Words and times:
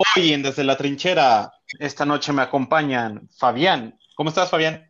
Hoy 0.00 0.32
en 0.32 0.44
Desde 0.44 0.62
la 0.62 0.76
Trinchera, 0.76 1.52
esta 1.80 2.06
noche 2.06 2.32
me 2.32 2.42
acompañan 2.42 3.28
Fabián. 3.36 3.98
¿Cómo 4.14 4.28
estás, 4.28 4.48
Fabián? 4.48 4.88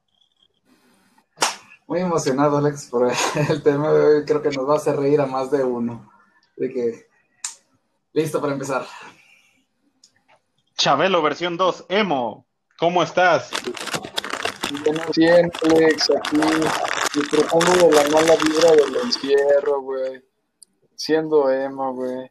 Muy 1.86 2.00
emocionado, 2.00 2.58
Alex, 2.58 2.88
por 2.90 3.10
el 3.48 3.62
tema 3.62 3.90
de 3.90 4.04
hoy. 4.04 4.24
Creo 4.26 4.42
que 4.42 4.50
nos 4.50 4.68
va 4.68 4.74
a 4.74 4.76
hacer 4.76 4.96
reír 4.96 5.18
a 5.22 5.26
más 5.26 5.50
de 5.50 5.64
uno. 5.64 6.12
De 6.58 6.70
que, 6.70 7.08
listo 8.12 8.38
para 8.38 8.52
empezar. 8.52 8.86
Chabelo, 10.76 11.22
versión 11.22 11.56
2, 11.56 11.86
Emo. 11.88 12.46
¿Cómo 12.78 13.02
estás? 13.02 13.50
Bien, 15.16 15.50
Alex, 15.64 16.10
aquí 16.10 16.36
disfrutando 17.14 17.88
de 17.88 17.94
la 17.94 18.08
mala 18.10 18.36
vibra 18.36 18.72
del 18.72 18.94
encierro, 19.04 19.80
güey. 19.80 20.22
Siendo 20.94 21.50
emo, 21.50 21.94
güey. 21.94 22.30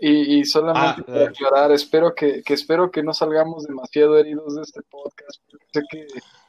Y, 0.00 0.38
y 0.40 0.44
solamente 0.44 1.02
Ah, 1.02 1.04
para 1.06 1.28
aclarar, 1.28 1.72
espero 1.72 2.14
que, 2.14 2.42
que 2.42 2.54
espero 2.54 2.90
que 2.90 3.02
no 3.02 3.12
salgamos 3.12 3.64
demasiado 3.64 4.16
heridos 4.18 4.56
de 4.56 4.62
este 4.62 4.80
podcast, 4.82 5.42
porque 5.50 5.66
sé 5.72 5.82
que, 5.90 6.06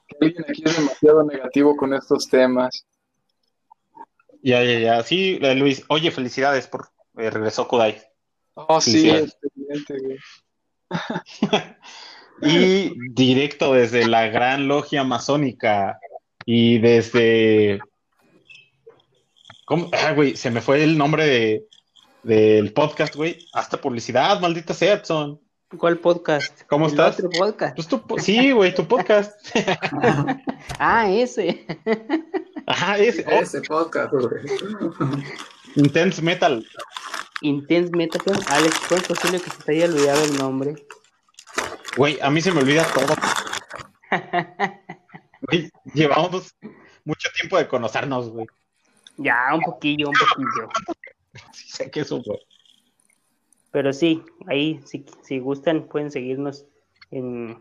que 0.07 0.17
alguien 0.21 0.45
aquí 0.47 0.63
es 0.65 0.77
demasiado 0.77 1.23
negativo 1.23 1.75
con 1.75 1.93
estos 1.93 2.29
temas. 2.29 2.85
Ya, 4.41 4.63
ya, 4.63 4.79
ya. 4.79 5.03
Sí, 5.03 5.37
Luis. 5.39 5.83
Oye, 5.89 6.11
felicidades 6.11 6.67
por 6.67 6.89
eh, 7.17 7.29
regresó 7.29 7.67
Kudai. 7.67 8.01
Oh, 8.53 8.79
sí. 8.79 9.09
excelente, 9.09 9.97
güey. 9.99 10.17
Y 12.43 12.93
directo 13.11 13.73
desde 13.73 14.07
la 14.07 14.27
gran 14.27 14.67
logia 14.67 15.03
masónica 15.03 15.99
y 16.43 16.79
desde... 16.79 17.79
¿Cómo? 19.65 19.89
Ah, 19.93 20.13
güey, 20.13 20.35
se 20.35 20.49
me 20.49 20.59
fue 20.59 20.83
el 20.83 20.97
nombre 20.97 21.25
de, 21.27 21.67
del 22.23 22.73
podcast, 22.73 23.15
güey. 23.15 23.47
Hasta 23.53 23.79
publicidad, 23.79 24.39
maldita 24.39 24.73
sea, 24.73 24.93
Edson. 24.93 25.39
¿Cuál 25.77 25.99
podcast? 25.99 26.63
¿Cómo 26.67 26.85
¿El 26.85 26.91
estás? 26.91 27.15
otro 27.15 27.29
podcast? 27.29 27.75
Pues 27.75 27.87
tu 27.87 28.01
po- 28.05 28.19
sí, 28.19 28.51
güey, 28.51 28.75
tu 28.75 28.85
podcast. 28.87 29.33
Ah, 30.79 31.09
ese. 31.09 31.65
Ajá, 32.67 32.97
ese. 32.97 33.25
Oh, 33.27 33.41
Ese 33.41 33.61
podcast, 33.61 34.11
güey. 34.13 34.43
Intense 35.75 36.21
Metal. 36.21 36.65
Intense 37.41 37.91
Metaphor. 37.95 38.37
Alex, 38.49 38.79
¿cómo 38.87 39.01
es 39.01 39.07
posible 39.07 39.39
que 39.41 39.49
se 39.49 39.63
te 39.63 39.71
haya 39.73 39.85
olvidado 39.85 40.23
el 40.23 40.37
nombre? 40.37 40.75
Güey, 41.97 42.19
a 42.21 42.29
mí 42.29 42.41
se 42.41 42.51
me 42.51 42.61
olvida 42.61 42.85
todo. 42.93 43.15
Güey, 45.41 45.69
llevamos 45.93 46.55
mucho 47.05 47.29
tiempo 47.35 47.57
de 47.57 47.67
conocernos, 47.67 48.29
güey. 48.29 48.47
Ya, 49.17 49.37
un 49.53 49.61
poquillo, 49.61 50.09
un 50.09 50.13
poquillo. 50.15 50.69
Sí 51.53 51.69
sé 51.69 51.91
que 51.91 52.01
eso, 52.01 52.21
güey. 52.21 52.39
Pero 53.71 53.93
sí, 53.93 54.21
ahí, 54.47 54.81
si, 54.85 55.05
si 55.23 55.39
gustan, 55.39 55.87
pueden 55.87 56.11
seguirnos 56.11 56.65
en, 57.09 57.57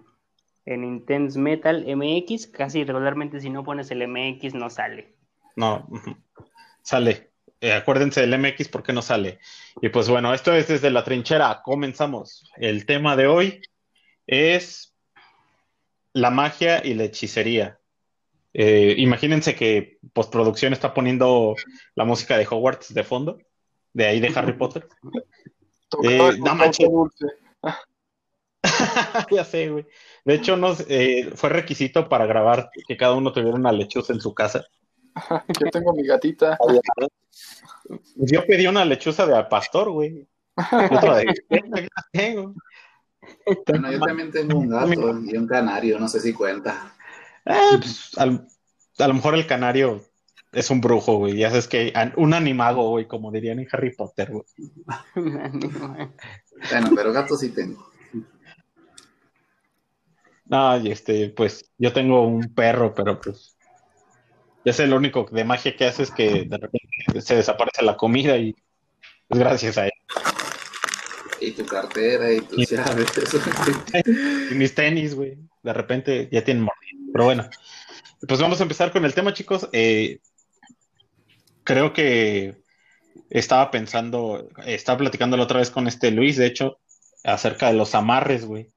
en 0.67 0.85
Intense 0.85 1.39
Metal 1.39 1.85
MX. 1.87 2.49
Casi 2.49 2.85
regularmente, 2.85 3.41
si 3.41 3.51
no 3.51 3.63
pones 3.63 3.91
el 3.91 4.07
MX, 4.09 4.55
no 4.55 4.71
sale. 4.71 5.15
No, 5.57 5.87
sale. 6.83 7.31
Eh, 7.61 7.73
acuérdense 7.73 8.27
del 8.27 8.39
MX 8.39 8.69
porque 8.69 8.93
no 8.93 9.03
sale. 9.03 9.39
Y 9.81 9.91
pues 9.91 10.09
bueno, 10.09 10.33
esto 10.33 10.53
es 10.55 10.69
desde 10.69 10.91
la 10.91 11.05
trinchera. 11.05 11.61
Comenzamos. 11.63 12.51
El 12.57 12.87
tema 12.87 13.17
de 13.17 13.27
hoy 13.27 13.61
es 14.27 14.95
la 16.13 16.31
magia 16.31 16.85
y 16.85 16.95
la 16.95 17.05
hechicería. 17.05 17.79
Eh, 18.53 18.95
imagínense 18.99 19.55
que 19.55 19.99
postproducción 20.13 20.73
está 20.73 20.93
poniendo 20.93 21.55
la 21.95 22.05
música 22.05 22.37
de 22.37 22.47
Hogwarts 22.51 22.93
de 22.93 23.05
fondo, 23.05 23.39
de 23.93 24.07
ahí 24.07 24.21
de 24.21 24.33
Harry 24.35 24.53
Potter. 24.55 24.89
Eh, 26.05 26.39
no 26.39 26.55
manches. 26.55 26.89
dulce. 26.89 27.27
Ya 29.33 29.45
sé, 29.45 29.69
güey. 29.69 29.87
De 30.25 30.35
hecho, 30.35 30.57
nos, 30.57 30.85
eh, 30.89 31.33
fue 31.35 31.51
requisito 31.51 32.09
para 32.09 32.27
grabar 32.27 32.71
que 32.87 32.97
cada 32.97 33.15
uno 33.15 33.33
tuviera 33.33 33.57
una 33.57 33.73
lechuza 33.73 34.13
en 34.13 34.21
su 34.21 34.33
casa. 34.33 34.65
Yo 35.59 35.71
tengo 35.73 35.93
mi 35.93 36.07
gatita. 36.07 36.57
Yo 38.15 38.47
pedí 38.47 38.67
una 38.67 38.85
lechuza 38.85 39.27
de 39.27 39.43
pastor, 39.45 39.91
güey. 39.91 40.29
Otra 40.55 41.17
de 41.17 41.35
tengo. 42.13 42.55
Bueno, 43.67 43.91
yo 43.93 44.01
también 44.01 44.31
tengo 44.31 44.59
un 44.59 44.69
gato 44.69 45.19
y 45.25 45.37
un 45.37 45.47
canario, 45.47 45.99
no 45.99 46.09
sé 46.09 46.21
si 46.21 46.33
cuenta. 46.33 46.95
Ah, 47.45 47.79
pues, 47.81 48.17
al- 48.17 48.47
a 48.99 49.09
lo 49.09 49.15
mejor 49.15 49.35
el 49.35 49.47
canario 49.47 50.03
es 50.53 50.71
un 50.71 50.81
brujo, 50.81 51.17
güey. 51.19 51.37
Ya 51.37 51.51
sabes 51.51 51.69
que 51.69 51.93
un 52.17 52.35
animago, 52.35 52.91
güey, 52.91 53.07
como 53.07 53.31
dirían 53.31 53.61
en 53.61 53.69
Harry 53.73 53.95
Potter, 53.95 54.31
güey. 54.31 54.45
Bueno, 56.71 56.91
pero 56.95 57.13
gato 57.13 57.37
sí 57.37 57.51
tengo. 57.51 57.91
No, 60.45 60.77
y 60.79 60.91
este, 60.91 61.31
pues 61.31 61.71
yo 61.79 61.93
tengo 61.93 62.27
un 62.27 62.53
perro, 62.53 62.93
pero 62.93 63.21
pues 63.21 63.57
ya 64.65 64.73
sé, 64.73 64.87
lo 64.87 64.97
único 64.97 65.27
de 65.31 65.45
magia 65.45 65.77
que 65.77 65.87
hace 65.87 66.03
es 66.03 66.11
que 66.11 66.45
de 66.45 66.59
repente 66.59 67.21
se 67.21 67.37
desaparece 67.37 67.83
la 67.83 67.97
comida 67.97 68.37
y 68.37 68.55
es 69.29 69.39
gracias 69.39 69.79
a 69.79 69.87
él. 69.87 69.93
Y 71.41 71.53
tu 71.53 71.65
cartera 71.65 72.33
y 72.33 72.41
tus 72.41 72.69
llaves. 72.69 73.09
Y 74.51 74.55
mis 74.57 74.75
tenis, 74.75 75.15
güey, 75.15 75.39
de 75.63 75.73
repente 75.73 76.29
ya 76.31 76.45
tienen 76.45 76.65
mordido. 76.65 77.13
Pero 77.13 77.25
bueno, 77.25 77.49
pues 78.27 78.41
vamos 78.41 78.61
a 78.61 78.65
empezar 78.65 78.93
con 78.93 79.05
el 79.05 79.15
tema, 79.15 79.33
chicos. 79.33 79.69
Eh, 79.73 80.19
creo 81.65 81.93
que 81.93 82.63
estaba 83.29 83.71
pensando, 83.71 84.49
estaba 84.67 84.99
platicando 84.99 85.37
la 85.37 85.45
otra 85.45 85.59
vez 85.59 85.71
con 85.71 85.87
este 85.87 86.11
Luis, 86.11 86.37
de 86.37 86.47
hecho, 86.47 86.79
acerca 87.25 87.69
de 87.69 87.75
los 87.75 87.95
amarres, 87.95 88.45
güey. 88.45 88.69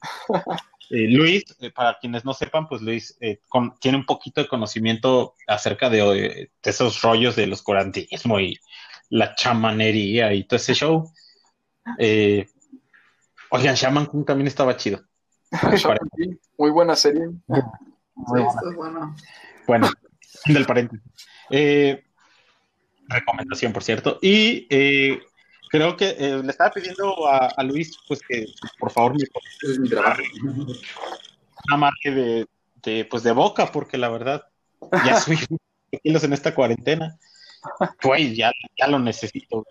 Eh, 0.88 1.08
Luis, 1.08 1.42
eh, 1.58 1.72
para 1.72 1.98
quienes 1.98 2.24
no 2.24 2.32
sepan, 2.32 2.68
pues 2.68 2.80
Luis 2.80 3.16
eh, 3.20 3.40
con- 3.48 3.76
tiene 3.80 3.98
un 3.98 4.06
poquito 4.06 4.40
de 4.40 4.46
conocimiento 4.46 5.34
acerca 5.48 5.90
de, 5.90 5.98
de 6.00 6.50
esos 6.62 7.02
rollos 7.02 7.34
de 7.34 7.48
los 7.48 7.60
curantismo 7.62 8.38
y 8.38 8.56
la 9.10 9.34
chamanería 9.34 10.32
y 10.32 10.44
todo 10.44 10.58
ese 10.58 10.74
show. 10.74 11.10
Eh, 11.98 12.46
oigan, 13.50 13.74
Shaman 13.74 14.06
King 14.06 14.24
también 14.24 14.46
estaba 14.46 14.76
chido. 14.76 15.00
King, 16.16 16.36
Muy 16.56 16.70
buena 16.70 16.94
serie. 16.94 17.30
Sí, 17.48 17.60
esto 18.46 18.70
es 18.70 18.76
bueno. 18.76 19.16
Del 20.44 20.66
paréntesis. 20.66 21.04
Recomendación, 23.08 23.72
por 23.72 23.82
cierto. 23.82 24.18
Y 24.20 24.66
eh, 24.70 25.20
creo 25.70 25.96
que 25.96 26.16
eh, 26.18 26.40
le 26.42 26.50
estaba 26.50 26.70
pidiendo 26.70 27.26
a, 27.28 27.48
a 27.56 27.62
Luis, 27.62 27.98
pues 28.08 28.20
que 28.26 28.46
por 28.78 28.90
favor 28.90 29.12
me 29.12 29.24
Ese 29.24 29.72
es 29.72 29.78
mi 29.78 29.88
trabajo. 29.88 30.22
una 31.72 31.90
de, 32.04 32.46
de, 32.82 33.04
pues 33.04 33.22
de 33.22 33.32
boca, 33.32 33.70
porque 33.72 33.98
la 33.98 34.08
verdad 34.08 34.44
ya 35.04 35.20
soy 35.20 35.38
kilos 36.02 36.24
en 36.24 36.32
esta 36.32 36.54
cuarentena. 36.54 37.18
Güey, 38.02 38.34
ya, 38.34 38.52
ya 38.78 38.86
lo 38.86 38.98
necesito. 38.98 39.66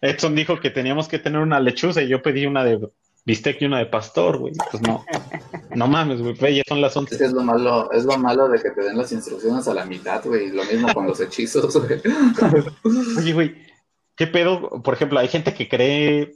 Edson 0.00 0.34
dijo 0.34 0.60
que 0.60 0.70
teníamos 0.70 1.08
que 1.08 1.18
tener 1.18 1.40
una 1.40 1.60
lechuza 1.60 2.02
y 2.02 2.08
yo 2.08 2.22
pedí 2.22 2.46
una 2.46 2.64
de 2.64 2.88
bistec 3.24 3.60
y 3.60 3.66
una 3.66 3.78
de 3.78 3.86
pastor, 3.86 4.38
güey. 4.38 4.52
Pues 4.70 4.82
no, 4.82 5.04
no 5.78 5.86
mames, 5.86 6.20
güey, 6.20 6.56
ya 6.56 6.62
son 6.66 6.80
las 6.80 6.96
11. 6.96 7.14
Es 7.14 7.18
que 7.18 7.26
es 7.26 7.32
lo 7.32 7.42
malo, 7.42 7.90
es 7.92 8.04
lo 8.04 8.18
malo 8.18 8.48
de 8.48 8.60
que 8.60 8.70
te 8.70 8.82
den 8.82 8.98
las 8.98 9.12
instrucciones 9.12 9.68
a 9.68 9.74
la 9.74 9.84
mitad, 9.84 10.24
güey. 10.24 10.50
Lo 10.50 10.64
mismo 10.64 10.92
con 10.92 11.06
los 11.06 11.20
hechizos, 11.20 11.72
güey. 11.72 12.02
Oye, 13.18 13.32
güey, 13.32 13.54
¿qué 14.16 14.26
pedo? 14.26 14.82
Por 14.82 14.94
ejemplo, 14.94 15.20
hay 15.20 15.28
gente 15.28 15.54
que 15.54 15.68
cree 15.68 16.34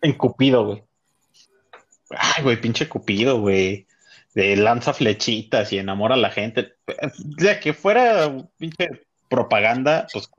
en 0.00 0.12
Cupido, 0.12 0.64
güey. 0.64 0.84
Ay, 2.10 2.44
güey, 2.44 2.60
pinche 2.60 2.88
Cupido, 2.88 3.40
güey. 3.40 3.88
De 4.32 4.54
lanza 4.54 4.92
flechitas 4.94 5.72
y 5.72 5.78
enamora 5.78 6.14
a 6.14 6.18
la 6.18 6.30
gente. 6.30 6.76
O 6.86 7.40
sea, 7.40 7.58
que 7.58 7.74
fuera 7.74 8.32
pinche 8.58 9.06
propaganda, 9.28 10.06
pues. 10.12 10.30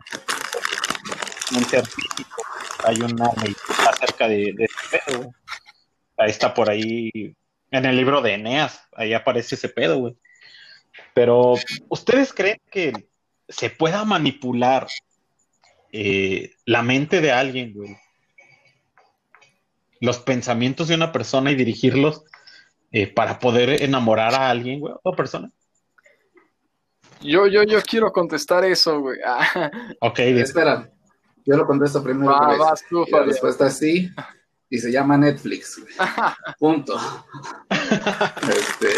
Hay 2.86 3.02
una 3.02 3.32
acerca 3.90 4.30
de, 4.30 4.54
de 4.56 4.66
ese 4.66 4.98
pedo, 5.06 5.18
güey. 5.24 5.32
Ahí 6.18 6.30
está 6.30 6.54
por 6.54 6.70
ahí. 6.70 7.36
En 7.72 7.86
el 7.86 7.96
libro 7.98 8.22
de 8.22 8.34
Eneas, 8.34 8.82
ahí 8.94 9.14
aparece 9.14 9.56
ese 9.56 9.70
pedo, 9.70 9.98
güey. 9.98 10.16
Pero, 11.14 11.56
¿ustedes 11.90 12.34
creen 12.34 12.62
que 12.72 12.94
se 13.50 13.70
pueda 13.70 14.04
manipular 14.04 14.88
eh, 15.92 16.52
la 16.66 16.82
mente 16.82 17.22
de 17.22 17.32
alguien, 17.32 17.74
güey. 17.74 17.98
Los 20.00 20.20
pensamientos 20.20 20.88
de 20.88 20.96
una 20.96 21.12
persona 21.12 21.52
y 21.52 21.56
dirigirlos 21.56 22.24
eh, 22.92 23.08
para 23.08 23.40
poder 23.40 23.82
enamorar 23.82 24.34
a 24.36 24.50
alguien, 24.50 24.80
güey, 24.80 24.94
otra 24.94 25.16
persona. 25.16 25.52
Yo, 27.22 27.48
yo, 27.48 27.64
yo 27.64 27.82
quiero 27.82 28.12
contestar 28.12 28.64
eso, 28.64 29.00
güey. 29.00 29.20
Ah, 29.26 29.72
Ok, 30.02 30.20
Espera, 30.20 30.90
yo 31.46 31.58
lo 31.58 31.66
contesto 31.66 32.04
primero. 32.04 32.38
güey. 32.46 32.60
vas 32.60 32.84
tú, 32.88 33.06
Y 33.08 33.12
la 33.12 33.24
respuesta 33.24 33.68
es 33.68 33.78
sí. 33.78 34.10
Y 34.70 34.80
se 34.80 34.92
llama 34.92 35.18
Netflix. 35.18 35.82
Punto. 36.60 36.98
este. 37.70 38.90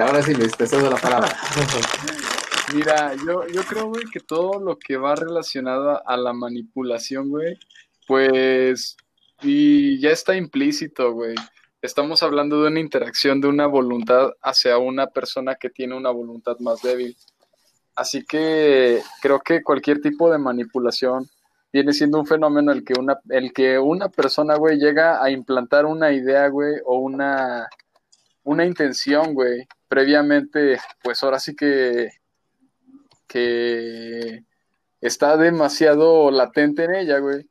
Ahora 0.00 0.22
sí, 0.22 0.34
Luis, 0.34 0.56
te 0.56 0.66
cedo 0.66 0.90
la 0.90 0.96
palabra. 0.96 1.34
Mira, 2.74 3.14
yo, 3.14 3.46
yo 3.48 3.62
creo, 3.62 3.86
güey, 3.86 4.04
que 4.12 4.20
todo 4.20 4.60
lo 4.60 4.78
que 4.78 4.98
va 4.98 5.14
relacionado 5.14 6.06
a 6.06 6.16
la 6.18 6.34
manipulación, 6.34 7.30
güey, 7.30 7.58
pues, 8.06 8.96
y 9.40 9.98
ya 10.00 10.10
está 10.10 10.36
implícito, 10.36 11.12
güey. 11.12 11.34
Estamos 11.80 12.22
hablando 12.22 12.60
de 12.60 12.68
una 12.68 12.80
interacción 12.80 13.40
de 13.40 13.48
una 13.48 13.66
voluntad 13.66 14.32
hacia 14.42 14.76
una 14.78 15.06
persona 15.06 15.54
que 15.54 15.70
tiene 15.70 15.94
una 15.94 16.10
voluntad 16.10 16.58
más 16.58 16.82
débil. 16.82 17.16
Así 17.94 18.24
que 18.24 19.00
creo 19.22 19.40
que 19.40 19.62
cualquier 19.62 20.00
tipo 20.00 20.30
de 20.30 20.38
manipulación 20.38 21.28
viene 21.72 21.92
siendo 21.92 22.18
un 22.18 22.26
fenómeno 22.26 22.72
el 22.72 22.84
que 22.84 22.94
una, 22.98 23.18
el 23.28 23.52
que 23.52 23.78
una 23.78 24.08
persona, 24.08 24.56
güey, 24.56 24.78
llega 24.78 25.22
a 25.22 25.30
implantar 25.30 25.86
una 25.86 26.12
idea, 26.12 26.48
güey, 26.48 26.76
o 26.84 26.98
una, 26.98 27.68
una 28.44 28.64
intención, 28.64 29.34
güey, 29.34 29.66
previamente, 29.88 30.78
pues 31.02 31.22
ahora 31.22 31.38
sí 31.38 31.54
que, 31.54 32.10
que 33.26 34.44
está 35.00 35.36
demasiado 35.36 36.30
latente 36.30 36.84
en 36.84 36.94
ella, 36.94 37.18
güey. 37.18 37.48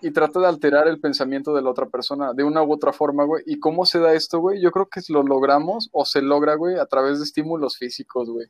Y 0.00 0.10
trata 0.10 0.40
de 0.40 0.48
alterar 0.48 0.86
el 0.86 1.00
pensamiento 1.00 1.54
de 1.54 1.62
la 1.62 1.70
otra 1.70 1.86
persona 1.86 2.34
de 2.34 2.44
una 2.44 2.62
u 2.62 2.72
otra 2.72 2.92
forma, 2.92 3.24
güey. 3.24 3.42
¿Y 3.46 3.58
cómo 3.58 3.86
se 3.86 4.00
da 4.00 4.12
esto, 4.12 4.38
güey? 4.38 4.60
Yo 4.60 4.70
creo 4.70 4.86
que 4.86 5.00
lo 5.08 5.22
logramos 5.22 5.88
o 5.92 6.04
se 6.04 6.20
logra, 6.20 6.56
güey, 6.56 6.78
a 6.78 6.86
través 6.86 7.18
de 7.18 7.24
estímulos 7.24 7.78
físicos, 7.78 8.28
güey. 8.28 8.48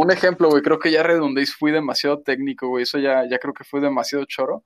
Un 0.00 0.12
ejemplo, 0.12 0.48
güey, 0.48 0.62
creo 0.62 0.78
que 0.78 0.92
ya 0.92 1.02
redondé 1.02 1.42
y 1.42 1.46
fui 1.46 1.72
demasiado 1.72 2.20
técnico, 2.22 2.68
güey. 2.68 2.84
Eso 2.84 2.98
ya, 3.00 3.28
ya 3.28 3.38
creo 3.40 3.52
que 3.52 3.64
fue 3.64 3.80
demasiado 3.80 4.24
choro. 4.26 4.62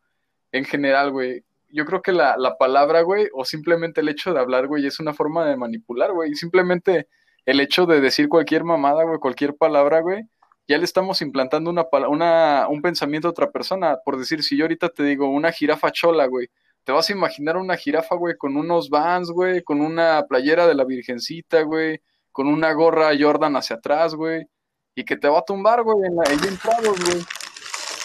En 0.52 0.66
general, 0.66 1.10
güey. 1.10 1.42
Yo 1.70 1.86
creo 1.86 2.02
que 2.02 2.12
la, 2.12 2.36
la 2.36 2.58
palabra, 2.58 3.00
güey, 3.00 3.28
o 3.32 3.46
simplemente 3.46 4.02
el 4.02 4.10
hecho 4.10 4.34
de 4.34 4.40
hablar, 4.40 4.66
güey, 4.66 4.86
es 4.86 5.00
una 5.00 5.14
forma 5.14 5.46
de 5.46 5.56
manipular, 5.56 6.12
güey. 6.12 6.34
Simplemente 6.34 7.08
el 7.46 7.60
hecho 7.60 7.86
de 7.86 8.02
decir 8.02 8.28
cualquier 8.28 8.64
mamada, 8.64 9.04
güey, 9.04 9.18
cualquier 9.18 9.56
palabra, 9.56 10.00
güey, 10.02 10.24
ya 10.68 10.76
le 10.76 10.84
estamos 10.84 11.22
implantando 11.22 11.70
una, 11.70 11.86
una, 12.10 12.68
un 12.68 12.82
pensamiento 12.82 13.28
a 13.28 13.30
otra 13.30 13.50
persona. 13.50 13.96
Por 14.04 14.18
decir, 14.18 14.42
si 14.42 14.58
yo 14.58 14.64
ahorita 14.64 14.90
te 14.90 15.02
digo 15.02 15.30
una 15.30 15.50
jirafa 15.50 15.92
chola, 15.92 16.26
güey, 16.26 16.48
te 16.84 16.92
vas 16.92 17.08
a 17.08 17.12
imaginar 17.14 17.56
una 17.56 17.78
jirafa, 17.78 18.16
güey, 18.16 18.36
con 18.36 18.58
unos 18.58 18.90
vans, 18.90 19.30
güey, 19.30 19.62
con 19.62 19.80
una 19.80 20.26
playera 20.28 20.66
de 20.66 20.74
la 20.74 20.84
Virgencita, 20.84 21.62
güey, 21.62 22.02
con 22.32 22.48
una 22.48 22.70
gorra 22.74 23.12
Jordan 23.18 23.56
hacia 23.56 23.76
atrás, 23.76 24.14
güey, 24.14 24.46
y 24.94 25.04
que 25.04 25.16
te 25.16 25.28
va 25.28 25.40
a 25.40 25.44
tumbar, 25.44 25.82
güey, 25.82 26.06
en 26.06 26.16
la, 26.16 26.24
entrados, 26.24 26.98
güey. 27.04 27.24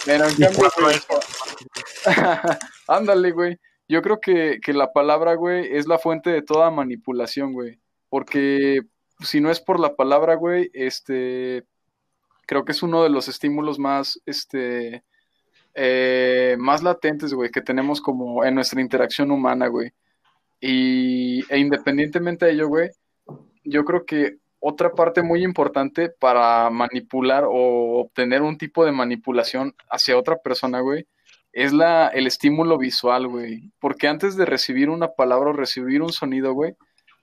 Pero 0.04 0.26
en 0.26 0.36
cambio, 0.36 0.70
güey. 0.80 0.96
Ándale, 2.88 3.32
güey. 3.32 3.58
Yo 3.88 4.02
creo 4.02 4.20
que, 4.20 4.58
que 4.62 4.72
la 4.72 4.92
palabra, 4.92 5.34
güey, 5.34 5.76
es 5.76 5.86
la 5.86 5.98
fuente 5.98 6.30
de 6.30 6.42
toda 6.42 6.70
manipulación, 6.70 7.52
güey. 7.52 7.78
Porque 8.08 8.82
si 9.20 9.40
no 9.40 9.50
es 9.50 9.60
por 9.60 9.80
la 9.80 9.96
palabra, 9.96 10.34
güey, 10.34 10.70
este, 10.72 11.64
creo 12.46 12.64
que 12.64 12.72
es 12.72 12.82
uno 12.82 13.02
de 13.02 13.10
los 13.10 13.28
estímulos 13.28 13.78
más, 13.78 14.20
este, 14.26 15.02
eh, 15.74 16.56
más 16.58 16.82
latentes, 16.82 17.34
güey, 17.34 17.50
que 17.50 17.60
tenemos 17.60 18.00
como 18.00 18.44
en 18.44 18.54
nuestra 18.54 18.80
interacción 18.80 19.30
humana, 19.30 19.68
güey. 19.68 19.92
Y, 20.60 21.44
e 21.52 21.58
independientemente 21.58 22.46
de 22.46 22.52
ello, 22.52 22.68
güey, 22.68 22.90
yo 23.64 23.84
creo 23.84 24.04
que 24.04 24.38
otra 24.60 24.90
parte 24.92 25.22
muy 25.22 25.44
importante 25.44 26.08
para 26.10 26.68
manipular 26.70 27.44
o 27.46 28.00
obtener 28.00 28.42
un 28.42 28.58
tipo 28.58 28.84
de 28.84 28.92
manipulación 28.92 29.74
hacia 29.90 30.18
otra 30.18 30.36
persona, 30.38 30.80
güey, 30.80 31.06
es 31.52 31.72
la, 31.72 32.08
el 32.08 32.26
estímulo 32.26 32.76
visual, 32.78 33.26
güey. 33.28 33.72
Porque 33.80 34.08
antes 34.08 34.36
de 34.36 34.44
recibir 34.46 34.90
una 34.90 35.08
palabra 35.08 35.50
o 35.50 35.52
recibir 35.52 36.02
un 36.02 36.12
sonido, 36.12 36.52
güey, 36.52 36.74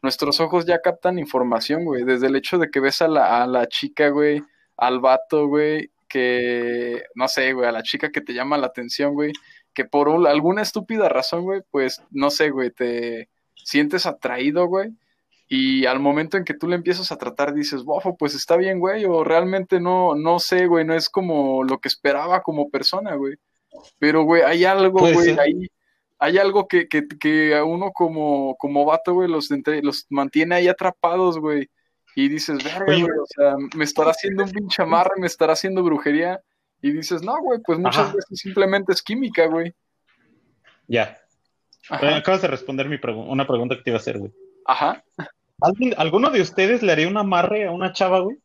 nuestros 0.02 0.40
ojos 0.40 0.66
ya 0.66 0.80
captan 0.82 1.20
información, 1.20 1.84
güey. 1.86 2.04
Desde 2.04 2.28
el 2.28 2.36
hecho 2.36 2.58
de 2.58 2.70
que 2.70 2.80
ves 2.80 3.02
a 3.02 3.08
la, 3.08 3.44
a 3.44 3.48
la 3.48 3.68
chica, 3.68 4.10
güey, 4.10 4.42
al 4.78 5.00
vato, 5.00 5.48
güey, 5.48 5.90
que, 6.08 7.04
no 7.16 7.28
sé, 7.28 7.54
güey, 7.54 7.68
a 7.68 7.72
la 7.72 7.84
chica 7.84 8.12
que 8.12 8.22
te 8.22 8.34
llama 8.34 8.58
la 8.58 8.68
atención, 8.68 9.14
güey, 9.14 9.32
que 9.74 9.86
por 9.86 10.08
un- 10.10 10.28
alguna 10.28 10.62
estúpida 10.62 11.10
razón, 11.10 11.44
güey, 11.44 11.62
pues, 11.72 12.02
no 12.12 12.30
sé, 12.30 12.50
güey, 12.50 12.72
te 12.72 13.30
sientes 13.56 14.06
atraído, 14.06 14.68
güey. 14.68 14.92
Y 15.48 15.86
al 15.86 16.00
momento 16.00 16.38
en 16.38 16.44
que 16.44 16.56
tú 16.56 16.68
le 16.68 16.76
empiezas 16.76 17.12
a 17.12 17.18
tratar, 17.18 17.54
dices, 17.54 17.84
bofo, 17.84 18.18
pues 18.18 18.34
está 18.34 18.58
bien, 18.58 18.80
güey, 18.80 19.06
o 19.06 19.24
realmente 19.24 19.80
no, 19.80 20.16
no 20.16 20.40
sé, 20.40 20.66
güey, 20.66 20.86
no 20.86 20.96
es 20.96 21.08
como 21.10 21.64
lo 21.64 21.78
que 21.80 21.88
esperaba 21.88 22.42
como 22.42 22.70
persona, 22.70 23.16
güey. 23.16 23.36
Pero, 24.00 24.24
güey, 24.24 24.42
hay 24.42 24.66
algo, 24.66 25.00
güey, 25.00 25.38
ahí, 25.38 25.68
hay 26.18 26.38
algo 26.40 26.68
que, 26.68 26.88
que, 26.88 27.08
que 27.20 27.56
a 27.56 27.64
uno 27.64 27.92
como, 27.92 28.56
como 28.58 28.86
vato, 28.86 29.14
güey, 29.14 29.30
los, 29.30 29.52
entre- 29.52 29.84
los 29.84 30.06
mantiene 30.10 30.56
ahí 30.56 30.68
atrapados, 30.68 31.38
güey. 31.38 31.70
Y 32.16 32.30
dices, 32.30 32.64
verga, 32.64 32.86
güey, 32.86 33.04
o 33.04 33.26
sea, 33.28 33.56
me 33.76 33.84
estará 33.84 34.12
haciendo 34.12 34.46
un 34.46 34.52
pinche 34.52 34.82
amarre, 34.82 35.12
me 35.20 35.28
estará 35.28 35.54
haciendo 35.54 35.84
brujería. 35.84 36.42
Y 36.82 36.92
dices, 36.92 37.22
no, 37.22 37.38
güey, 37.42 37.60
pues 37.66 37.78
muchas 37.78 38.08
Ajá. 38.08 38.16
veces 38.16 38.40
simplemente 38.40 38.94
es 38.94 39.02
química, 39.02 39.46
güey. 39.48 39.74
Ya. 40.88 41.18
Acabas 41.90 42.42
de 42.42 42.48
responder 42.48 42.88
mi 42.90 42.98
pregu- 42.98 43.28
una 43.30 43.46
pregunta 43.46 43.76
que 43.76 43.84
te 43.84 43.90
iba 43.92 43.98
a 43.98 44.00
hacer, 44.00 44.18
güey. 44.18 44.32
Ajá. 44.66 45.04
¿Alguien- 45.62 45.94
¿Alguno 45.98 46.30
de 46.30 46.42
ustedes 46.42 46.82
le 46.84 46.92
haría 46.92 47.08
un 47.08 47.18
amarre 47.18 47.68
a 47.68 47.72
una 47.72 47.94
chava, 47.94 48.20
güey? 48.20 48.38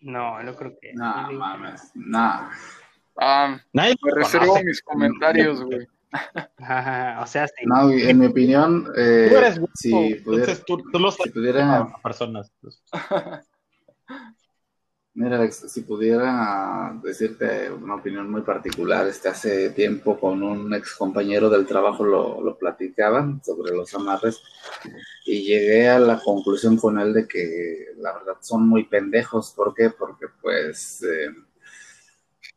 No, 0.00 0.42
no 0.42 0.54
creo 0.54 0.76
que. 0.80 0.92
No, 0.94 1.32
mames, 1.32 1.90
no. 1.94 2.48
Me 3.72 4.12
reservo 4.14 4.46
conoce. 4.48 4.64
mis 4.64 4.82
comentarios, 4.82 5.62
güey. 5.62 5.86
Ajá, 6.58 7.20
o 7.22 7.26
sea, 7.26 7.46
sí. 7.48 7.64
No, 7.66 7.84
güey, 7.88 8.08
en 8.08 8.18
mi 8.18 8.26
opinión, 8.26 8.86
eh, 8.96 9.28
Tú 9.30 9.36
eres 9.36 9.58
guapo, 9.58 9.72
si 9.74 9.90
pudiera, 9.90 10.16
entonces 10.52 10.64
tú, 10.64 10.82
tú 10.92 10.98
los 10.98 11.14
si 11.16 11.30
pudiera, 11.30 11.78
a 11.78 11.98
personas. 12.02 12.50
pues. 12.60 12.82
mira, 15.16 15.36
Alex, 15.36 15.64
si 15.68 15.80
pudiera 15.80 16.94
decirte 17.02 17.70
una 17.72 17.94
opinión 17.96 18.30
muy 18.30 18.42
particular, 18.42 19.06
este 19.08 19.28
hace 19.28 19.70
tiempo 19.70 20.20
con 20.20 20.42
un 20.42 20.72
ex 20.74 20.94
compañero 20.94 21.48
del 21.48 21.66
trabajo 21.66 22.04
lo, 22.04 22.56
platicaban 22.58 23.42
sobre 23.42 23.74
los 23.74 23.92
amarres 23.94 24.40
y 25.24 25.42
llegué 25.42 25.88
a 25.88 25.98
la 25.98 26.20
conclusión 26.22 26.76
con 26.76 26.98
él 26.98 27.14
de 27.14 27.26
que 27.26 27.86
la 27.96 28.12
verdad 28.12 28.36
son 28.40 28.68
muy 28.68 28.84
pendejos. 28.84 29.52
¿Por 29.56 29.74
qué? 29.74 29.90
Porque 29.90 30.26
pues, 30.40 31.02
eh, 31.02 31.34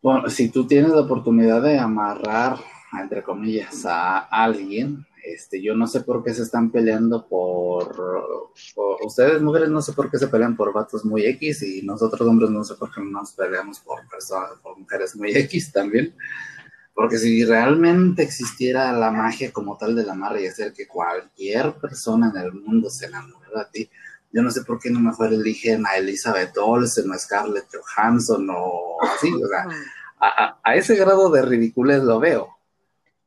bueno, 0.02 0.30
si 0.30 0.50
tú 0.50 0.68
tienes 0.68 0.92
la 0.92 1.02
oportunidad 1.02 1.62
de 1.62 1.80
amarrar, 1.80 2.58
entre 3.00 3.24
comillas, 3.24 3.86
a 3.86 4.20
alguien, 4.20 5.06
este, 5.34 5.62
yo 5.62 5.76
no 5.76 5.88
sé 5.88 6.02
por 6.02 6.24
qué 6.24 6.34
se 6.34 6.44
están 6.44 6.72
peleando 6.72 7.28
por, 7.28 7.96
por- 8.76 8.98
ustedes 9.06 9.42
mujeres 9.42 9.70
no 9.70 9.82
sé 9.82 9.94
por 9.94 10.10
qué 10.10 10.18
se 10.18 10.28
pelean 10.28 10.56
por 10.56 10.74
vatos 10.74 11.06
muy 11.06 11.26
X 11.26 11.64
y 11.64 11.82
nosotros 11.84 12.28
hombres 12.28 12.50
no 12.50 12.64
sé 12.64 12.76
por 12.76 12.94
qué 12.94 13.02
nos 13.02 13.32
peleamos 13.34 13.80
por 13.80 14.08
personas, 14.08 14.52
por 14.62 14.78
mujeres 14.78 15.16
muy 15.16 15.32
X 15.32 15.72
también. 15.72 16.16
Porque 16.94 17.18
si 17.18 17.46
realmente 17.46 18.24
existiera 18.24 18.92
la 18.92 19.10
magia 19.12 19.54
como 19.54 19.78
tal 19.78 19.96
del 19.96 20.10
amarre 20.10 20.44
y 20.44 20.48
hacer 20.48 20.74
que 20.74 20.86
cualquier 20.88 21.74
persona 21.76 22.30
en 22.36 22.42
el 22.42 22.52
mundo 22.54 22.90
se 22.90 23.06
enamorara 23.06 23.64
de 23.64 23.70
ti, 23.72 23.90
yo 24.34 24.42
no 24.44 24.52
sé 24.52 24.64
por 24.64 24.80
qué 24.80 24.90
no 24.92 25.00
mejor 25.00 25.34
eligen 25.34 25.86
a 25.88 25.96
Elizabeth 25.96 26.56
Olsen 26.58 27.10
o 27.10 27.14
a 27.14 27.18
Scarlett 27.18 27.68
Johansson 27.74 28.48
o 28.52 28.98
así, 29.04 29.32
o 29.34 29.48
sea, 29.48 29.66
a, 30.20 30.28
a- 30.46 30.60
a 30.64 30.76
ese 30.76 30.96
grado 30.96 31.30
de 31.32 31.42
ridiculez 31.42 32.04
lo 32.04 32.20
veo. 32.20 32.59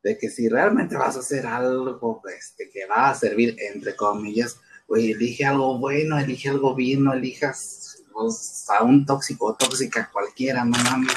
De 0.02 0.18
que 0.18 0.28
si 0.28 0.48
realmente 0.48 0.96
vas 0.96 1.16
a 1.16 1.20
hacer 1.20 1.46
algo 1.46 2.22
este, 2.36 2.68
que 2.70 2.86
va 2.86 3.10
a 3.10 3.14
servir, 3.14 3.56
entre 3.72 3.94
comillas, 3.94 4.58
güey, 4.88 5.12
elige 5.12 5.44
algo 5.44 5.78
bueno, 5.78 6.18
elige 6.18 6.48
algo 6.48 6.74
bien, 6.74 7.04
no 7.04 7.12
elijas 7.12 8.02
pues, 8.12 8.66
a 8.68 8.82
un 8.82 9.06
tóxico 9.06 9.46
o 9.46 9.54
tóxica 9.54 10.10
cualquiera, 10.12 10.64
no 10.64 10.76
mames. 10.78 11.14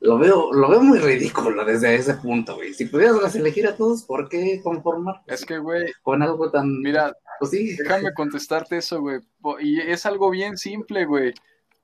Lo 0.00 0.18
veo, 0.18 0.52
lo 0.52 0.68
veo 0.68 0.82
muy 0.82 0.98
ridículo 0.98 1.64
desde 1.64 1.94
ese 1.94 2.14
punto, 2.14 2.56
güey. 2.56 2.74
Si 2.74 2.84
pudieras 2.84 3.34
elegir 3.34 3.66
a 3.66 3.76
todos, 3.76 4.02
¿por 4.02 4.28
qué 4.28 4.60
conformar 4.62 5.22
Es 5.26 5.44
que, 5.44 5.58
güey, 5.58 5.90
con 6.02 6.22
algo 6.22 6.50
tan... 6.50 6.80
mira, 6.80 7.16
pues 7.40 7.50
sí, 7.50 7.76
déjame 7.76 8.12
contestarte 8.12 8.76
eso, 8.76 9.00
güey. 9.00 9.20
Y 9.60 9.80
es 9.80 10.04
algo 10.04 10.30
bien 10.30 10.58
simple, 10.58 11.06
güey. 11.06 11.32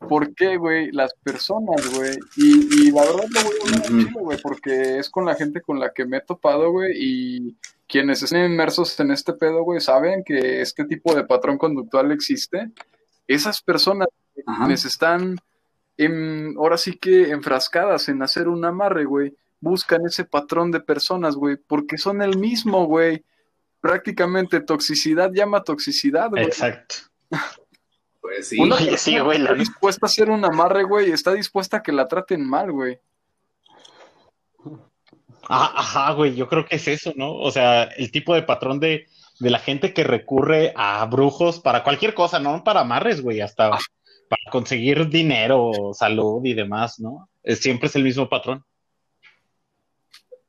¿Por 0.08 0.34
qué, 0.34 0.56
güey? 0.56 0.90
Las 0.92 1.14
personas, 1.14 1.94
güey. 1.94 2.16
Y, 2.36 2.88
y 2.88 2.90
la 2.90 3.02
verdad 3.02 3.24
lo 3.30 3.40
voy 3.42 3.52
a 3.52 3.64
hablar 3.64 3.82
chile, 3.82 4.20
güey, 4.20 4.38
porque 4.42 4.98
es 4.98 5.10
con 5.10 5.24
la 5.24 5.34
gente 5.34 5.60
con 5.60 5.78
la 5.78 5.92
que 5.92 6.04
me 6.04 6.18
he 6.18 6.20
topado, 6.20 6.70
güey, 6.70 6.92
y 6.94 7.56
quienes 7.86 8.22
estén 8.22 8.50
inmersos 8.50 8.98
en 9.00 9.10
este 9.10 9.34
pedo, 9.34 9.62
güey, 9.64 9.80
saben 9.80 10.24
que 10.24 10.60
este 10.60 10.84
tipo 10.84 11.14
de 11.14 11.24
patrón 11.24 11.58
conductual 11.58 12.10
existe. 12.12 12.70
Esas 13.26 13.60
personas 13.62 14.08
Ajá. 14.46 14.60
quienes 14.60 14.84
están 14.84 15.38
en, 15.96 16.54
ahora 16.56 16.78
sí 16.78 16.96
que 16.96 17.30
enfrascadas 17.30 18.08
en 18.08 18.22
hacer 18.22 18.48
un 18.48 18.64
amarre, 18.64 19.04
güey, 19.04 19.34
buscan 19.60 20.06
ese 20.06 20.24
patrón 20.24 20.70
de 20.70 20.80
personas, 20.80 21.36
güey, 21.36 21.56
porque 21.56 21.98
son 21.98 22.22
el 22.22 22.38
mismo, 22.38 22.86
güey. 22.86 23.24
Prácticamente 23.80 24.60
toxicidad 24.60 25.30
llama 25.32 25.62
toxicidad, 25.62 26.30
güey. 26.30 26.44
Exacto. 26.44 26.96
Pues 28.22 28.48
sí. 28.48 28.60
Una 28.60 28.76
Oye, 28.76 28.90
persona 28.90 28.98
sí, 28.98 29.18
güey, 29.18 29.36
que 29.36 29.42
la 29.42 29.50
está 29.50 29.58
dispuesta 29.58 30.06
a 30.06 30.08
hacer 30.08 30.30
un 30.30 30.44
amarre, 30.44 30.84
güey, 30.84 31.10
está 31.10 31.34
dispuesta 31.34 31.78
a 31.78 31.82
que 31.82 31.90
la 31.90 32.06
traten 32.06 32.48
mal, 32.48 32.70
güey. 32.70 32.98
Ah, 35.48 35.72
Ajá, 35.74 36.12
güey, 36.12 36.36
yo 36.36 36.48
creo 36.48 36.64
que 36.64 36.76
es 36.76 36.86
eso, 36.86 37.12
¿no? 37.16 37.34
O 37.34 37.50
sea, 37.50 37.82
el 37.82 38.12
tipo 38.12 38.32
de 38.34 38.44
patrón 38.44 38.78
de, 38.78 39.08
de 39.40 39.50
la 39.50 39.58
gente 39.58 39.92
que 39.92 40.04
recurre 40.04 40.72
a 40.76 41.04
brujos 41.06 41.58
para 41.58 41.82
cualquier 41.82 42.14
cosa, 42.14 42.38
no 42.38 42.62
para 42.62 42.82
amarres, 42.82 43.20
güey, 43.20 43.40
hasta 43.40 43.70
para 43.70 44.50
conseguir 44.52 45.08
dinero, 45.08 45.72
salud 45.92 46.44
y 46.44 46.54
demás, 46.54 47.00
¿no? 47.00 47.28
Es, 47.42 47.58
siempre 47.58 47.88
es 47.88 47.96
el 47.96 48.04
mismo 48.04 48.28
patrón. 48.28 48.64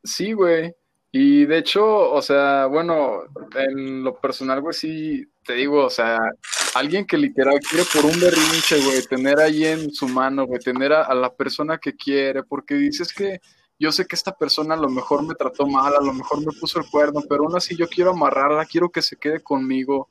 Sí, 0.04 0.34
güey. 0.34 0.76
Y 1.12 1.46
de 1.46 1.58
hecho, 1.58 2.12
o 2.12 2.22
sea, 2.22 2.68
bueno, 2.68 3.24
en 3.56 4.04
lo 4.04 4.16
personal, 4.20 4.62
güey, 4.62 4.74
sí, 4.74 5.26
te 5.44 5.54
digo, 5.54 5.86
o 5.86 5.90
sea, 5.90 6.20
alguien 6.76 7.06
que 7.06 7.18
literal 7.18 7.60
quiere 7.60 7.86
por 7.94 8.06
un 8.06 8.20
berrinche, 8.20 8.82
güey, 8.84 9.02
tener 9.04 9.40
ahí 9.40 9.66
en 9.66 9.92
su 9.92 10.08
mano, 10.08 10.46
güey, 10.46 10.60
tener 10.60 10.94
a, 10.94 11.04
a, 11.04 11.14
la 11.14 11.34
persona 11.34 11.78
que 11.78 11.94
quiere, 11.96 12.44
porque 12.44 12.76
dices 12.76 13.14
que 13.14 13.40
yo 13.80 13.92
sé 13.92 14.06
que 14.06 14.16
esta 14.16 14.32
persona 14.32 14.76
a 14.76 14.78
lo 14.78 14.90
mejor 14.90 15.24
me 15.24 15.36
trató 15.36 15.68
mal, 15.68 15.94
a 15.96 16.02
lo 16.02 16.14
mejor 16.14 16.40
me 16.40 16.52
puso 16.60 16.80
el 16.80 16.90
cuerno, 16.90 17.22
pero 17.28 17.44
aún 17.44 17.56
así 17.56 17.76
yo 17.76 17.88
quiero 17.88 18.12
amarrarla, 18.12 18.66
quiero 18.66 18.90
que 18.90 19.02
se 19.02 19.18
quede 19.18 19.42
conmigo. 19.42 20.10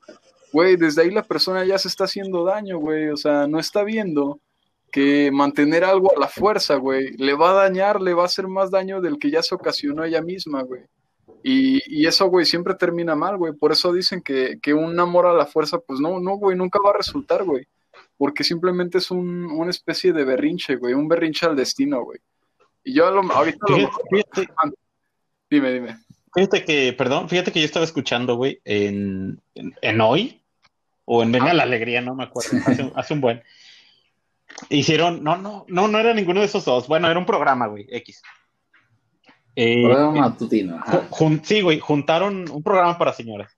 Güey, 0.51 0.75
desde 0.75 1.01
ahí 1.01 1.11
la 1.11 1.23
persona 1.23 1.65
ya 1.65 1.77
se 1.77 1.87
está 1.87 2.03
haciendo 2.03 2.43
daño, 2.43 2.77
güey, 2.77 3.09
o 3.09 3.17
sea, 3.17 3.47
no 3.47 3.59
está 3.59 3.83
viendo 3.83 4.39
que 4.91 5.31
mantener 5.33 5.83
algo 5.83 6.15
a 6.15 6.19
la 6.19 6.27
fuerza, 6.27 6.75
güey, 6.75 7.17
le 7.17 7.33
va 7.33 7.49
a 7.49 7.63
dañar, 7.63 7.99
le 7.99 8.13
va 8.13 8.23
a 8.23 8.27
hacer 8.27 8.47
más 8.47 8.69
daño 8.69 9.01
del 9.01 9.17
que 9.17 9.31
ya 9.31 9.41
se 9.41 9.55
ocasionó 9.55 10.03
ella 10.03 10.21
misma, 10.21 10.61
güey. 10.61 10.83
Y, 11.43 11.81
y, 11.85 12.07
eso, 12.07 12.27
güey, 12.27 12.45
siempre 12.45 12.73
termina 12.75 13.15
mal, 13.15 13.37
güey. 13.37 13.53
Por 13.53 13.73
eso 13.73 13.91
dicen 13.91 14.21
que, 14.21 14.59
que, 14.61 14.73
un 14.73 14.97
amor 14.99 15.25
a 15.25 15.33
la 15.33 15.45
fuerza, 15.45 15.77
pues 15.79 15.99
no, 15.99 16.19
no, 16.19 16.37
güey, 16.37 16.55
nunca 16.55 16.79
va 16.83 16.91
a 16.91 16.97
resultar, 16.97 17.43
güey. 17.43 17.67
Porque 18.17 18.43
simplemente 18.43 18.99
es 18.99 19.11
un, 19.11 19.45
una 19.45 19.69
especie 19.69 20.13
de 20.13 20.23
berrinche, 20.23 20.77
güey, 20.77 20.93
un 20.93 21.07
berrinche 21.07 21.45
al 21.45 21.55
destino, 21.55 22.03
güey. 22.03 22.19
Y 22.85 22.93
yo 22.93 23.11
lo, 23.11 23.21
ahorita 23.31 23.65
lo... 23.67 23.89
Fíjate, 24.09 24.47
Dime, 25.49 25.71
dime. 25.71 25.97
Fíjate 26.33 26.65
que, 26.65 26.93
perdón, 26.93 27.29
fíjate 27.29 27.51
que 27.51 27.59
yo 27.59 27.65
estaba 27.65 27.85
escuchando, 27.85 28.35
güey, 28.35 28.59
en, 28.65 29.39
en, 29.53 29.75
en 29.81 30.01
hoy, 30.01 30.41
o 31.05 31.21
en 31.21 31.31
Venga 31.31 31.53
la 31.53 31.63
Alegría, 31.63 32.01
no 32.01 32.15
me 32.15 32.23
acuerdo, 32.23 32.57
hace, 32.65 32.91
hace 32.95 33.13
un 33.13 33.21
buen. 33.21 33.43
Hicieron, 34.69 35.23
no, 35.23 35.37
no, 35.37 35.65
no, 35.67 35.87
no 35.87 35.99
era 35.99 36.13
ninguno 36.13 36.39
de 36.39 36.47
esos 36.47 36.65
dos. 36.65 36.87
Bueno, 36.87 37.09
era 37.09 37.19
un 37.19 37.25
programa, 37.25 37.67
güey, 37.67 37.85
X. 37.89 38.21
Eh, 39.55 39.83
programa 39.83 40.29
matutino. 40.29 40.79
Jun, 41.09 41.41
sí, 41.43 41.61
güey, 41.61 41.79
juntaron 41.79 42.49
un 42.49 42.63
programa 42.63 42.97
para 42.97 43.13
señoras. 43.13 43.55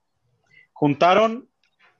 Juntaron 0.72 1.48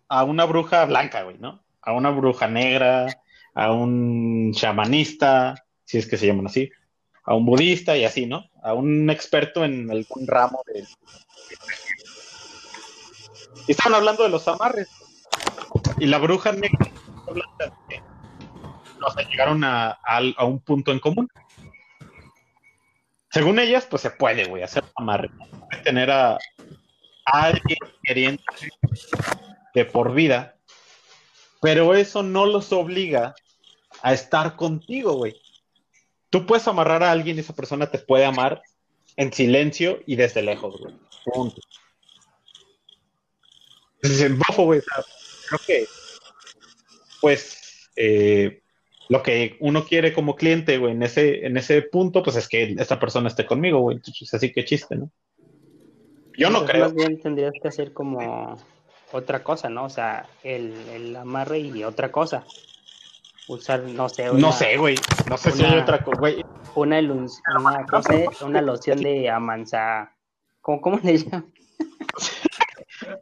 a 0.08 0.24
una 0.24 0.44
bruja 0.44 0.84
blanca, 0.84 1.22
güey, 1.22 1.38
¿no? 1.38 1.62
A 1.82 1.92
una 1.92 2.10
bruja 2.10 2.46
negra, 2.46 3.06
a 3.54 3.72
un 3.72 4.52
chamanista, 4.52 5.64
si 5.84 5.98
es 5.98 6.06
que 6.06 6.16
se 6.16 6.26
llaman 6.26 6.46
así, 6.46 6.70
a 7.24 7.34
un 7.34 7.46
budista 7.46 7.96
y 7.96 8.04
así, 8.04 8.26
¿no? 8.26 8.44
A 8.62 8.74
un 8.74 9.08
experto 9.08 9.64
en 9.64 9.90
algún 9.90 10.26
ramo 10.26 10.60
de. 10.66 10.84
Y 13.66 13.72
estaban 13.72 13.94
hablando 13.94 14.22
de 14.22 14.28
los 14.28 14.46
amarres. 14.46 14.88
Y 15.98 16.06
la 16.06 16.18
bruja 16.18 16.52
negra 16.52 16.90
o 19.06 19.10
sea, 19.10 19.28
llegaron 19.28 19.64
a, 19.64 19.90
a, 20.04 20.20
a, 20.36 20.44
un 20.44 20.60
punto 20.60 20.92
en 20.92 20.98
común. 20.98 21.28
Según 23.36 23.58
ellas, 23.58 23.84
pues 23.84 24.00
se 24.00 24.10
puede, 24.10 24.46
güey, 24.46 24.62
hacer 24.62 24.82
amarre. 24.94 25.28
Tener 25.84 26.10
a, 26.10 26.38
alguien 27.26 27.76
queriendo 28.02 28.42
de 29.74 29.84
por 29.84 30.14
vida, 30.14 30.56
pero 31.60 31.94
eso 31.94 32.22
no 32.22 32.46
los 32.46 32.72
obliga 32.72 33.34
a 34.00 34.14
estar 34.14 34.56
contigo, 34.56 35.12
güey. 35.16 35.38
Tú 36.30 36.46
puedes 36.46 36.66
amarrar 36.66 37.02
a 37.02 37.10
alguien 37.10 37.36
y 37.36 37.40
esa 37.40 37.54
persona 37.54 37.90
te 37.90 37.98
puede 37.98 38.24
amar 38.24 38.62
en 39.16 39.30
silencio 39.30 40.00
y 40.06 40.16
desde 40.16 40.40
lejos, 40.40 40.80
güey. 40.80 40.94
Punto. 41.26 41.60
Bofo, 44.48 44.64
güey, 44.64 44.80
creo 44.80 45.60
que, 45.66 45.86
pues, 47.20 47.90
eh, 47.96 48.62
lo 49.08 49.22
que 49.22 49.56
uno 49.60 49.84
quiere 49.84 50.12
como 50.12 50.34
cliente, 50.34 50.78
güey, 50.78 50.92
en 50.92 51.02
ese, 51.02 51.46
en 51.46 51.56
ese 51.56 51.82
punto, 51.82 52.22
pues 52.22 52.36
es 52.36 52.48
que 52.48 52.74
esta 52.78 52.98
persona 52.98 53.28
esté 53.28 53.46
conmigo, 53.46 53.80
güey. 53.80 53.96
Entonces, 53.96 54.32
así 54.34 54.52
que 54.52 54.64
chiste, 54.64 54.96
¿no? 54.96 55.10
Yo 56.36 56.50
no 56.50 56.64
creo. 56.64 56.84
Más 56.84 56.94
bien 56.94 57.20
tendrías 57.20 57.52
que 57.60 57.68
hacer 57.68 57.92
como 57.92 58.56
otra 59.12 59.42
cosa, 59.42 59.68
¿no? 59.68 59.84
O 59.84 59.90
sea, 59.90 60.26
el, 60.42 60.74
el 60.92 61.16
amarre 61.16 61.60
y 61.60 61.84
otra 61.84 62.10
cosa. 62.10 62.44
Usar, 63.48 63.82
no 63.82 64.08
sé, 64.08 64.28
una, 64.28 64.40
No 64.40 64.52
sé, 64.52 64.76
güey. 64.76 64.96
No 65.30 65.36
sé 65.36 65.52
si 65.52 65.64
hay 65.64 65.78
otra 65.78 66.02
cosa, 66.02 66.18
güey. 66.18 66.44
una, 66.74 66.98
una, 66.98 67.86
cosa, 67.86 68.12
una 68.44 68.60
loción 68.60 69.00
de 69.00 69.30
amansa. 69.30 70.12
¿Cómo, 70.60 70.80
cómo 70.80 70.98
le 71.02 71.18
llaman? 71.18 71.52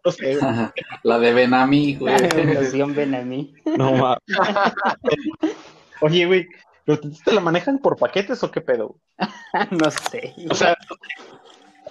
No 0.03 0.11
sé, 0.11 0.37
güey. 0.37 0.55
La 1.03 1.19
de 1.19 1.33
Benami, 1.35 1.97
güey. 1.97 2.17
loción 2.55 2.95
Benamí. 2.95 3.55
No 3.77 3.93
mames. 3.93 4.19
Oye, 6.01 6.27
güey, 6.27 6.49
¿pero 6.85 7.01
te, 7.01 7.33
la 7.33 7.41
manejan 7.41 7.79
por 7.79 7.97
paquetes 7.97 8.43
o 8.43 8.51
qué 8.51 8.61
pedo? 8.61 8.97
no 9.71 9.91
sé. 9.91 10.35
O 10.51 10.55
sea, 10.55 10.77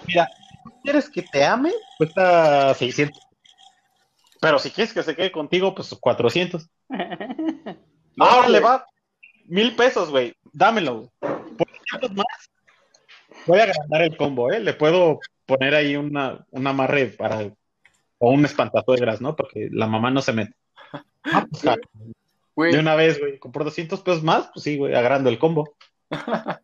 mira, 0.06 0.28
si 0.64 0.70
quieres 0.82 1.10
que 1.10 1.22
te 1.22 1.44
ame, 1.44 1.72
cuesta 1.98 2.74
600. 2.74 3.20
Pero 4.40 4.58
si 4.58 4.70
quieres 4.70 4.92
que 4.92 5.02
se 5.02 5.16
quede 5.16 5.32
contigo, 5.32 5.74
pues 5.74 5.94
400. 5.98 6.68
No, 8.16 8.26
Ahora 8.26 8.48
le 8.48 8.60
va 8.60 8.86
mil 9.46 9.74
pesos, 9.74 10.08
güey. 10.08 10.36
Dámelo. 10.52 10.98
güey. 10.98 11.10
Por 11.58 11.66
500 11.66 12.12
más. 12.12 12.26
Voy 13.44 13.58
a 13.58 13.64
agrandar 13.64 14.02
el 14.02 14.16
combo, 14.16 14.52
¿eh? 14.52 14.60
Le 14.60 14.72
puedo 14.74 15.18
poner 15.46 15.74
ahí 15.74 15.96
una, 15.96 16.46
un 16.50 16.66
amarre 16.66 17.06
para. 17.06 17.40
O 18.18 18.30
un 18.30 18.44
espantasuegras, 18.44 19.20
¿no? 19.20 19.34
Porque 19.34 19.68
la 19.72 19.88
mamá 19.88 20.12
no 20.12 20.22
se 20.22 20.32
mete. 20.32 20.54
Ah, 21.24 21.44
pues, 21.50 21.64
Güey, 22.56 22.72
de 22.72 22.78
una 22.78 22.94
vez, 22.94 23.18
güey. 23.18 23.38
Por 23.38 23.64
200 23.64 24.00
pesos 24.00 24.22
más, 24.22 24.50
pues 24.52 24.62
sí, 24.64 24.76
güey, 24.76 24.94
agrando 24.94 25.28
el 25.30 25.38
combo. 25.38 25.74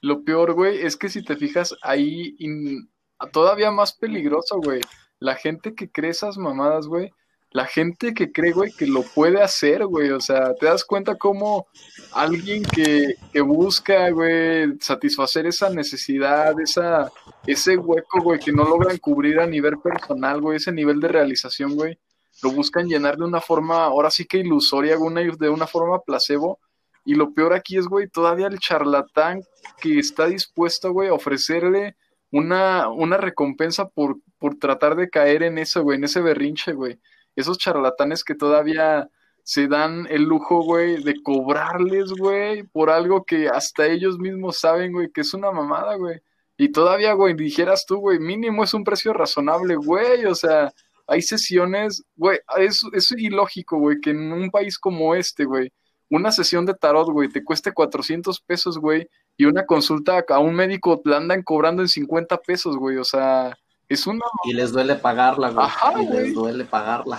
Lo 0.00 0.22
peor, 0.24 0.52
güey, 0.54 0.80
es 0.82 0.96
que 0.96 1.08
si 1.08 1.24
te 1.24 1.36
fijas 1.36 1.74
ahí, 1.82 2.36
in- 2.38 2.88
todavía 3.32 3.70
más 3.70 3.92
peligroso, 3.92 4.60
güey. 4.62 4.80
La 5.18 5.34
gente 5.34 5.74
que 5.74 5.90
cree 5.90 6.10
esas 6.12 6.38
mamadas, 6.38 6.86
güey. 6.86 7.10
La 7.50 7.64
gente 7.64 8.12
que 8.14 8.30
cree, 8.30 8.52
güey, 8.52 8.70
que 8.70 8.86
lo 8.86 9.02
puede 9.02 9.42
hacer, 9.42 9.84
güey. 9.86 10.10
O 10.10 10.20
sea, 10.20 10.54
te 10.54 10.66
das 10.66 10.84
cuenta 10.84 11.16
cómo 11.16 11.66
alguien 12.12 12.62
que, 12.62 13.14
que 13.32 13.40
busca, 13.40 14.10
güey, 14.10 14.78
satisfacer 14.80 15.46
esa 15.46 15.70
necesidad, 15.70 16.60
esa, 16.60 17.10
ese 17.46 17.76
hueco, 17.76 18.20
güey, 18.22 18.38
que 18.38 18.52
no 18.52 18.64
logran 18.64 18.98
cubrir 18.98 19.40
a 19.40 19.46
nivel 19.46 19.78
personal, 19.78 20.40
güey, 20.40 20.58
ese 20.58 20.70
nivel 20.70 21.00
de 21.00 21.08
realización, 21.08 21.74
güey, 21.74 21.98
lo 22.42 22.50
buscan 22.50 22.88
llenar 22.88 23.16
de 23.16 23.24
una 23.24 23.40
forma, 23.40 23.84
ahora 23.84 24.10
sí 24.10 24.24
que 24.24 24.38
ilusoria, 24.38 24.96
de 24.96 25.48
una 25.48 25.66
forma 25.66 26.00
placebo. 26.00 26.60
Y 27.04 27.14
lo 27.14 27.32
peor 27.32 27.54
aquí 27.54 27.76
es, 27.76 27.86
güey, 27.86 28.08
todavía 28.08 28.48
el 28.48 28.58
charlatán 28.58 29.42
que 29.80 29.98
está 29.98 30.26
dispuesto, 30.26 30.92
güey, 30.92 31.08
a 31.08 31.14
ofrecerle 31.14 31.96
una, 32.30 32.88
una 32.90 33.16
recompensa 33.16 33.88
por, 33.88 34.18
por 34.38 34.56
tratar 34.56 34.96
de 34.96 35.08
caer 35.08 35.42
en 35.42 35.58
eso, 35.58 35.82
güey, 35.82 35.98
en 35.98 36.04
ese 36.04 36.20
berrinche, 36.20 36.72
güey. 36.72 37.00
Esos 37.34 37.58
charlatanes 37.58 38.24
que 38.24 38.34
todavía 38.34 39.08
se 39.42 39.66
dan 39.66 40.06
el 40.10 40.24
lujo, 40.24 40.62
güey, 40.62 41.02
de 41.02 41.22
cobrarles, 41.22 42.12
güey, 42.12 42.64
por 42.64 42.90
algo 42.90 43.24
que 43.24 43.48
hasta 43.48 43.86
ellos 43.86 44.18
mismos 44.18 44.60
saben, 44.60 44.92
güey, 44.92 45.10
que 45.10 45.22
es 45.22 45.32
una 45.32 45.50
mamada, 45.50 45.94
güey. 45.96 46.20
Y 46.58 46.70
todavía, 46.70 47.14
güey, 47.14 47.34
dijeras 47.34 47.86
tú, 47.86 47.96
güey, 47.96 48.18
mínimo 48.18 48.64
es 48.64 48.74
un 48.74 48.84
precio 48.84 49.14
razonable, 49.14 49.76
güey, 49.76 50.26
o 50.26 50.34
sea, 50.34 50.72
hay 51.08 51.22
sesiones, 51.22 52.04
güey, 52.16 52.38
es, 52.58 52.82
es 52.92 53.10
ilógico, 53.12 53.78
güey, 53.78 53.98
que 54.00 54.10
en 54.10 54.30
un 54.30 54.50
país 54.50 54.78
como 54.78 55.14
este, 55.14 55.46
güey, 55.46 55.72
una 56.10 56.30
sesión 56.30 56.66
de 56.66 56.74
tarot, 56.74 57.08
güey, 57.08 57.30
te 57.30 57.42
cueste 57.42 57.72
400 57.72 58.40
pesos, 58.42 58.78
güey, 58.78 59.08
y 59.36 59.46
una 59.46 59.64
consulta 59.64 60.22
a 60.28 60.38
un 60.38 60.54
médico 60.54 61.00
la 61.04 61.16
andan 61.16 61.42
cobrando 61.42 61.82
en 61.82 61.88
50 61.88 62.36
pesos, 62.38 62.76
güey, 62.76 62.98
o 62.98 63.04
sea, 63.04 63.56
es 63.88 64.06
una... 64.06 64.20
Y 64.44 64.52
les 64.52 64.70
duele 64.70 64.96
pagarla, 64.96 65.48
güey. 65.48 65.66
Ajá, 65.66 66.02
y 66.02 66.06
güey. 66.06 66.18
les 66.20 66.34
duele 66.34 66.64
pagarla. 66.64 67.18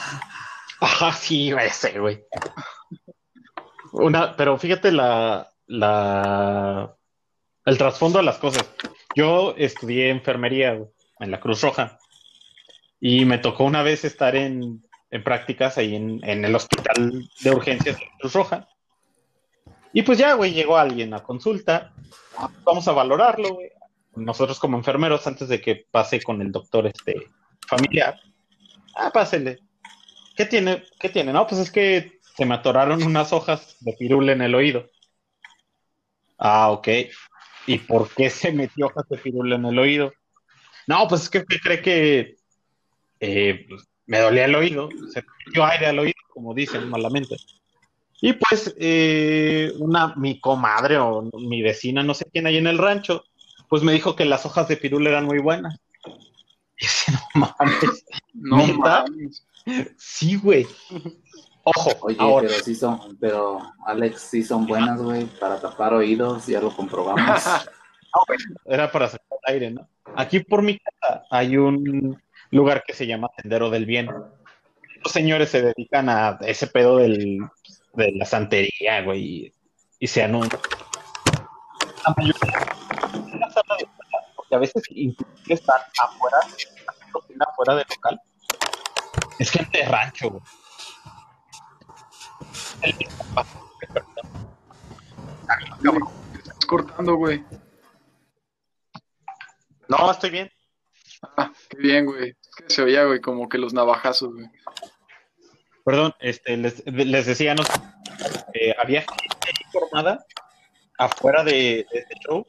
Ajá, 0.79 1.11
sí, 1.11 1.51
güey, 1.51 1.67
ese, 1.67 1.99
güey. 1.99 2.23
Una, 3.91 4.35
pero 4.35 4.57
fíjate 4.59 4.91
la, 4.91 5.49
la, 5.65 6.95
el 7.65 7.77
trasfondo 7.77 8.19
de 8.19 8.25
las 8.25 8.37
cosas. 8.37 8.69
Yo 9.15 9.55
estudié 9.57 10.11
enfermería 10.11 10.75
güey, 10.75 10.89
en 11.19 11.31
la 11.31 11.39
Cruz 11.39 11.61
Roja 11.61 11.97
y 12.99 13.25
me 13.25 13.37
tocó 13.37 13.63
una 13.63 13.83
vez 13.83 14.03
estar 14.05 14.35
en, 14.35 14.83
en 15.09 15.23
prácticas 15.23 15.77
ahí 15.77 15.95
en, 15.95 16.23
en 16.23 16.45
el 16.45 16.55
hospital 16.55 17.29
de 17.41 17.51
urgencias 17.51 17.97
de 17.97 18.09
Cruz 18.19 18.33
Roja. 18.33 18.67
Y 19.93 20.03
pues 20.03 20.17
ya, 20.17 20.33
güey, 20.33 20.53
llegó 20.53 20.77
alguien 20.77 21.13
a 21.13 21.23
consulta. 21.23 21.93
Ah, 22.37 22.51
Vamos 22.63 22.87
a 22.87 22.91
valorarlo, 22.91 23.55
güey. 23.55 23.69
Nosotros 24.15 24.59
como 24.59 24.77
enfermeros, 24.77 25.25
antes 25.27 25.47
de 25.47 25.61
que 25.61 25.85
pase 25.89 26.21
con 26.21 26.41
el 26.41 26.51
doctor 26.51 26.85
este 26.87 27.29
familiar. 27.67 28.19
Ah, 28.95 29.11
pásele. 29.11 29.59
¿Qué 30.35 30.45
tiene? 30.45 30.83
¿Qué 30.99 31.09
tiene? 31.09 31.31
No, 31.31 31.47
pues 31.47 31.61
es 31.61 31.71
que 31.71 32.19
se 32.35 32.45
me 32.45 32.55
atoraron 32.55 33.03
unas 33.03 33.33
hojas 33.33 33.77
de 33.79 33.93
pirul 33.93 34.29
en 34.29 34.41
el 34.41 34.55
oído. 34.55 34.89
Ah, 36.37 36.71
ok. 36.71 36.87
¿Y 37.67 37.79
por 37.79 38.09
qué 38.13 38.29
se 38.29 38.51
metió 38.51 38.87
hojas 38.87 39.07
de 39.09 39.17
pirul 39.17 39.53
en 39.53 39.65
el 39.65 39.77
oído? 39.77 40.11
No, 40.87 41.07
pues 41.07 41.23
es 41.23 41.29
que 41.29 41.43
cree 41.45 41.81
que 41.81 42.38
eh, 43.19 43.65
pues, 43.67 43.87
me 44.05 44.19
dolía 44.19 44.45
el 44.45 44.55
oído, 44.55 44.89
se 45.11 45.23
metió 45.45 45.65
aire 45.65 45.87
al 45.87 45.99
oído, 45.99 46.15
como 46.33 46.53
dicen 46.53 46.89
malamente. 46.89 47.37
Y 48.21 48.33
pues 48.33 48.73
eh, 48.77 49.71
una, 49.77 50.13
mi 50.15 50.39
comadre 50.39 50.97
o 50.97 51.29
mi 51.33 51.61
vecina, 51.61 52.03
no 52.03 52.13
sé 52.13 52.25
quién 52.31 52.47
hay 52.47 52.57
en 52.57 52.67
el 52.67 52.77
rancho, 52.77 53.23
pues 53.69 53.83
me 53.83 53.93
dijo 53.93 54.15
que 54.15 54.25
las 54.25 54.45
hojas 54.45 54.67
de 54.67 54.77
pirul 54.77 55.07
eran 55.07 55.25
muy 55.25 55.39
buenas. 55.39 55.79
Y 56.77 56.85
dije, 56.85 57.11
no 57.33 57.53
mames. 57.59 58.05
No 58.33 58.57
¿Neta? 58.57 59.05
mames. 59.05 59.45
Sí, 59.97 60.35
güey. 60.37 60.65
Ojo, 61.63 61.91
Oye, 62.01 62.15
ahora, 62.19 62.47
pero 62.47 62.63
sí 62.63 62.73
son, 62.73 63.17
pero 63.19 63.61
Alex, 63.85 64.21
sí 64.21 64.43
son 64.43 64.65
buenas, 64.65 65.01
güey, 65.01 65.25
para 65.25 65.59
tapar 65.59 65.93
oídos, 65.93 66.47
ya 66.47 66.61
lo 66.61 66.75
comprobamos. 66.75 67.43
era 68.65 68.91
para 68.91 69.09
sacar 69.09 69.37
aire, 69.43 69.71
¿no? 69.71 69.87
Aquí 70.15 70.39
por 70.39 70.61
mi 70.61 70.79
casa 70.79 71.23
hay 71.29 71.57
un 71.57 72.19
lugar 72.51 72.83
que 72.85 72.93
se 72.93 73.07
llama 73.07 73.29
Sendero 73.37 73.69
del 73.69 73.85
Bien. 73.85 74.07
Los 74.07 75.11
señores 75.11 75.49
se 75.49 75.61
dedican 75.61 76.09
a 76.09 76.37
ese 76.41 76.67
pedo 76.67 76.97
del, 76.97 77.39
de 77.93 78.11
la 78.13 78.25
santería, 78.25 79.01
güey, 79.03 79.53
y, 79.99 80.07
se 80.07 80.23
anuncian. 80.23 80.61
La 82.05 82.13
mayoría 82.17 82.39
en 83.33 83.39
la 83.39 83.49
sala 83.51 83.75
de 83.77 83.87
porque 84.35 84.55
a 84.55 84.59
veces 84.59 84.83
inclusive 84.89 85.53
están 85.53 85.81
afuera, 86.01 86.37
cocina 87.11 87.45
afuera 87.49 87.75
del 87.75 87.85
local. 87.89 88.21
Es 89.37 89.51
gente 89.51 89.77
de 89.77 89.85
rancho, 89.85 90.29
güey. 90.29 90.43
El 92.81 92.97
mismo 92.97 93.25
paso, 93.35 93.69
estás 96.31 96.65
cortando, 96.65 97.15
güey. 97.15 97.43
No, 99.87 100.11
estoy 100.11 100.29
bien. 100.29 100.51
Ah, 101.35 101.51
qué 101.69 101.77
bien, 101.77 102.05
güey. 102.05 102.35
Que 102.67 102.73
se 102.73 102.81
oía, 102.81 103.05
güey, 103.05 103.21
como 103.21 103.49
que 103.49 103.57
los 103.57 103.73
navajazos, 103.73 104.33
güey. 104.33 104.47
Perdón, 105.85 106.13
este, 106.19 106.55
les, 106.57 106.85
les 106.85 107.25
decía, 107.25 107.55
no 107.55 107.63
sé, 107.63 107.73
eh, 108.53 108.75
había 108.77 109.01
gente 109.01 109.37
ahí 109.47 109.71
formada 109.71 110.25
afuera 110.97 111.43
de, 111.43 111.87
de 111.91 111.99
este 111.99 112.15
show 112.27 112.45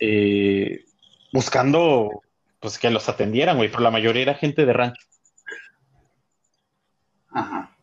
eh, 0.00 0.84
buscando 1.32 2.22
pues 2.60 2.78
que 2.78 2.90
los 2.90 3.08
atendieran, 3.08 3.56
güey, 3.56 3.68
pero 3.68 3.82
la 3.82 3.90
mayoría 3.90 4.22
era 4.22 4.34
gente 4.34 4.64
de 4.64 4.72
rancho. 4.72 5.06
Ajá. 7.30 7.76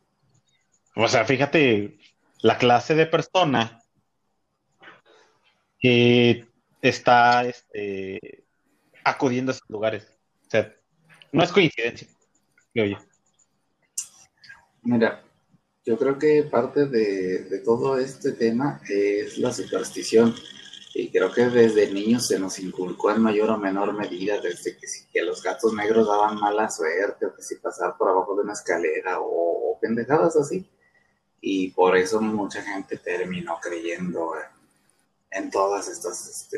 O 0.96 1.08
sea, 1.08 1.26
fíjate 1.26 1.98
la 2.42 2.58
clase 2.58 2.96
de 2.96 3.06
persona 3.06 3.82
que 5.80 6.46
está 6.82 7.46
este, 7.46 8.45
acudiendo 9.06 9.52
a 9.52 9.56
esos 9.56 9.70
lugares. 9.70 10.04
O 10.48 10.50
sea, 10.50 10.76
no 11.32 11.44
es 11.44 11.52
coincidencia. 11.52 12.08
Mira, 14.84 15.24
yo 15.86 15.98
creo 15.98 16.20
que 16.20 16.44
parte 16.44 16.88
de, 16.88 17.62
todo 17.64 17.98
este 17.98 18.34
tema 18.34 18.82
es 18.90 19.38
la 19.38 19.54
superstición. 19.54 20.36
Y 20.94 21.12
creo 21.12 21.32
que 21.32 21.46
desde 21.46 21.92
niños 21.92 22.28
se 22.28 22.40
nos 22.40 22.58
inculcó 22.60 23.12
en 23.12 23.22
mayor 23.22 23.50
o 23.50 23.58
menor 23.58 23.94
medida, 23.94 24.40
desde 24.40 24.78
que, 24.78 25.24
los 25.24 25.44
gatos 25.44 25.74
negros 25.74 26.08
daban 26.08 26.40
mala 26.40 26.70
suerte, 26.70 27.26
o 27.26 27.36
que 27.36 27.42
si 27.42 27.56
pasar 27.56 27.98
por 27.98 28.10
abajo 28.10 28.36
de 28.36 28.44
una 28.44 28.54
escalera, 28.54 29.20
o, 29.20 29.74
o 29.74 29.80
pendejadas 29.80 30.38
así. 30.38 30.70
Y 31.42 31.72
por 31.72 31.98
eso 31.98 32.22
mucha 32.22 32.62
gente 32.62 32.98
terminó 32.98 33.60
creyendo 33.62 34.34
en, 34.36 35.44
en 35.44 35.52
todas 35.52 35.90
estas 35.90 36.28
este, 36.28 36.58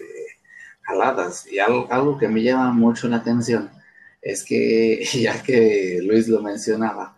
jaladas. 0.88 1.46
Y 1.52 1.60
algo, 1.60 1.88
algo 1.92 2.18
que 2.18 2.28
me 2.28 2.42
llama 2.42 2.72
mucho 2.72 3.08
la 3.08 3.18
atención 3.18 3.70
es 4.22 4.44
que, 4.44 5.06
ya 5.22 5.44
que 5.44 6.00
Luis 6.04 6.28
lo 6.28 6.42
mencionaba, 6.42 7.18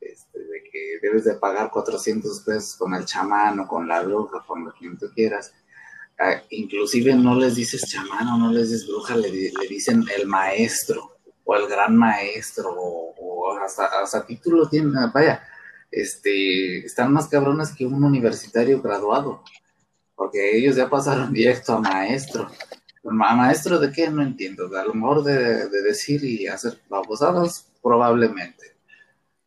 este, 0.00 0.38
de 0.38 0.62
que 0.70 0.98
debes 1.02 1.24
de 1.24 1.34
pagar 1.34 1.70
400 1.70 2.40
pesos 2.42 2.76
con 2.76 2.94
el 2.94 3.04
chamán 3.04 3.58
o 3.60 3.66
con 3.66 3.88
la 3.88 4.02
bruja, 4.02 4.44
con 4.46 4.64
lo 4.64 4.72
que 4.74 4.88
tú 5.00 5.06
quieras. 5.14 5.52
Ah, 6.20 6.42
inclusive 6.50 7.14
no 7.14 7.34
les 7.38 7.54
dices 7.54 7.82
chamán 7.88 8.26
o 8.28 8.38
no 8.38 8.52
les 8.52 8.70
dices 8.70 8.86
bruja, 8.88 9.16
le, 9.16 9.30
di- 9.30 9.52
le 9.52 9.68
dicen 9.68 10.04
el 10.16 10.26
maestro 10.26 11.16
o 11.44 11.54
el 11.54 11.68
gran 11.68 11.96
maestro 11.96 12.74
o, 12.76 13.56
hasta, 13.64 13.86
hasta 14.02 14.26
título 14.26 14.68
tienen, 14.68 14.92
vaya, 15.12 15.42
este, 15.90 16.84
están 16.84 17.12
más 17.12 17.28
cabrones 17.28 17.70
que 17.70 17.86
un 17.86 18.02
universitario 18.04 18.82
graduado, 18.82 19.42
porque 20.16 20.56
ellos 20.58 20.76
ya 20.76 20.90
pasaron 20.90 21.32
directo 21.38 21.74
a 21.74 21.80
maestro. 21.80 22.50
¿Ma- 23.10 23.34
¿Maestro 23.34 23.78
de 23.78 23.90
qué? 23.92 24.10
No 24.10 24.22
entiendo. 24.22 24.68
A 24.76 24.84
lo 24.84 24.94
mejor 24.94 25.22
de, 25.24 25.68
de 25.68 25.82
decir 25.82 26.22
y 26.24 26.46
hacer 26.46 26.78
babosadas, 26.88 27.66
probablemente. 27.82 28.76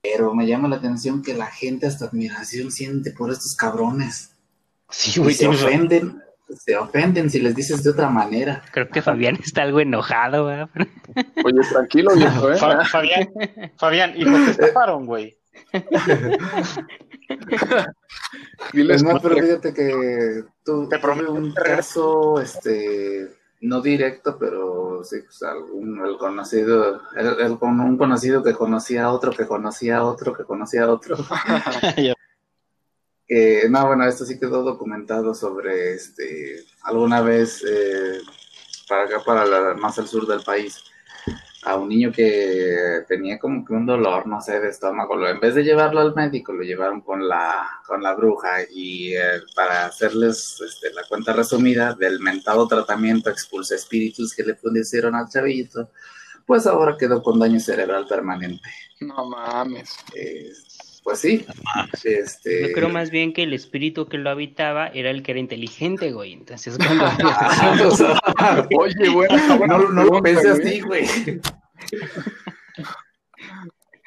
Pero 0.01 0.33
me 0.33 0.47
llama 0.47 0.67
la 0.67 0.77
atención 0.77 1.21
que 1.21 1.33
la 1.33 1.45
gente 1.47 1.85
hasta 1.87 2.05
admiración 2.05 2.71
siente 2.71 3.11
por 3.11 3.31
estos 3.31 3.55
cabrones. 3.55 4.35
Sí, 4.89 5.19
Y 5.19 5.23
güey, 5.23 5.35
se 5.35 5.47
razón. 5.47 5.65
ofenden, 5.65 6.21
se 6.65 6.75
ofenden 6.75 7.29
si 7.29 7.39
les 7.39 7.55
dices 7.55 7.83
de 7.83 7.91
otra 7.91 8.09
manera. 8.09 8.63
Creo 8.73 8.89
que 8.89 9.01
Fabián 9.01 9.37
está 9.43 9.61
algo 9.61 9.79
enojado, 9.79 10.45
¿verdad? 10.47 10.69
Oye, 11.45 11.61
tranquilo, 11.71 12.15
viejo, 12.15 12.51
¿eh? 12.51 12.57
Fa- 12.57 12.83
Fabián, 12.85 13.29
Fabián, 13.77 14.13
hijo, 14.17 14.31
te 14.45 14.51
estafaron, 14.51 15.05
güey. 15.05 15.37
Diles 18.73 19.03
no, 19.03 19.13
que- 19.13 19.19
pero 19.29 19.35
fíjate 19.41 19.73
que 19.73 20.43
tú 20.63 20.87
Te 20.89 20.99
prometo 20.99 21.33
un 21.33 21.53
caso, 21.53 22.39
este, 22.41 23.29
no 23.61 23.79
directo, 23.79 24.37
pero 24.39 25.03
sí, 25.03 25.17
pues, 25.23 25.43
algún, 25.43 26.03
el 26.05 26.17
conocido, 26.17 27.01
el, 27.15 27.39
el 27.39 27.59
con 27.59 27.79
un 27.79 27.97
conocido 27.97 28.43
que 28.43 28.53
conocía 28.53 29.05
a 29.05 29.11
otro, 29.13 29.31
que 29.31 29.47
conocía 29.47 29.97
a 29.97 30.03
otro, 30.03 30.35
que 30.35 30.43
conocía 30.43 30.83
a 30.83 30.91
otro. 30.91 31.15
que, 33.27 33.67
no, 33.69 33.87
bueno, 33.87 34.05
esto 34.05 34.25
sí 34.25 34.39
quedó 34.39 34.63
documentado 34.63 35.35
sobre, 35.35 35.93
este, 35.93 36.65
alguna 36.83 37.21
vez, 37.21 37.63
eh, 37.63 38.19
para 38.89 39.03
acá, 39.03 39.23
para 39.23 39.45
la, 39.45 39.73
más 39.75 39.97
al 39.99 40.07
sur 40.07 40.25
del 40.25 40.41
país, 40.41 40.83
a 41.63 41.75
un 41.75 41.89
niño 41.89 42.11
que 42.11 43.03
tenía 43.07 43.37
como 43.37 43.63
que 43.63 43.73
un 43.73 43.85
dolor, 43.85 44.25
no 44.25 44.41
sé, 44.41 44.59
de 44.59 44.69
estómago. 44.69 45.15
Lo- 45.15 45.29
En 45.29 45.39
vez 45.39 45.53
de 45.55 45.63
llevarlo 45.63 45.99
al 46.01 46.15
médico, 46.15 46.53
lo 46.53 46.63
llevaron 46.63 47.01
con 47.01 47.27
la, 47.27 47.69
con 47.85 48.01
la 48.01 48.13
bruja 48.15 48.63
y 48.73 49.13
eh, 49.15 49.41
para 49.55 49.85
hacerles 49.85 50.59
este, 50.65 50.91
la 50.93 51.03
cuenta 51.07 51.33
resumida 51.33 51.93
del 51.93 52.19
mentado 52.19 52.67
tratamiento 52.67 53.29
expulsa 53.29 53.75
espíritus 53.75 54.33
que 54.35 54.43
le 54.43 54.55
pusieron 54.55 55.13
al 55.15 55.29
chavito, 55.29 55.91
pues 56.47 56.65
ahora 56.65 56.97
quedó 56.97 57.21
con 57.21 57.39
daño 57.39 57.59
cerebral 57.59 58.07
permanente. 58.07 58.67
No 59.01 59.29
mames. 59.29 59.95
Eh, 60.15 60.51
pues 61.03 61.19
sí, 61.19 61.45
este... 62.03 62.69
Yo 62.69 62.73
creo 62.73 62.89
más 62.89 63.09
bien 63.09 63.33
que 63.33 63.43
el 63.43 63.53
espíritu 63.53 64.07
que 64.07 64.17
lo 64.17 64.29
habitaba 64.29 64.87
era 64.87 65.09
el 65.09 65.23
que 65.23 65.31
era 65.31 65.39
inteligente, 65.39 66.11
güey. 66.11 66.33
Entonces, 66.33 66.77
cuando... 66.85 67.05
Ah, 67.05 67.77
o 67.85 67.91
sea, 67.91 68.21
Oye, 68.77 69.09
bueno, 69.09 69.35
no, 69.67 69.89
no 69.89 70.03
lo 70.03 70.21
pensé 70.21 70.49
así, 70.49 70.81
güey. 70.81 71.05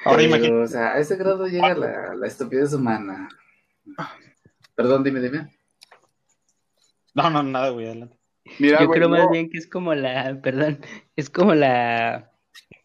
Ahora 0.05 0.19
Pero, 0.19 0.23
imagínate. 0.23 0.63
O 0.63 0.67
sea, 0.67 0.93
a 0.95 0.99
ese 0.99 1.17
grado 1.17 1.47
llega 1.47 1.75
la, 1.75 2.15
la 2.15 2.27
estupidez 2.27 2.73
humana. 2.75 3.29
Perdón, 4.75 5.03
dime, 5.03 5.21
dime. 5.21 5.49
No, 7.15 7.31
no, 7.31 7.43
nada, 7.43 7.71
güey, 7.71 7.87
adelante. 7.87 8.17
Mira, 8.59 8.81
Yo 8.81 8.87
güey, 8.87 8.99
creo 8.99 9.09
más 9.09 9.31
bien 9.31 9.49
que 9.49 9.59
es 9.59 9.67
como 9.67 9.95
la, 9.95 10.39
perdón, 10.43 10.81
es 11.17 11.31
como 11.31 11.55
la, 11.55 12.31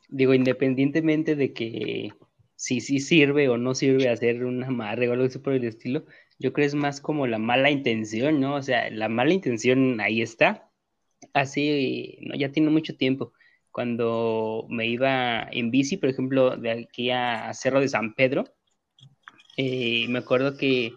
digo, 0.08 0.34
independientemente 0.34 1.36
de 1.36 1.54
que 1.54 2.14
si 2.60 2.82
sí 2.82 3.00
sirve 3.00 3.48
o 3.48 3.58
no 3.58 3.74
sirve 3.74 4.10
hacer 4.10 4.44
un 4.44 4.62
amarre 4.66 5.08
o 5.08 5.14
algo 5.14 5.26
así 5.26 5.40
por 5.40 5.54
el 5.54 5.64
estilo, 5.64 6.04
yo 6.40 6.52
creo 6.52 6.68
es 6.68 6.76
más 6.76 7.00
como 7.00 7.26
la 7.26 7.38
mala 7.38 7.72
intención, 7.72 8.42
¿no? 8.42 8.56
O 8.56 8.62
sea, 8.62 8.90
la 8.90 9.08
mala 9.08 9.34
intención 9.34 10.02
ahí 10.02 10.22
está. 10.22 10.70
Así, 11.34 12.18
no, 12.22 12.36
ya 12.36 12.52
tiene 12.52 12.70
mucho 12.70 12.98
tiempo. 12.98 13.32
Cuando 13.72 14.66
me 14.70 14.88
iba 14.88 15.48
en 15.52 15.72
bici, 15.72 15.96
por 15.96 16.10
ejemplo, 16.10 16.58
de 16.58 16.72
aquí 16.72 17.12
a 17.12 17.54
Cerro 17.54 17.80
de 17.80 17.88
San 17.88 18.14
Pedro, 18.14 18.44
eh, 19.56 20.08
me 20.10 20.20
acuerdo 20.20 20.58
que, 20.58 20.94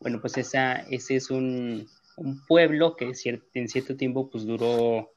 bueno, 0.00 0.22
pues 0.22 0.38
esa, 0.38 0.76
ese 0.90 1.16
es 1.16 1.30
un, 1.30 1.86
un 2.16 2.46
pueblo 2.46 2.96
que 2.96 3.12
en 3.52 3.68
cierto 3.68 3.96
tiempo 3.96 4.30
pues 4.30 4.46
duró 4.46 5.12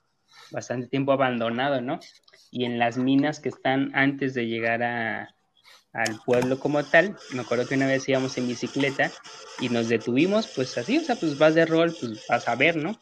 bastante 0.52 0.88
tiempo 0.88 1.13
abandonado, 1.13 1.80
¿no? 1.80 2.02
Y 2.52 2.65
en 2.65 2.78
las 2.78 2.97
minas 2.97 3.39
que 3.39 3.50
están 3.50 3.91
antes 3.95 4.34
de 4.34 4.47
llegar 4.47 4.84
a, 4.84 5.37
al 5.98 6.20
pueblo 6.24 6.60
como 6.60 6.84
tal, 6.84 7.16
me 7.34 7.42
acuerdo 7.42 7.68
que 7.68 7.74
una 7.74 7.88
vez 7.88 8.08
íbamos 8.08 8.38
en 8.38 8.48
bicicleta 8.48 9.12
y 9.60 9.70
nos 9.70 9.90
detuvimos, 9.90 10.48
pues 10.56 10.78
así, 10.78 11.00
o 11.00 11.02
sea, 11.02 11.16
pues 11.16 11.38
vas 11.40 11.56
de 11.56 11.66
rol, 11.66 11.96
pues 12.00 12.24
vas 12.30 12.48
a 12.48 12.56
ver, 12.56 12.76
¿no? 12.76 13.00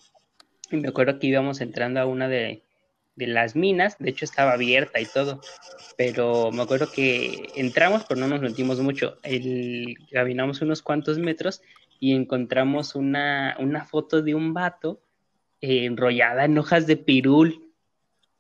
Y 0.72 0.78
me 0.78 0.88
acuerdo 0.88 1.20
que 1.20 1.28
íbamos 1.28 1.60
entrando 1.60 2.00
a 2.00 2.06
una 2.06 2.30
de, 2.30 2.64
de 3.18 3.28
las 3.28 3.58
minas, 3.58 3.98
de 4.00 4.12
hecho 4.12 4.24
estaba 4.24 4.54
abierta 4.54 5.02
y 5.02 5.06
todo, 5.06 5.42
pero 5.98 6.52
me 6.54 6.64
acuerdo 6.64 6.90
que 6.90 7.50
entramos, 7.56 8.06
pero 8.08 8.22
no 8.22 8.28
nos 8.28 8.42
metimos 8.42 8.80
mucho, 8.80 9.18
caminamos 10.12 10.62
unos 10.62 10.82
cuantos 10.82 11.20
metros 11.20 11.62
y 12.00 12.14
encontramos 12.14 12.96
una, 12.96 13.58
una 13.60 13.84
foto 13.84 14.22
de 14.22 14.36
un 14.36 14.54
vato 14.54 15.02
eh, 15.60 15.86
enrollada 15.86 16.46
en 16.46 16.58
hojas 16.58 16.88
de 16.88 16.96
pirul. 16.96 17.65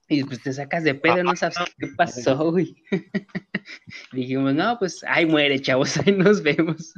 Y 0.07 0.23
pues 0.23 0.41
te 0.41 0.53
sacas 0.53 0.83
de 0.83 0.93
pedo, 0.93 1.23
no 1.23 1.35
sabes 1.35 1.57
qué 1.77 1.87
pasó, 1.97 2.51
güey. 2.51 2.75
Dijimos, 4.11 4.53
no, 4.53 4.77
pues 4.77 5.03
ahí 5.07 5.25
muere, 5.25 5.59
chavos, 5.59 5.97
ahí 6.05 6.13
nos 6.13 6.43
vemos. 6.43 6.93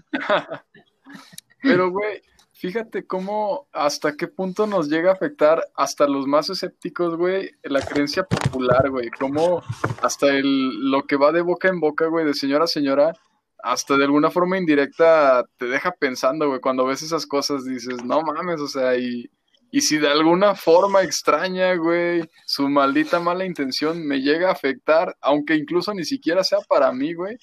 Pero, 1.62 1.90
güey, 1.90 2.22
fíjate 2.52 3.08
cómo, 3.08 3.68
hasta 3.72 4.18
qué 4.18 4.28
punto 4.28 4.68
nos 4.68 4.90
llega 4.90 5.12
a 5.12 5.14
afectar 5.14 5.66
hasta 5.76 6.06
los 6.06 6.28
más 6.28 6.50
escépticos, 6.50 7.16
güey, 7.16 7.52
la 7.64 7.82
creencia 7.82 8.24
popular, 8.24 8.90
güey. 8.90 9.10
Cómo 9.12 9.64
hasta 10.02 10.28
el, 10.28 10.92
lo 10.92 11.04
que 11.04 11.16
va 11.16 11.32
de 11.32 11.42
boca 11.42 11.70
en 11.70 11.80
boca, 11.80 12.08
güey, 12.08 12.26
de 12.26 12.34
señora 12.34 12.66
a 12.66 12.68
señora, 12.68 13.14
hasta 13.60 13.98
de 13.98 14.04
alguna 14.04 14.32
forma 14.32 14.58
indirecta 14.58 15.46
te 15.58 15.66
deja 15.66 15.92
pensando, 15.92 16.50
güey. 16.50 16.60
Cuando 16.60 16.86
ves 16.86 17.02
esas 17.04 17.26
cosas 17.26 17.64
dices, 17.64 18.04
no 18.04 18.22
mames, 18.22 18.60
o 18.60 18.68
sea, 18.68 18.98
y, 18.98 19.30
y 19.72 19.82
si 19.82 19.98
de 19.98 20.10
alguna 20.10 20.56
forma 20.56 21.04
extraña, 21.04 21.76
güey, 21.76 22.30
su 22.46 22.70
maldita 22.70 23.20
mala 23.20 23.46
intención 23.46 24.06
me 24.06 24.22
llega 24.22 24.50
a 24.50 24.54
afectar, 24.54 25.16
aunque 25.22 25.56
incluso 25.56 25.94
ni 25.94 26.06
siquiera 26.06 26.44
sea 26.44 26.60
para 26.68 26.92
mí, 26.92 27.14
güey, 27.14 27.38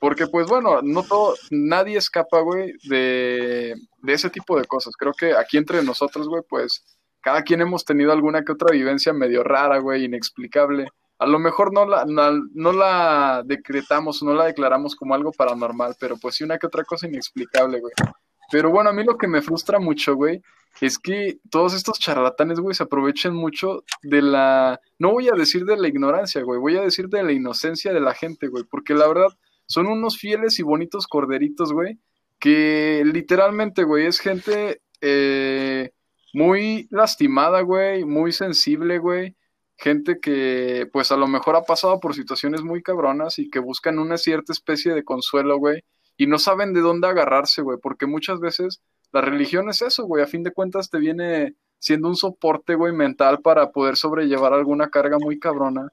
porque, 0.00 0.26
pues 0.26 0.48
bueno, 0.48 0.80
no 0.82 1.02
todo, 1.02 1.34
nadie 1.50 1.98
escapa, 1.98 2.40
güey, 2.40 2.74
de, 2.84 3.74
de 4.02 4.12
ese 4.12 4.30
tipo 4.30 4.58
de 4.58 4.64
cosas. 4.64 4.94
Creo 4.96 5.12
que 5.12 5.34
aquí 5.34 5.56
entre 5.56 5.82
nosotros, 5.82 6.28
güey, 6.28 6.42
pues 6.48 6.84
cada 7.20 7.42
quien 7.42 7.60
hemos 7.60 7.84
tenido 7.84 8.12
alguna 8.12 8.42
que 8.42 8.52
otra 8.52 8.72
vivencia 8.72 9.12
medio 9.12 9.44
rara, 9.44 9.78
güey, 9.78 10.04
inexplicable. 10.04 10.88
A 11.18 11.26
lo 11.26 11.38
mejor 11.38 11.72
no 11.72 11.84
la, 11.84 12.04
no, 12.06 12.72
la 12.72 13.42
decretamos, 13.44 14.22
no 14.22 14.34
la 14.34 14.44
declaramos 14.44 14.94
como 14.94 15.14
algo 15.14 15.32
paranormal, 15.32 15.96
pero 15.98 16.16
pues 16.16 16.36
sí 16.36 16.44
una 16.44 16.58
que 16.58 16.66
otra 16.66 16.84
cosa 16.84 17.08
inexplicable, 17.08 17.80
güey. 17.80 17.92
Pero 18.50 18.70
bueno, 18.70 18.90
a 18.90 18.92
mí 18.92 19.04
lo 19.04 19.18
que 19.18 19.28
me 19.28 19.42
frustra 19.42 19.78
mucho, 19.78 20.14
güey, 20.14 20.42
es 20.80 20.98
que 20.98 21.38
todos 21.50 21.74
estos 21.74 21.98
charlatanes, 21.98 22.60
güey, 22.60 22.74
se 22.74 22.84
aprovechen 22.84 23.34
mucho 23.34 23.84
de 24.02 24.22
la, 24.22 24.80
no 24.98 25.12
voy 25.12 25.28
a 25.28 25.32
decir 25.32 25.64
de 25.64 25.76
la 25.76 25.88
ignorancia, 25.88 26.42
güey, 26.42 26.60
voy 26.60 26.76
a 26.76 26.82
decir 26.82 27.08
de 27.08 27.22
la 27.22 27.32
inocencia 27.32 27.92
de 27.92 28.00
la 28.00 28.14
gente, 28.14 28.48
güey, 28.48 28.64
porque 28.64 28.94
la 28.94 29.08
verdad, 29.08 29.28
son 29.66 29.86
unos 29.86 30.18
fieles 30.18 30.58
y 30.58 30.62
bonitos 30.62 31.06
corderitos, 31.06 31.72
güey, 31.72 31.98
que 32.38 33.02
literalmente, 33.04 33.84
güey, 33.84 34.06
es 34.06 34.18
gente 34.18 34.80
eh, 35.00 35.90
muy 36.32 36.88
lastimada, 36.90 37.60
güey, 37.60 38.04
muy 38.04 38.32
sensible, 38.32 38.98
güey. 38.98 39.36
Gente 39.76 40.18
que, 40.20 40.88
pues, 40.92 41.12
a 41.12 41.16
lo 41.16 41.28
mejor 41.28 41.56
ha 41.56 41.62
pasado 41.62 42.00
por 42.00 42.14
situaciones 42.14 42.62
muy 42.62 42.82
cabronas 42.82 43.38
y 43.38 43.48
que 43.48 43.60
buscan 43.60 43.98
una 43.98 44.16
cierta 44.16 44.52
especie 44.52 44.92
de 44.92 45.04
consuelo, 45.04 45.58
güey, 45.58 45.84
y 46.18 46.26
no 46.26 46.38
saben 46.38 46.74
de 46.74 46.80
dónde 46.80 47.08
agarrarse, 47.08 47.62
güey, 47.62 47.78
porque 47.80 48.06
muchas 48.06 48.40
veces 48.40 48.82
la 49.12 49.22
religión 49.22 49.70
es 49.70 49.80
eso, 49.80 50.04
güey, 50.04 50.22
a 50.22 50.26
fin 50.26 50.42
de 50.42 50.52
cuentas 50.52 50.90
te 50.90 50.98
viene 50.98 51.54
siendo 51.78 52.08
un 52.08 52.16
soporte, 52.16 52.74
güey, 52.74 52.92
mental 52.92 53.40
para 53.40 53.70
poder 53.70 53.96
sobrellevar 53.96 54.52
alguna 54.52 54.90
carga 54.90 55.16
muy 55.18 55.38
cabrona 55.38 55.88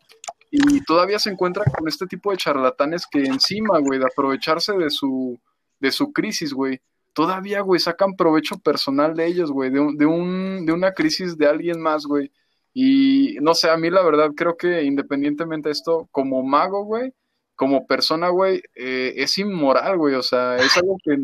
y 0.51 0.81
todavía 0.81 1.19
se 1.19 1.29
encuentra 1.29 1.63
con 1.65 1.87
este 1.87 2.07
tipo 2.07 2.31
de 2.31 2.37
charlatanes 2.37 3.05
que 3.09 3.19
encima, 3.19 3.79
güey, 3.79 3.99
de 3.99 4.05
aprovecharse 4.05 4.73
de 4.73 4.89
su, 4.89 5.39
de 5.79 5.91
su 5.91 6.11
crisis, 6.11 6.53
güey, 6.53 6.81
todavía, 7.13 7.61
güey, 7.61 7.79
sacan 7.79 8.15
provecho 8.15 8.57
personal 8.59 9.15
de 9.15 9.27
ellos, 9.27 9.51
güey, 9.51 9.69
de, 9.69 9.79
de, 9.95 10.05
un, 10.05 10.65
de 10.65 10.73
una 10.73 10.93
crisis 10.93 11.37
de 11.37 11.47
alguien 11.47 11.81
más, 11.81 12.05
güey. 12.05 12.31
Y 12.73 13.37
no 13.41 13.53
sé, 13.53 13.69
a 13.69 13.77
mí 13.77 13.89
la 13.89 14.03
verdad 14.03 14.31
creo 14.35 14.57
que 14.57 14.83
independientemente 14.83 15.69
de 15.69 15.73
esto, 15.73 16.07
como 16.11 16.43
mago, 16.43 16.83
güey, 16.83 17.13
como 17.55 17.87
persona, 17.87 18.29
güey, 18.29 18.61
eh, 18.75 19.13
es 19.17 19.37
inmoral, 19.37 19.97
güey, 19.97 20.15
o 20.15 20.23
sea, 20.23 20.57
es 20.57 20.75
algo 20.77 20.97
que 21.03 21.17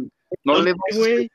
no 0.43 0.61
le 0.61 0.73
güey. 0.95 1.29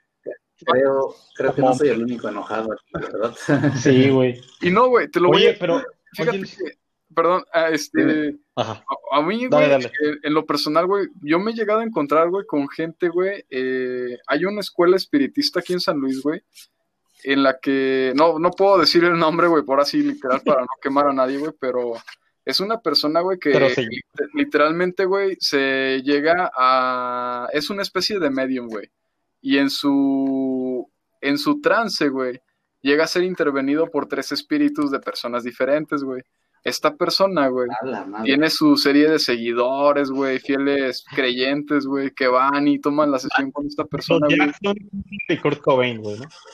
Creo, 0.65 1.15
creo 1.35 1.55
que 1.55 1.61
no 1.61 1.75
soy 1.75 1.89
el 1.91 2.03
único 2.03 2.29
enojado 2.29 2.73
aquí, 2.73 3.05
¿verdad? 3.07 3.37
Sí, 3.77 4.09
güey. 4.09 4.41
Y 4.63 4.71
no, 4.71 4.89
güey, 4.89 5.09
te 5.09 5.21
lo 5.21 5.29
voy 5.29 5.47
a... 5.47 5.57
pero... 5.59 5.83
Fíjate 6.15 6.41
que 6.41 6.79
perdón, 7.17 7.45
a, 7.51 7.71
este, 7.71 8.37
A, 8.57 9.23
mí, 9.23 9.47
güey, 9.47 9.73
eh, 9.73 9.91
en 10.23 10.35
lo 10.35 10.45
personal, 10.45 10.87
güey, 10.87 11.07
yo 11.23 11.39
me 11.39 11.51
he 11.51 11.55
llegado 11.55 11.81
a 11.81 11.85
encontrar, 11.85 12.29
güey, 12.29 12.45
con 12.45 12.69
gente, 12.69 13.09
güey, 13.09 13.43
eh, 13.49 14.19
hay 14.27 14.45
una 14.45 14.61
escuela 14.61 14.97
espiritista 14.97 15.61
aquí 15.61 15.73
en 15.73 15.81
San 15.81 15.99
Luis, 15.99 16.23
güey, 16.23 16.43
en 17.25 17.43
la 17.43 17.59
que, 17.59 18.13
no, 18.15 18.39
no 18.39 18.51
puedo 18.51 18.79
decir 18.79 19.03
el 19.05 19.19
nombre, 19.19 19.47
güey, 19.47 19.65
por 19.65 19.81
así 19.81 20.03
literal, 20.03 20.43
para 20.45 20.61
no 20.61 20.69
quemar 20.83 21.07
a 21.07 21.15
nadie, 21.15 21.39
güey, 21.39 21.53
pero 21.59 21.95
es 22.47 22.61
una 22.61 22.81
persona, 22.81 23.21
güey, 23.21 23.39
que 23.39 23.53
literalmente, 24.33 25.05
güey, 25.05 25.37
se 25.41 26.01
llega 26.03 26.51
a, 26.57 27.49
es 27.53 27.69
una 27.69 27.83
especie 27.83 28.19
de 28.19 28.31
medium, 28.31 28.69
güey, 28.69 28.89
y 29.43 29.59
en 29.59 29.69
su, 29.69 30.91
en 31.21 31.37
su 31.37 31.61
trance, 31.61 32.09
güey, 32.09 32.41
llega 32.81 33.05
a 33.05 33.09
ser 33.09 33.25
intervenido 33.25 33.91
por 33.91 34.07
tres 34.07 34.33
espíritus 34.33 34.91
de 34.91 35.01
personas 35.01 35.43
diferentes, 35.43 36.03
güey 36.03 36.23
esta 36.67 36.97
persona, 36.97 37.47
güey, 37.47 37.69
tiene 38.25 38.51
su 38.51 38.77
serie 38.77 39.09
de 39.09 39.21
seguidores, 39.21 40.11
güey, 40.11 40.41
fieles 40.41 41.05
creyentes, 41.15 41.87
güey, 41.87 42.11
que 42.11 42.27
van 42.27 42.67
y 42.67 42.81
toman 42.81 43.13
la 43.13 43.21
sesión 43.21 43.53
con 43.53 43.69
esta 43.69 43.85
persona, 43.85 44.27
güey. 44.27 44.51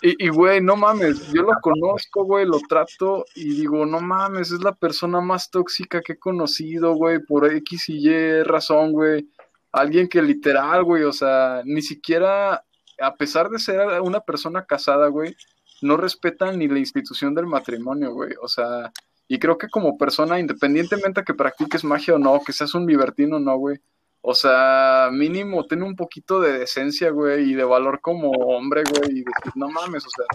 Y, 0.03 0.29
güey, 0.29 0.61
no 0.61 0.77
mames, 0.77 1.33
yo 1.33 1.41
lo 1.43 1.55
conozco, 1.63 2.25
güey, 2.27 2.45
lo 2.45 2.61
trato 2.69 3.25
y 3.35 3.55
digo, 3.55 3.87
no 3.87 4.01
mames, 4.01 4.51
es 4.51 4.63
la 4.63 4.75
persona 4.75 5.23
más 5.23 5.51
tóxica 5.51 6.03
que 6.03 6.13
he 6.13 6.19
conocido, 6.19 6.93
güey, 6.95 7.19
por 7.25 7.51
X 7.51 7.89
y 7.89 8.07
Y 8.07 8.43
razón, 8.43 8.93
güey. 8.93 9.31
Alguien 9.73 10.09
que 10.09 10.21
literal, 10.21 10.85
güey, 10.85 11.05
o 11.05 11.13
sea, 11.15 11.63
ni 11.65 11.81
siquiera, 11.81 12.63
a 13.01 13.15
pesar 13.15 13.49
de 13.49 13.59
ser 13.59 13.81
una 14.03 14.21
persona 14.21 14.67
casada, 14.67 15.09
güey, 15.09 15.35
no 15.81 15.97
respetan 15.97 16.59
ni 16.59 16.69
la 16.69 16.79
institución 16.79 17.35
del 17.35 17.47
matrimonio, 17.47 18.13
güey, 18.13 18.35
o 18.43 18.47
sea 18.47 18.93
y 19.29 19.39
creo 19.39 19.59
que 19.59 19.69
como 19.69 19.97
persona, 19.97 20.39
independientemente 20.39 21.21
de 21.21 21.25
que 21.25 21.35
practiques 21.35 21.85
magia 21.85 22.15
o 22.15 22.19
no, 22.19 22.41
que 22.45 22.53
seas 22.53 22.75
un 22.75 22.87
libertino 22.87 23.37
o 23.37 23.41
no, 23.41 23.57
güey, 23.57 23.79
o 24.21 24.35
sea, 24.35 25.09
mínimo 25.13 25.67
ten 25.67 25.83
un 25.83 25.97
poquito 25.97 26.41
de 26.41 26.61
decencia, 26.61 27.11
güey, 27.11 27.51
y 27.51 27.55
de 27.55 27.65
valor 27.65 28.01
como 28.01 28.31
hombre, 28.31 28.83
güey, 28.89 29.11
y 29.11 29.25
decir, 29.25 29.53
no 29.57 29.69
mames, 29.69 30.05
o 30.07 30.11
sea, 30.11 30.27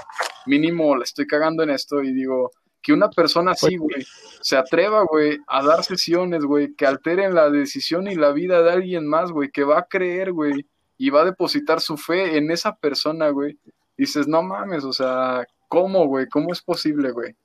mínimo 0.46 0.96
la 0.96 1.04
estoy 1.04 1.26
cagando 1.26 1.64
en 1.64 1.70
esto 1.70 2.04
y 2.04 2.14
digo, 2.14 2.52
que 2.82 2.94
una 2.94 3.10
persona 3.10 3.52
así, 3.52 3.78
pues 3.78 3.80
güey, 3.80 4.06
se 4.42 4.58
atreva, 4.58 5.04
güey, 5.04 5.38
a 5.48 5.64
dar 5.64 5.84
sesiones, 5.84 6.44
güey, 6.44 6.74
que 6.76 6.86
alteren 6.86 7.34
la 7.34 7.50
decisión 7.50 8.08
y 8.08 8.16
la 8.16 8.32
vida 8.32 8.62
de 8.62 8.72
alguien 8.72 9.08
más, 9.08 9.32
güey, 9.32 9.50
que 9.52 9.64
va 9.64 9.80
a 9.80 9.88
creer, 9.88 10.32
güey, 10.32 10.66
y 10.98 11.10
va 11.10 11.22
a 11.22 11.26
depositar 11.26 11.80
su 11.80 11.98
fe 11.98 12.38
en 12.38 12.52
esa 12.52 12.76
persona, 12.76 13.30
güey. 13.30 13.58
Dices, 13.98 14.28
no 14.28 14.42
mames, 14.42 14.84
o 14.84 14.94
sea, 14.94 15.46
¿cómo, 15.68 16.08
güey? 16.08 16.28
¿Cómo 16.28 16.52
es 16.52 16.62
posible, 16.62 17.12
güey? 17.12 17.36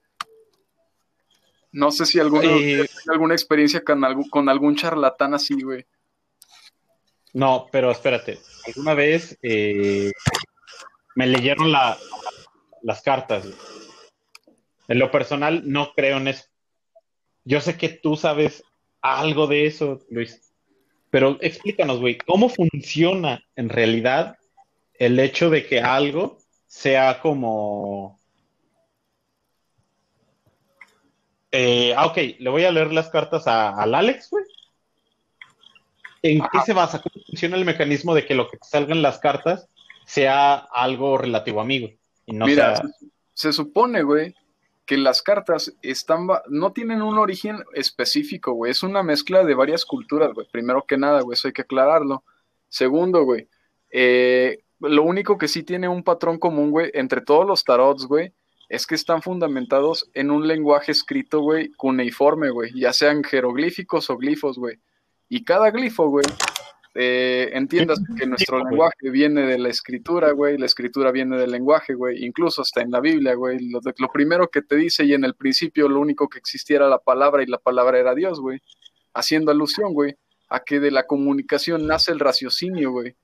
No 1.72 1.90
sé 1.90 2.06
si 2.06 2.20
alguna, 2.20 2.44
eh, 2.44 2.86
alguna 3.08 3.34
experiencia 3.34 3.82
con, 3.82 4.02
con 4.30 4.48
algún 4.48 4.76
charlatán 4.76 5.34
así, 5.34 5.60
güey. 5.62 5.86
No, 7.32 7.66
pero 7.72 7.90
espérate. 7.90 8.38
Alguna 8.66 8.94
vez 8.94 9.38
eh, 9.42 10.12
me 11.14 11.26
leyeron 11.26 11.72
las 11.72 13.02
cartas. 13.02 13.46
En 14.88 14.98
lo 14.98 15.10
personal, 15.10 15.62
no 15.64 15.92
creo 15.94 16.18
en 16.18 16.28
eso. 16.28 16.44
Yo 17.44 17.60
sé 17.60 17.76
que 17.76 17.88
tú 17.88 18.16
sabes 18.16 18.62
algo 19.00 19.46
de 19.46 19.66
eso, 19.66 20.00
Luis. 20.10 20.52
Pero 21.10 21.38
explícanos, 21.40 22.00
güey, 22.00 22.18
¿cómo 22.18 22.48
funciona 22.48 23.44
en 23.56 23.68
realidad 23.68 24.36
el 24.94 25.18
hecho 25.18 25.50
de 25.50 25.66
que 25.66 25.80
algo 25.80 26.38
sea 26.66 27.20
como 27.20 28.20
Eh, 31.52 31.94
ah, 31.94 32.06
ok, 32.06 32.16
le 32.38 32.50
voy 32.50 32.64
a 32.64 32.72
leer 32.72 32.92
las 32.92 33.10
cartas 33.10 33.46
al 33.46 33.94
Alex, 33.94 34.30
güey. 34.30 34.44
¿En 36.22 36.40
qué 36.40 36.60
se 36.64 36.72
basa? 36.72 37.02
¿Cómo 37.02 37.24
funciona 37.26 37.56
el 37.56 37.64
mecanismo 37.64 38.14
de 38.14 38.24
que 38.24 38.34
lo 38.34 38.48
que 38.48 38.56
salgan 38.62 39.02
las 39.02 39.18
cartas 39.18 39.68
sea 40.06 40.54
algo 40.54 41.18
relativo 41.18 41.60
a 41.60 41.64
mí, 41.64 41.80
güey? 41.80 41.98
Mira, 42.26 42.80
se, 43.34 43.52
supone, 43.52 44.02
güey, 44.02 44.34
que 44.86 44.96
las 44.96 45.20
cartas 45.20 45.74
están 45.82 46.26
no 46.48 46.72
tienen 46.72 47.02
un 47.02 47.18
origen 47.18 47.62
específico, 47.74 48.52
güey. 48.52 48.70
Es 48.70 48.82
una 48.82 49.02
mezcla 49.02 49.44
de 49.44 49.54
varias 49.54 49.84
culturas, 49.84 50.32
güey. 50.32 50.46
Primero 50.50 50.86
que 50.86 50.96
nada, 50.96 51.20
güey, 51.20 51.34
eso 51.34 51.48
hay 51.48 51.52
que 51.52 51.62
aclararlo. 51.62 52.24
Segundo, 52.68 53.24
güey, 53.24 53.48
eh, 53.90 54.62
lo 54.80 55.02
único 55.02 55.36
que 55.36 55.48
sí 55.48 55.62
tiene 55.64 55.88
un 55.88 56.02
patrón 56.02 56.38
común, 56.38 56.70
güey, 56.70 56.90
entre 56.94 57.20
todos 57.20 57.46
los 57.46 57.64
tarots, 57.64 58.06
güey, 58.06 58.32
es 58.72 58.86
que 58.86 58.94
están 58.94 59.20
fundamentados 59.20 60.10
en 60.14 60.30
un 60.30 60.48
lenguaje 60.48 60.92
escrito, 60.92 61.40
güey, 61.40 61.72
cuneiforme, 61.72 62.48
güey, 62.48 62.72
ya 62.74 62.94
sean 62.94 63.22
jeroglíficos 63.22 64.08
o 64.08 64.16
glifos, 64.16 64.56
güey. 64.56 64.78
Y 65.28 65.44
cada 65.44 65.70
glifo, 65.70 66.08
güey, 66.08 66.24
eh, 66.94 67.50
entiendas 67.52 68.00
que 68.16 68.26
nuestro 68.26 68.64
lenguaje 68.64 69.10
viene 69.10 69.42
de 69.42 69.58
la 69.58 69.68
escritura, 69.68 70.32
güey, 70.32 70.56
la 70.56 70.64
escritura 70.64 71.12
viene 71.12 71.36
del 71.36 71.50
lenguaje, 71.50 71.92
güey, 71.92 72.24
incluso 72.24 72.62
hasta 72.62 72.80
en 72.80 72.90
la 72.90 73.00
Biblia, 73.00 73.34
güey, 73.34 73.58
lo, 73.68 73.80
lo, 73.94 74.08
primero 74.08 74.48
que 74.48 74.62
te 74.62 74.76
dice 74.76 75.04
y 75.04 75.12
en 75.12 75.24
el 75.24 75.34
principio 75.34 75.86
lo 75.86 76.00
único 76.00 76.30
que 76.30 76.38
existiera 76.38 76.88
la 76.88 76.98
palabra 76.98 77.42
y 77.42 77.46
la 77.48 77.58
palabra 77.58 77.98
era 77.98 78.14
Dios, 78.14 78.40
güey, 78.40 78.62
haciendo 79.12 79.50
alusión, 79.50 79.92
güey, 79.92 80.16
a 80.48 80.60
que 80.60 80.80
de 80.80 80.92
la 80.92 81.06
comunicación 81.06 81.86
nace 81.86 82.10
el 82.10 82.20
raciocinio, 82.20 82.90
güey. 82.90 83.16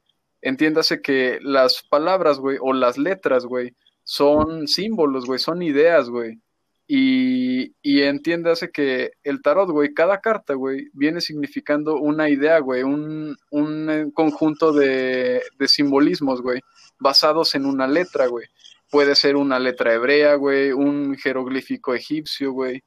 Entiéndase 0.42 1.00
que 1.00 1.38
las 1.40 1.84
palabras, 1.88 2.38
güey, 2.38 2.58
o 2.60 2.74
las 2.74 2.98
letras, 2.98 3.46
güey, 3.46 3.74
son 4.08 4.66
símbolos, 4.68 5.26
güey, 5.26 5.38
son 5.38 5.60
ideas, 5.60 6.08
güey. 6.08 6.40
Y, 6.86 7.74
y 7.82 8.02
entiéndase 8.04 8.70
que 8.70 9.12
el 9.22 9.42
tarot, 9.42 9.68
güey, 9.68 9.92
cada 9.92 10.22
carta, 10.22 10.54
güey, 10.54 10.88
viene 10.94 11.20
significando 11.20 11.96
una 11.96 12.30
idea, 12.30 12.58
güey, 12.60 12.84
un, 12.84 13.36
un 13.50 13.90
eh, 13.90 14.06
conjunto 14.14 14.72
de, 14.72 15.42
de 15.58 15.68
simbolismos, 15.68 16.40
güey, 16.40 16.62
basados 16.98 17.54
en 17.54 17.66
una 17.66 17.86
letra, 17.86 18.28
güey. 18.28 18.46
Puede 18.90 19.14
ser 19.14 19.36
una 19.36 19.58
letra 19.58 19.92
hebrea, 19.92 20.36
güey, 20.36 20.72
un 20.72 21.14
jeroglífico 21.18 21.94
egipcio, 21.94 22.52
güey. 22.52 22.82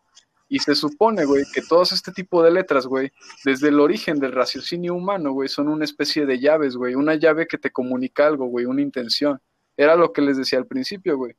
Y 0.49 0.57
se 0.57 0.73
supone, 0.73 1.25
güey, 1.25 1.43
que 1.53 1.61
todos 1.61 1.91
este 1.91 2.11
tipo 2.11 2.41
de 2.41 2.49
letras, 2.49 2.87
güey, 2.87 3.11
desde 3.45 3.67
el 3.67 3.79
origen 3.79 4.17
del 4.19 4.31
raciocinio 4.31 4.95
humano, 4.95 5.33
güey, 5.33 5.49
son 5.49 5.67
una 5.67 5.85
especie 5.85 6.25
de 6.25 6.39
llaves, 6.39 6.75
güey, 6.75 6.95
una 6.95 7.13
llave 7.13 7.45
que 7.45 7.59
te 7.59 7.69
comunica 7.69 8.25
algo, 8.25 8.47
güey, 8.47 8.65
una 8.65 8.81
intención. 8.81 9.39
Era 9.81 9.95
lo 9.95 10.13
que 10.13 10.21
les 10.21 10.37
decía 10.37 10.59
al 10.59 10.67
principio, 10.67 11.17
güey. 11.17 11.33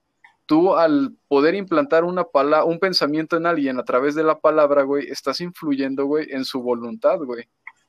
Tú 0.46 0.74
al 0.74 1.14
poder 1.28 1.54
implantar 1.54 2.02
una 2.02 2.24
pala 2.24 2.64
un 2.64 2.80
pensamiento 2.80 3.36
en 3.36 3.46
alguien 3.46 3.78
a 3.78 3.84
través 3.84 4.16
de 4.16 4.24
la 4.24 4.40
palabra, 4.40 4.82
güey, 4.82 5.06
estás 5.06 5.40
influyendo, 5.40 6.06
güey, 6.06 6.26
en 6.28 6.44
su 6.44 6.60
voluntad, 6.60 7.20
güey. 7.20 7.44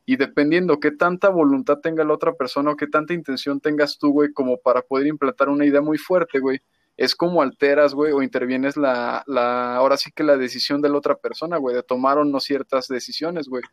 Y 0.06 0.16
dependiendo 0.16 0.80
qué 0.80 0.92
tanta 0.92 1.30
voluntad 1.30 1.80
tenga 1.80 2.04
la 2.04 2.13
otra 2.13 2.34
persona 2.34 2.70
o 2.70 2.76
qué 2.76 2.86
tanta 2.86 3.16
intención 3.16 3.60
tengas 3.62 3.98
tú, 3.98 4.12
güey, 4.12 4.32
como 4.32 4.58
para 4.58 4.84
poder 4.84 5.08
implantar 5.08 5.50
una 5.50 5.66
idea 5.66 5.82
muy 5.82 5.98
fuerte, 5.98 6.38
güey, 6.38 6.60
es 6.98 7.16
como 7.16 7.42
alteras, 7.42 7.96
güey, 7.96 8.12
o 8.12 8.22
intervienes 8.22 8.78
la, 8.78 9.24
la, 9.26 9.76
ahora 9.76 9.98
sí 9.98 10.12
que 10.12 10.24
la 10.24 10.38
decisión 10.38 10.84
de 10.84 10.89
la 10.89 11.00
otra 11.00 11.16
persona, 11.16 11.58
güey, 11.58 11.76
de 11.76 11.82
tomar 11.82 12.20
o 12.20 12.26
no 12.26 12.39
ciertas 12.39 12.88
decisiones, 12.88 13.48
güey. 13.48 13.63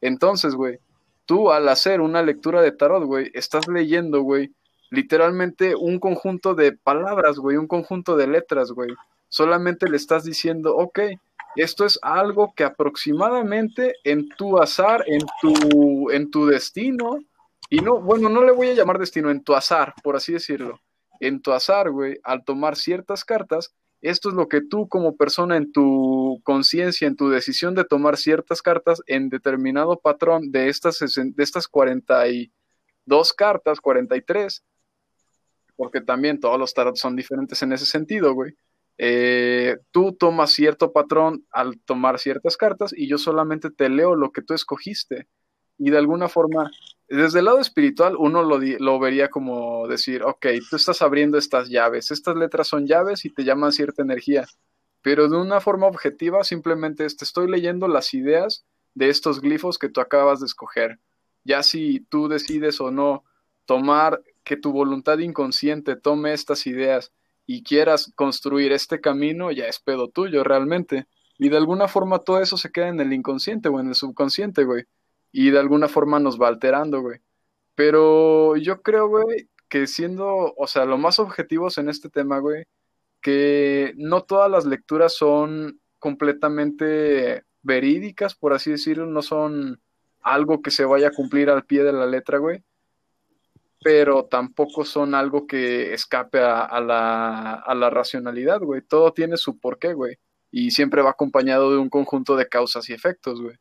Entonces, 0.00 0.54
güey, 0.54 0.78
tú 1.26 1.52
al 1.52 1.68
hacer 1.68 2.00
una 2.00 2.22
lectura 2.22 2.62
de 2.62 2.72
tarot, 2.72 3.04
güey, 3.04 3.30
estás 3.34 3.68
leyendo, 3.68 4.22
güey, 4.22 4.50
literalmente 4.92 5.74
un 5.74 5.98
conjunto 5.98 6.54
de 6.54 6.72
palabras, 6.72 7.38
güey, 7.38 7.56
un 7.56 7.66
conjunto 7.66 8.14
de 8.14 8.26
letras, 8.26 8.72
güey. 8.72 8.90
Solamente 9.28 9.88
le 9.88 9.96
estás 9.96 10.22
diciendo, 10.22 10.76
ok, 10.76 11.00
esto 11.56 11.86
es 11.86 11.98
algo 12.02 12.52
que 12.54 12.64
aproximadamente 12.64 13.94
en 14.04 14.28
tu 14.28 14.60
azar, 14.60 15.02
en 15.06 15.22
tu, 15.40 16.10
en 16.10 16.30
tu 16.30 16.44
destino, 16.44 17.18
y 17.70 17.80
no, 17.80 18.02
bueno, 18.02 18.28
no 18.28 18.44
le 18.44 18.52
voy 18.52 18.68
a 18.68 18.74
llamar 18.74 18.98
destino, 18.98 19.30
en 19.30 19.42
tu 19.42 19.54
azar, 19.54 19.94
por 20.04 20.14
así 20.14 20.34
decirlo. 20.34 20.78
En 21.20 21.40
tu 21.40 21.52
azar, 21.52 21.90
güey, 21.90 22.18
al 22.22 22.44
tomar 22.44 22.76
ciertas 22.76 23.24
cartas, 23.24 23.74
esto 24.02 24.28
es 24.28 24.34
lo 24.34 24.46
que 24.48 24.60
tú 24.60 24.88
como 24.88 25.16
persona 25.16 25.56
en 25.56 25.72
tu 25.72 26.42
conciencia, 26.44 27.08
en 27.08 27.16
tu 27.16 27.30
decisión 27.30 27.74
de 27.74 27.84
tomar 27.84 28.18
ciertas 28.18 28.60
cartas 28.60 29.00
en 29.06 29.30
determinado 29.30 29.98
patrón 29.98 30.52
de 30.52 30.68
estas, 30.68 30.98
de 30.98 31.42
estas 31.42 31.66
42 31.66 33.32
cartas, 33.32 33.80
43, 33.80 34.62
porque 35.76 36.00
también 36.00 36.40
todos 36.40 36.58
los 36.58 36.74
tarot 36.74 36.96
son 36.96 37.16
diferentes 37.16 37.62
en 37.62 37.72
ese 37.72 37.86
sentido, 37.86 38.34
güey. 38.34 38.54
Eh, 38.98 39.78
tú 39.90 40.12
tomas 40.12 40.52
cierto 40.52 40.92
patrón 40.92 41.46
al 41.50 41.80
tomar 41.80 42.18
ciertas 42.18 42.56
cartas 42.56 42.92
y 42.96 43.08
yo 43.08 43.18
solamente 43.18 43.70
te 43.70 43.88
leo 43.88 44.14
lo 44.14 44.32
que 44.32 44.42
tú 44.42 44.54
escogiste. 44.54 45.28
Y 45.78 45.90
de 45.90 45.98
alguna 45.98 46.28
forma, 46.28 46.70
desde 47.08 47.40
el 47.40 47.46
lado 47.46 47.58
espiritual, 47.58 48.14
uno 48.16 48.42
lo, 48.42 48.58
lo 48.58 48.98
vería 48.98 49.28
como 49.28 49.88
decir, 49.88 50.22
ok, 50.22 50.46
tú 50.70 50.76
estás 50.76 51.02
abriendo 51.02 51.38
estas 51.38 51.68
llaves, 51.68 52.10
estas 52.10 52.36
letras 52.36 52.68
son 52.68 52.86
llaves 52.86 53.24
y 53.24 53.30
te 53.30 53.44
llaman 53.44 53.72
cierta 53.72 54.02
energía. 54.02 54.46
Pero 55.02 55.28
de 55.28 55.36
una 55.36 55.60
forma 55.60 55.86
objetiva, 55.86 56.44
simplemente 56.44 57.06
te 57.06 57.24
estoy 57.24 57.50
leyendo 57.50 57.88
las 57.88 58.14
ideas 58.14 58.64
de 58.94 59.08
estos 59.08 59.40
glifos 59.40 59.78
que 59.78 59.88
tú 59.88 60.00
acabas 60.00 60.40
de 60.40 60.46
escoger. 60.46 61.00
Ya 61.44 61.62
si 61.62 62.00
tú 62.08 62.28
decides 62.28 62.80
o 62.80 62.90
no 62.90 63.24
tomar 63.66 64.22
que 64.44 64.56
tu 64.56 64.72
voluntad 64.72 65.18
inconsciente 65.18 65.96
tome 65.96 66.32
estas 66.32 66.66
ideas 66.66 67.12
y 67.46 67.62
quieras 67.62 68.12
construir 68.14 68.72
este 68.72 69.00
camino, 69.00 69.50
ya 69.50 69.66
es 69.66 69.80
pedo 69.80 70.08
tuyo 70.08 70.44
realmente. 70.44 71.06
Y 71.38 71.48
de 71.48 71.56
alguna 71.56 71.88
forma 71.88 72.20
todo 72.20 72.40
eso 72.40 72.56
se 72.56 72.70
queda 72.70 72.88
en 72.88 73.00
el 73.00 73.12
inconsciente 73.12 73.68
o 73.68 73.80
en 73.80 73.88
el 73.88 73.94
subconsciente, 73.94 74.64
güey. 74.64 74.84
Y 75.32 75.50
de 75.50 75.58
alguna 75.58 75.88
forma 75.88 76.20
nos 76.20 76.40
va 76.40 76.48
alterando, 76.48 77.00
güey. 77.00 77.20
Pero 77.74 78.56
yo 78.56 78.82
creo, 78.82 79.08
güey, 79.08 79.48
que 79.68 79.86
siendo, 79.86 80.54
o 80.56 80.66
sea, 80.66 80.84
lo 80.84 80.98
más 80.98 81.18
objetivos 81.18 81.78
en 81.78 81.88
este 81.88 82.10
tema, 82.10 82.38
güey, 82.38 82.64
que 83.20 83.94
no 83.96 84.22
todas 84.22 84.50
las 84.50 84.66
lecturas 84.66 85.14
son 85.14 85.80
completamente 85.98 87.44
verídicas, 87.62 88.34
por 88.34 88.52
así 88.52 88.70
decirlo, 88.72 89.06
no 89.06 89.22
son 89.22 89.80
algo 90.20 90.62
que 90.62 90.70
se 90.70 90.84
vaya 90.84 91.08
a 91.08 91.12
cumplir 91.12 91.50
al 91.50 91.64
pie 91.64 91.84
de 91.84 91.92
la 91.92 92.06
letra, 92.06 92.38
güey 92.38 92.62
pero 93.82 94.24
tampoco 94.24 94.84
son 94.84 95.14
algo 95.14 95.46
que 95.46 95.92
escape 95.92 96.38
a, 96.40 96.80
la, 96.80 97.54
a 97.54 97.74
la 97.74 97.90
racionalidad, 97.90 98.60
güey. 98.60 98.82
Todo 98.82 99.12
tiene 99.12 99.36
su 99.36 99.58
porqué, 99.58 99.92
güey. 99.94 100.16
Y 100.50 100.70
siempre 100.70 101.02
va 101.02 101.10
acompañado 101.10 101.70
de 101.72 101.78
un 101.78 101.88
conjunto 101.88 102.36
de 102.36 102.48
causas 102.48 102.88
y 102.88 102.92
efectos, 102.92 103.40
güey. 103.40 103.56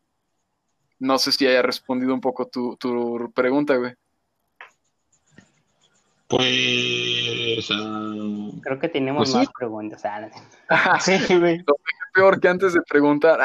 No 0.99 1.17
sé 1.17 1.31
si 1.31 1.47
haya 1.47 1.61
respondido 1.61 2.13
un 2.13 2.21
poco 2.21 2.47
tu, 2.47 2.77
tu 2.77 3.31
pregunta, 3.33 3.75
güey. 3.77 3.93
Pues. 6.27 7.67
Creo 8.61 8.79
que 8.79 8.87
tenemos 8.87 9.31
pues 9.31 9.35
más 9.35 9.53
preguntas. 9.57 10.03
Ah, 10.69 10.99
sí, 11.01 11.17
güey. 11.37 11.63
peor 12.13 12.39
que 12.39 12.47
antes 12.47 12.73
de 12.73 12.81
preguntar. 12.87 13.39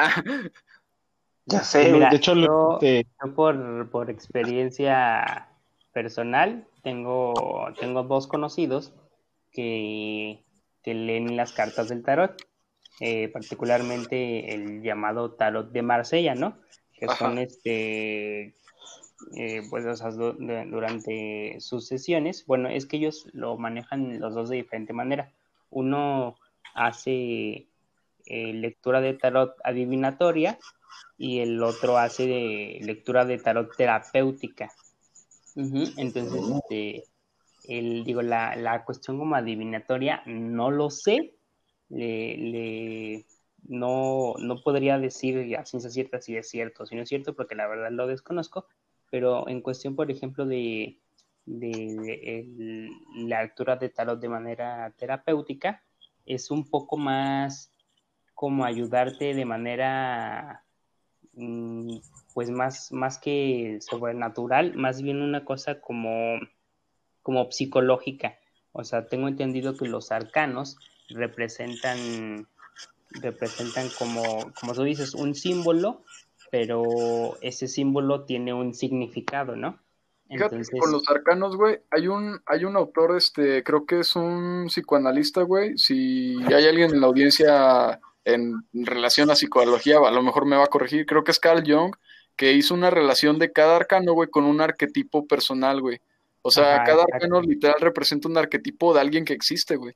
ya 1.46 1.60
sé, 1.60 1.90
Mira, 1.92 2.10
de 2.10 2.16
hecho, 2.16 2.34
yo, 2.34 2.78
por, 3.34 3.90
por 3.90 4.10
experiencia 4.10 5.48
personal, 5.96 6.66
tengo, 6.82 7.32
tengo 7.80 8.02
dos 8.02 8.26
conocidos 8.26 8.92
que, 9.50 10.44
leen 10.84 11.38
las 11.38 11.54
cartas 11.54 11.88
del 11.88 12.02
tarot, 12.02 12.36
eh, 13.00 13.28
particularmente 13.28 14.54
el 14.54 14.82
llamado 14.82 15.32
tarot 15.32 15.72
de 15.72 15.80
Marsella, 15.80 16.34
¿no? 16.34 16.58
Que 16.98 17.08
son 17.08 17.38
este, 17.38 18.54
eh, 19.38 19.62
pues, 19.70 19.84
durante 20.68 21.56
sus 21.60 21.86
sesiones, 21.86 22.44
bueno, 22.46 22.68
es 22.68 22.84
que 22.84 22.98
ellos 22.98 23.26
lo 23.32 23.56
manejan 23.56 24.20
los 24.20 24.34
dos 24.34 24.50
de 24.50 24.56
diferente 24.56 24.92
manera. 24.92 25.32
Uno 25.70 26.36
hace 26.74 27.68
eh, 28.26 28.52
lectura 28.52 29.00
de 29.00 29.14
tarot 29.14 29.54
adivinatoria 29.64 30.58
y 31.16 31.38
el 31.38 31.62
otro 31.62 31.96
hace 31.96 32.80
lectura 32.82 33.24
de 33.24 33.38
tarot 33.38 33.74
terapéutica. 33.74 34.70
Entonces, 35.56 36.42
este, 36.54 37.04
el, 37.64 38.04
digo, 38.04 38.22
la, 38.22 38.54
la, 38.56 38.84
cuestión 38.84 39.18
como 39.18 39.34
adivinatoria, 39.34 40.22
no 40.26 40.70
lo 40.70 40.90
sé. 40.90 41.34
Le, 41.88 42.36
le, 42.36 43.26
no, 43.68 44.34
no 44.38 44.60
podría 44.62 44.98
decir 44.98 45.56
a 45.56 45.64
ciencia 45.64 45.90
cierta 45.90 46.20
si 46.20 46.36
es 46.36 46.48
cierto 46.48 46.82
o 46.82 46.86
si 46.86 46.94
no 46.94 47.02
es 47.02 47.08
cierto, 47.08 47.34
porque 47.34 47.54
la 47.54 47.66
verdad 47.66 47.90
lo 47.90 48.06
desconozco. 48.06 48.66
Pero 49.10 49.48
en 49.48 49.62
cuestión, 49.62 49.96
por 49.96 50.10
ejemplo, 50.10 50.44
de, 50.44 50.98
de, 51.46 52.90
la 53.16 53.42
lectura 53.42 53.76
de 53.76 53.88
tarot 53.88 54.20
de 54.20 54.28
manera 54.28 54.92
terapéutica, 54.98 55.82
es 56.26 56.50
un 56.50 56.68
poco 56.68 56.96
más 56.96 57.72
como 58.34 58.64
ayudarte 58.64 59.32
de 59.32 59.44
manera 59.46 60.64
mm, 61.32 61.96
pues 62.36 62.50
más, 62.50 62.92
más 62.92 63.16
que 63.16 63.78
sobrenatural, 63.80 64.76
más 64.76 65.00
bien 65.00 65.22
una 65.22 65.46
cosa 65.46 65.80
como, 65.80 66.38
como 67.22 67.50
psicológica. 67.50 68.38
O 68.72 68.84
sea, 68.84 69.06
tengo 69.06 69.26
entendido 69.26 69.74
que 69.74 69.88
los 69.88 70.12
arcanos 70.12 70.76
representan, 71.08 72.46
representan 73.22 73.88
como, 73.98 74.52
como 74.60 74.74
tú 74.74 74.82
dices, 74.82 75.14
un 75.14 75.34
símbolo, 75.34 76.04
pero 76.50 77.38
ese 77.40 77.68
símbolo 77.68 78.26
tiene 78.26 78.52
un 78.52 78.74
significado, 78.74 79.56
¿no? 79.56 79.78
Entonces... 80.28 80.78
con 80.78 80.92
los 80.92 81.08
arcanos, 81.08 81.56
güey, 81.56 81.80
hay 81.90 82.06
un, 82.08 82.42
hay 82.44 82.66
un 82.66 82.76
autor, 82.76 83.16
este, 83.16 83.64
creo 83.64 83.86
que 83.86 84.00
es 84.00 84.14
un 84.14 84.66
psicoanalista, 84.66 85.40
güey. 85.40 85.78
Si 85.78 86.36
hay 86.52 86.66
alguien 86.66 86.90
en 86.90 87.00
la 87.00 87.06
audiencia 87.06 87.98
en 88.26 88.62
relación 88.74 89.30
a 89.30 89.36
psicología, 89.36 89.96
a 90.06 90.10
lo 90.10 90.22
mejor 90.22 90.44
me 90.44 90.56
va 90.56 90.64
a 90.64 90.66
corregir. 90.66 91.06
Creo 91.06 91.24
que 91.24 91.30
es 91.30 91.40
Carl 91.40 91.64
Jung, 91.66 91.96
que 92.36 92.52
hizo 92.52 92.74
una 92.74 92.90
relación 92.90 93.38
de 93.38 93.52
cada 93.52 93.76
arcano, 93.76 94.12
güey, 94.12 94.28
con 94.28 94.44
un 94.44 94.60
arquetipo 94.60 95.26
personal, 95.26 95.80
güey. 95.80 96.00
O 96.42 96.50
sea, 96.50 96.84
cada 96.84 97.04
arcano 97.12 97.40
literal 97.40 97.76
representa 97.80 98.28
un 98.28 98.38
arquetipo 98.38 98.94
de 98.94 99.00
alguien 99.00 99.24
que 99.24 99.32
existe, 99.32 99.74
güey. 99.76 99.94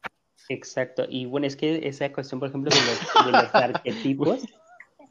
Exacto. 0.48 1.04
Y 1.08 1.26
bueno, 1.26 1.46
es 1.46 1.54
que 1.54 1.86
esa 1.86 2.12
cuestión, 2.12 2.40
por 2.40 2.48
ejemplo, 2.48 2.74
de 2.74 2.80
los, 2.80 3.26
de 3.26 3.32
los 3.32 3.54
arquetipos, 3.54 4.40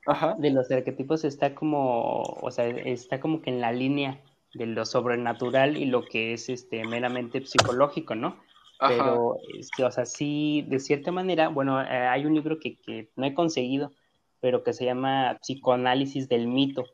Ajá. 0.06 0.36
de 0.38 0.50
los 0.50 0.70
arquetipos 0.70 1.24
está 1.24 1.56
como, 1.56 2.24
o 2.24 2.52
sea, 2.52 2.68
está 2.68 3.22
como 3.22 3.42
que 3.42 3.52
en 3.52 3.62
la 3.62 3.72
línea 3.72 4.20
de 4.54 4.66
lo 4.66 4.86
sobrenatural 4.86 5.78
y 5.78 5.86
lo 5.86 6.04
que 6.04 6.34
es 6.34 6.50
este 6.50 6.84
meramente 6.84 7.46
psicológico, 7.46 8.16
¿no? 8.16 8.38
Ajá. 8.80 8.90
Pero, 8.90 9.38
este, 9.58 9.86
o 9.86 9.92
sea, 9.92 10.06
sí, 10.06 10.66
de 10.68 10.80
cierta 10.80 11.12
manera, 11.12 11.48
bueno, 11.48 11.82
eh, 11.82 11.86
hay 11.86 12.26
un 12.26 12.34
libro 12.34 12.60
que, 12.60 12.78
que 12.80 13.10
no 13.16 13.26
he 13.26 13.34
conseguido, 13.34 13.94
pero 14.42 14.64
que 14.64 14.74
se 14.74 14.84
llama 14.84 15.38
Psicoanálisis 15.42 16.28
del 16.28 16.48
mito 16.48 16.86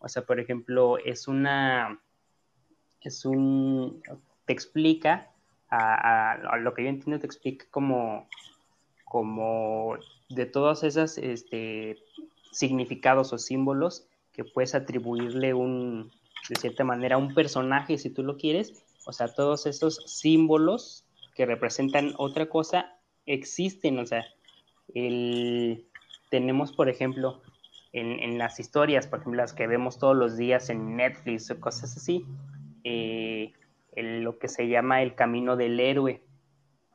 o 0.00 0.08
sea, 0.08 0.22
por 0.22 0.40
ejemplo, 0.40 0.98
es 0.98 1.28
una, 1.28 2.00
es 3.00 3.24
un, 3.24 4.02
te 4.46 4.52
explica, 4.52 5.30
a, 5.70 6.58
lo 6.58 6.74
que 6.74 6.82
yo 6.82 6.88
entiendo, 6.88 7.20
te 7.20 7.26
explica 7.26 7.66
como, 7.70 8.28
como 9.04 9.96
de 10.28 10.46
todos 10.46 10.82
esos 10.82 11.16
este, 11.18 11.98
significados 12.50 13.32
o 13.32 13.38
símbolos 13.38 14.06
que 14.32 14.44
puedes 14.44 14.74
atribuirle 14.74 15.54
un, 15.54 16.10
de 16.48 16.56
cierta 16.56 16.82
manera, 16.82 17.18
un 17.18 17.34
personaje, 17.34 17.98
si 17.98 18.10
tú 18.10 18.22
lo 18.22 18.36
quieres. 18.36 18.82
O 19.06 19.12
sea, 19.12 19.32
todos 19.32 19.66
esos 19.66 19.96
símbolos 20.06 21.04
que 21.34 21.46
representan 21.46 22.14
otra 22.16 22.48
cosa 22.48 22.96
existen. 23.26 23.98
O 23.98 24.06
sea, 24.06 24.24
el, 24.94 25.86
tenemos, 26.30 26.72
por 26.72 26.88
ejemplo, 26.88 27.42
en, 27.92 28.38
las 28.38 28.60
historias, 28.60 29.06
por 29.06 29.20
ejemplo, 29.20 29.40
las 29.40 29.52
que 29.52 29.66
vemos 29.66 29.98
todos 29.98 30.16
los 30.16 30.36
días 30.36 30.70
en 30.70 30.96
Netflix 30.96 31.50
o 31.50 31.60
cosas 31.60 31.96
así, 31.96 32.24
eh, 32.84 33.52
lo 33.96 34.38
que 34.38 34.48
se 34.48 34.68
llama 34.68 35.02
el 35.02 35.14
camino 35.14 35.56
del 35.56 35.80
héroe. 35.80 36.22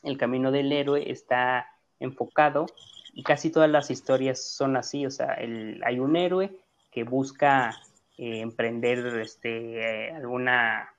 El 0.03 0.17
camino 0.17 0.51
del 0.51 0.71
héroe 0.71 1.12
está 1.12 1.67
enfocado 1.99 2.65
y 3.13 3.23
casi 3.23 3.51
todas 3.51 3.69
las 3.69 3.91
historias 3.91 4.41
son 4.41 4.77
así, 4.77 5.05
o 5.05 5.12
sea, 5.12 5.38
hay 5.38 5.99
un 5.99 6.15
héroe 6.15 6.58
que 6.91 7.03
busca 7.03 7.75
eh, 8.17 8.39
emprender 8.39 9.19
este, 9.19 10.12
alguna, 10.12 10.93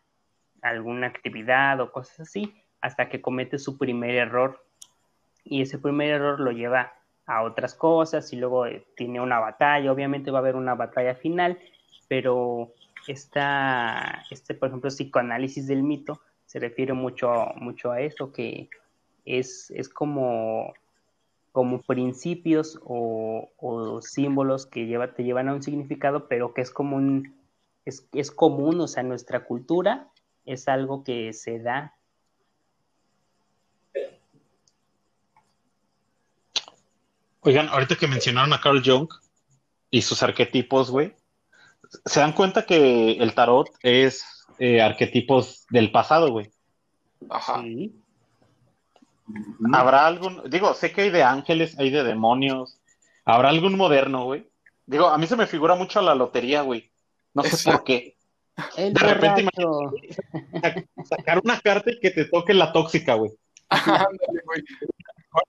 alguna 0.61 1.07
actividad 1.07 1.81
o 1.81 1.93
cosas 1.93 2.21
así 2.21 2.55
hasta 2.81 3.09
que 3.09 3.21
comete 3.21 3.59
su 3.59 3.79
primer 3.79 4.15
error 4.15 4.63
y 5.45 5.63
ese 5.63 5.79
primer 5.79 6.11
error 6.11 6.41
lo 6.41 6.53
lleva 6.53 6.93
a 7.27 7.43
otras 7.43 7.75
cosas 7.75 8.33
y 8.33 8.37
luego 8.37 8.67
eh, 8.67 8.87
tiene 8.97 9.21
una 9.21 9.41
batalla, 9.41 9.93
obviamente 9.93 10.31
va 10.31 10.39
a 10.39 10.41
haber 10.41 10.57
una 10.57 10.75
batalla 10.75 11.15
final, 11.15 11.59
pero 12.09 12.73
esta, 13.09 14.25
este, 14.31 14.55
por 14.55 14.69
ejemplo, 14.69 14.91
psicoanálisis 14.91 15.67
del 15.67 15.83
mito 15.83 16.21
se 16.45 16.61
refiere 16.61 16.93
mucho, 16.93 17.53
mucho 17.57 17.91
a 17.91 18.01
eso, 18.01 18.33
que 18.33 18.71
es, 19.25 19.71
es 19.73 19.89
como, 19.89 20.73
como 21.51 21.83
principios 21.83 22.81
o, 22.85 23.51
símbolos 24.03 24.67
que 24.67 24.87
lleva, 24.87 25.15
te 25.15 25.25
llevan 25.25 25.49
a 25.49 25.55
un 25.55 25.63
significado, 25.63 26.29
pero 26.29 26.55
que 26.55 26.61
es 26.61 26.71
común, 26.71 27.35
es, 27.85 28.09
es 28.13 28.31
común, 28.31 28.81
o 28.81 28.87
sea, 28.87 29.03
nuestra 29.03 29.45
cultura 29.45 30.09
es 30.45 30.69
algo 30.69 31.03
que 31.03 31.33
se 31.33 31.59
da 31.59 31.96
Oigan, 37.47 37.69
ahorita 37.69 37.95
que 37.95 38.09
mencionaron 38.09 38.53
a 38.53 38.61
Carl 38.61 38.83
Jung 38.85 39.09
y 39.89 40.03
sus 40.03 40.21
arquetipos, 40.25 40.91
güey, 40.91 41.15
¿se 42.05 42.19
dan 42.19 42.33
cuenta 42.33 42.67
que 42.67 43.13
el 43.13 43.35
tarot 43.35 43.71
es 43.85 44.25
eh, 44.59 44.83
arquetipos 44.83 45.65
del 45.71 45.93
pasado, 45.93 46.33
güey? 46.33 46.51
Ajá. 47.31 47.63
¿Habrá 49.73 50.09
algún, 50.09 50.43
digo, 50.51 50.75
sé 50.75 50.91
que 50.91 51.03
hay 51.03 51.11
de 51.11 51.23
ángeles, 51.23 51.79
hay 51.79 51.91
de 51.91 52.03
demonios, 52.03 52.81
¿habrá 53.25 53.51
algún 53.51 53.77
moderno, 53.77 54.25
güey? 54.25 54.51
Digo, 54.85 55.07
a 55.07 55.17
mí 55.17 55.29
se 55.29 55.37
me 55.37 55.47
figura 55.47 55.77
mucho 55.77 56.01
la 56.01 56.17
lotería, 56.17 56.63
güey. 56.63 56.91
No 57.33 57.45
sé 57.45 57.71
por 57.71 57.85
qué. 57.85 58.17
de 58.77 58.91
repente 58.99 59.47
sacar 61.05 61.41
una 61.45 61.61
carta 61.61 61.93
y 61.93 62.01
que 62.01 62.11
te 62.11 62.25
toque 62.25 62.55
la 62.55 62.73
tóxica, 62.73 63.15
güey. 63.15 63.31
Ándale, 63.69 64.43
güey. 64.45 64.65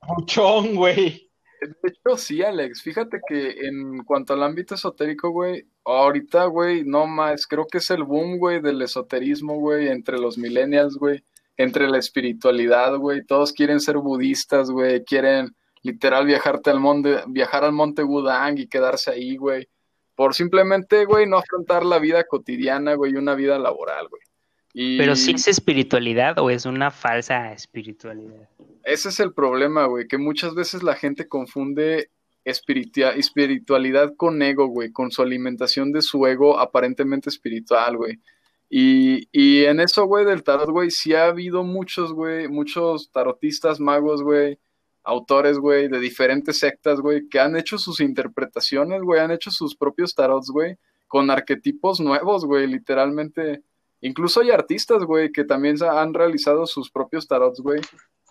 Muchón, 0.07 0.75
güey. 0.75 1.26
De 1.61 1.89
hecho, 1.89 2.17
sí, 2.17 2.43
Alex. 2.43 2.81
Fíjate 2.81 3.19
que 3.27 3.67
en 3.67 4.03
cuanto 4.03 4.33
al 4.33 4.43
ámbito 4.43 4.75
esotérico, 4.75 5.31
güey, 5.31 5.67
ahorita, 5.85 6.45
güey, 6.45 6.83
no 6.85 7.07
más, 7.07 7.47
creo 7.47 7.67
que 7.67 7.79
es 7.79 7.89
el 7.89 8.03
boom, 8.03 8.37
güey, 8.37 8.61
del 8.61 8.81
esoterismo, 8.81 9.59
güey, 9.59 9.87
entre 9.87 10.19
los 10.19 10.37
millennials, 10.37 10.95
güey, 10.97 11.23
entre 11.57 11.89
la 11.89 11.97
espiritualidad, 11.97 12.97
güey. 12.97 13.25
Todos 13.25 13.53
quieren 13.53 13.79
ser 13.79 13.97
budistas, 13.97 14.69
güey, 14.69 15.03
quieren 15.03 15.55
literal 15.81 16.25
viajarte 16.25 16.69
al 16.69 16.79
monte, 16.79 17.23
viajar 17.27 17.63
al 17.63 17.73
monte 17.73 18.03
Wudang 18.03 18.57
y 18.59 18.67
quedarse 18.67 19.11
ahí, 19.11 19.37
güey. 19.37 19.67
Por 20.15 20.33
simplemente, 20.33 21.05
güey, 21.05 21.27
no 21.27 21.37
afrontar 21.37 21.85
la 21.85 21.99
vida 21.99 22.23
cotidiana, 22.25 22.95
güey, 22.95 23.15
una 23.15 23.35
vida 23.35 23.59
laboral, 23.59 24.07
güey. 24.09 24.21
Pero 24.77 25.15
sí 25.15 25.31
es 25.31 25.47
espiritualidad 25.47 26.37
o 26.37 26.51
es 26.51 26.65
una 26.65 26.91
falsa 26.91 27.51
espiritualidad. 27.51 28.47
Ese 28.83 29.09
es 29.09 29.19
el 29.19 29.33
problema, 29.33 29.85
güey, 29.85 30.07
que 30.07 30.19
muchas 30.19 30.53
veces 30.53 30.83
la 30.83 30.95
gente 30.95 31.27
confunde 31.27 32.11
espiritualidad 32.45 34.13
con 34.15 34.41
ego, 34.41 34.67
güey, 34.67 34.91
con 34.91 35.11
su 35.11 35.23
alimentación 35.23 35.91
de 35.91 36.01
su 36.01 36.25
ego 36.27 36.59
aparentemente 36.59 37.29
espiritual, 37.29 37.97
güey. 37.97 38.19
Y, 38.69 39.27
y 39.31 39.65
en 39.65 39.79
eso, 39.79 40.05
güey, 40.05 40.25
del 40.25 40.43
tarot, 40.43 40.69
güey, 40.69 40.91
sí 40.91 41.13
ha 41.13 41.25
habido 41.25 41.63
muchos, 41.63 42.13
güey, 42.13 42.47
muchos 42.47 43.11
tarotistas, 43.11 43.79
magos, 43.79 44.21
güey, 44.21 44.59
autores, 45.03 45.57
güey, 45.57 45.87
de 45.87 45.99
diferentes 45.99 46.59
sectas, 46.59 47.01
güey, 47.01 47.27
que 47.29 47.39
han 47.39 47.55
hecho 47.57 47.77
sus 47.77 47.99
interpretaciones, 47.99 49.01
güey, 49.01 49.21
han 49.21 49.31
hecho 49.31 49.49
sus 49.49 49.75
propios 49.75 50.13
tarots, 50.13 50.49
güey, 50.49 50.77
con 51.07 51.31
arquetipos 51.31 51.99
nuevos, 51.99 52.45
güey, 52.45 52.67
literalmente 52.67 53.63
Incluso 54.01 54.41
hay 54.41 54.51
artistas, 54.51 55.03
güey, 55.03 55.31
que 55.31 55.43
también 55.43 55.75
han 55.83 56.13
realizado 56.13 56.65
sus 56.65 56.91
propios 56.91 57.27
tarots, 57.27 57.59
güey. 57.59 57.81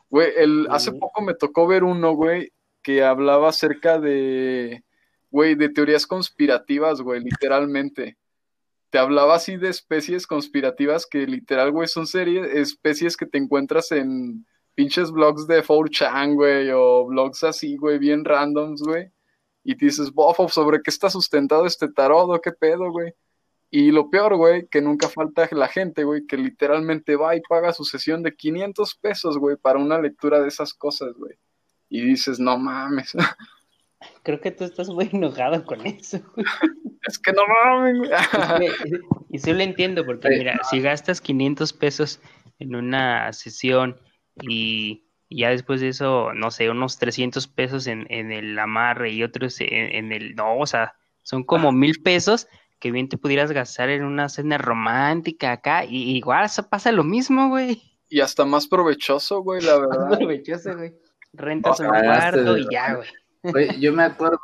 Güey, 0.08 0.32
el, 0.36 0.68
hace 0.70 0.92
poco 0.92 1.22
me 1.22 1.34
tocó 1.34 1.66
ver 1.66 1.82
uno, 1.82 2.14
güey, 2.14 2.52
que 2.82 3.02
hablaba 3.02 3.48
acerca 3.48 3.98
de, 3.98 4.84
güey, 5.30 5.56
de 5.56 5.68
teorías 5.68 6.06
conspirativas, 6.06 7.00
güey, 7.00 7.20
literalmente. 7.20 8.16
Te 8.90 8.98
hablaba 8.98 9.34
así 9.34 9.56
de 9.56 9.68
especies 9.68 10.26
conspirativas 10.26 11.06
que 11.06 11.26
literal, 11.26 11.72
güey, 11.72 11.88
son 11.88 12.06
series, 12.06 12.46
especies 12.54 13.16
que 13.16 13.26
te 13.26 13.38
encuentras 13.38 13.90
en 13.90 14.46
pinches 14.76 15.10
blogs 15.10 15.48
de 15.48 15.64
4chan, 15.64 16.34
güey, 16.34 16.70
o 16.72 17.06
blogs 17.06 17.42
así, 17.42 17.76
güey, 17.76 17.98
bien 17.98 18.24
randoms, 18.24 18.82
güey. 18.82 19.10
Y 19.64 19.74
dices, 19.74 20.12
bofo, 20.12 20.48
¿sobre 20.48 20.80
qué 20.80 20.90
está 20.90 21.10
sustentado 21.10 21.66
este 21.66 21.88
tarot 21.88 22.40
qué 22.40 22.52
pedo, 22.52 22.92
güey? 22.92 23.12
Y 23.70 23.90
lo 23.90 24.10
peor, 24.10 24.36
güey, 24.36 24.68
que 24.68 24.80
nunca 24.80 25.08
falta 25.08 25.48
la 25.52 25.68
gente, 25.68 26.04
güey, 26.04 26.26
que 26.26 26.36
literalmente 26.36 27.16
va 27.16 27.34
y 27.34 27.40
paga 27.40 27.72
su 27.72 27.84
sesión 27.84 28.22
de 28.22 28.34
500 28.34 28.94
pesos, 28.96 29.38
güey, 29.38 29.56
para 29.56 29.78
una 29.78 30.00
lectura 30.00 30.40
de 30.40 30.48
esas 30.48 30.72
cosas, 30.72 31.14
güey. 31.14 31.34
Y 31.88 32.02
dices, 32.02 32.38
no 32.38 32.58
mames. 32.58 33.12
Creo 34.22 34.40
que 34.40 34.52
tú 34.52 34.64
estás 34.64 34.88
muy 34.88 35.08
enojado 35.12 35.64
con 35.64 35.84
eso. 35.84 36.20
es 37.06 37.18
que 37.18 37.32
no 37.32 37.42
mames, 37.46 37.98
güey. 37.98 38.70
y 39.30 39.38
sí 39.38 39.52
lo 39.52 39.60
entiendo, 39.60 40.04
porque 40.04 40.28
mira, 40.28 40.60
si 40.70 40.80
gastas 40.80 41.20
500 41.20 41.72
pesos 41.72 42.20
en 42.58 42.76
una 42.76 43.32
sesión 43.32 44.00
y 44.42 45.06
ya 45.28 45.50
después 45.50 45.80
de 45.80 45.88
eso, 45.88 46.32
no 46.34 46.52
sé, 46.52 46.70
unos 46.70 46.98
300 46.98 47.48
pesos 47.48 47.88
en, 47.88 48.06
en 48.10 48.30
el 48.30 48.56
amarre 48.58 49.10
y 49.10 49.24
otros 49.24 49.60
en, 49.60 49.94
en 49.94 50.12
el... 50.12 50.36
No, 50.36 50.58
o 50.58 50.66
sea, 50.66 50.94
son 51.22 51.42
como 51.42 51.72
mil 51.72 52.00
pesos 52.02 52.46
que 52.78 52.90
bien 52.90 53.08
te 53.08 53.18
pudieras 53.18 53.52
gastar 53.52 53.88
en 53.90 54.04
una 54.04 54.28
cena 54.28 54.58
romántica 54.58 55.52
acá, 55.52 55.84
y 55.84 56.16
igual 56.16 56.44
eso 56.44 56.68
pasa 56.68 56.92
lo 56.92 57.04
mismo, 57.04 57.48
güey. 57.48 57.82
Y 58.08 58.20
hasta 58.20 58.44
más 58.44 58.66
provechoso, 58.66 59.42
güey, 59.42 59.62
la 59.62 59.78
verdad. 59.78 60.08
Más 60.08 60.18
provechoso, 60.18 60.76
güey. 60.76 60.94
Rentas 61.32 61.80
un 61.80 61.88
cuarto 61.88 62.56
y 62.56 62.66
ya, 62.70 62.94
güey. 62.94 63.08
Güey, 63.42 63.80
yo 63.80 63.92
me 63.92 64.04
acuerdo, 64.04 64.40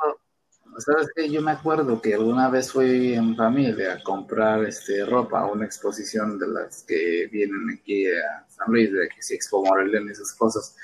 ¿sabes 0.79 1.09
qué? 1.15 1.29
Yo 1.31 1.41
me 1.43 1.53
acuerdo 1.53 2.01
que 2.01 2.15
alguna 2.15 2.49
vez 2.49 2.73
fui 2.73 3.15
en 3.15 3.37
familia 3.37 3.95
a 3.95 4.03
comprar 4.03 4.65
este 4.65 5.05
ropa 5.05 5.41
a 5.41 5.47
una 5.47 5.65
exposición 5.65 6.39
de 6.39 6.49
las 6.49 6.83
que 6.83 7.29
vienen 7.31 7.79
aquí 7.79 8.07
a 8.07 8.45
San 8.49 8.73
Luis, 8.73 8.93
de 8.93 9.09
que 9.09 9.23
si 9.23 9.35
Expo 9.35 9.65
Morelia 9.65 10.01
y 10.01 10.11
esas 10.11 10.33
cosas. 10.35 10.77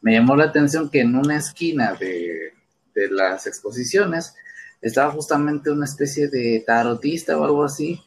Me 0.00 0.12
llamó 0.12 0.36
la 0.36 0.44
atención 0.44 0.88
que 0.90 1.00
en 1.00 1.16
una 1.16 1.38
esquina 1.38 1.92
de, 1.94 2.54
de 2.94 3.10
las 3.10 3.46
exposiciones 3.46 4.34
estaba 4.80 5.12
justamente 5.12 5.70
una 5.70 5.84
especie 5.84 6.28
de 6.28 6.62
tarotista 6.66 7.36
o 7.38 7.44
algo 7.44 7.64
así. 7.64 8.00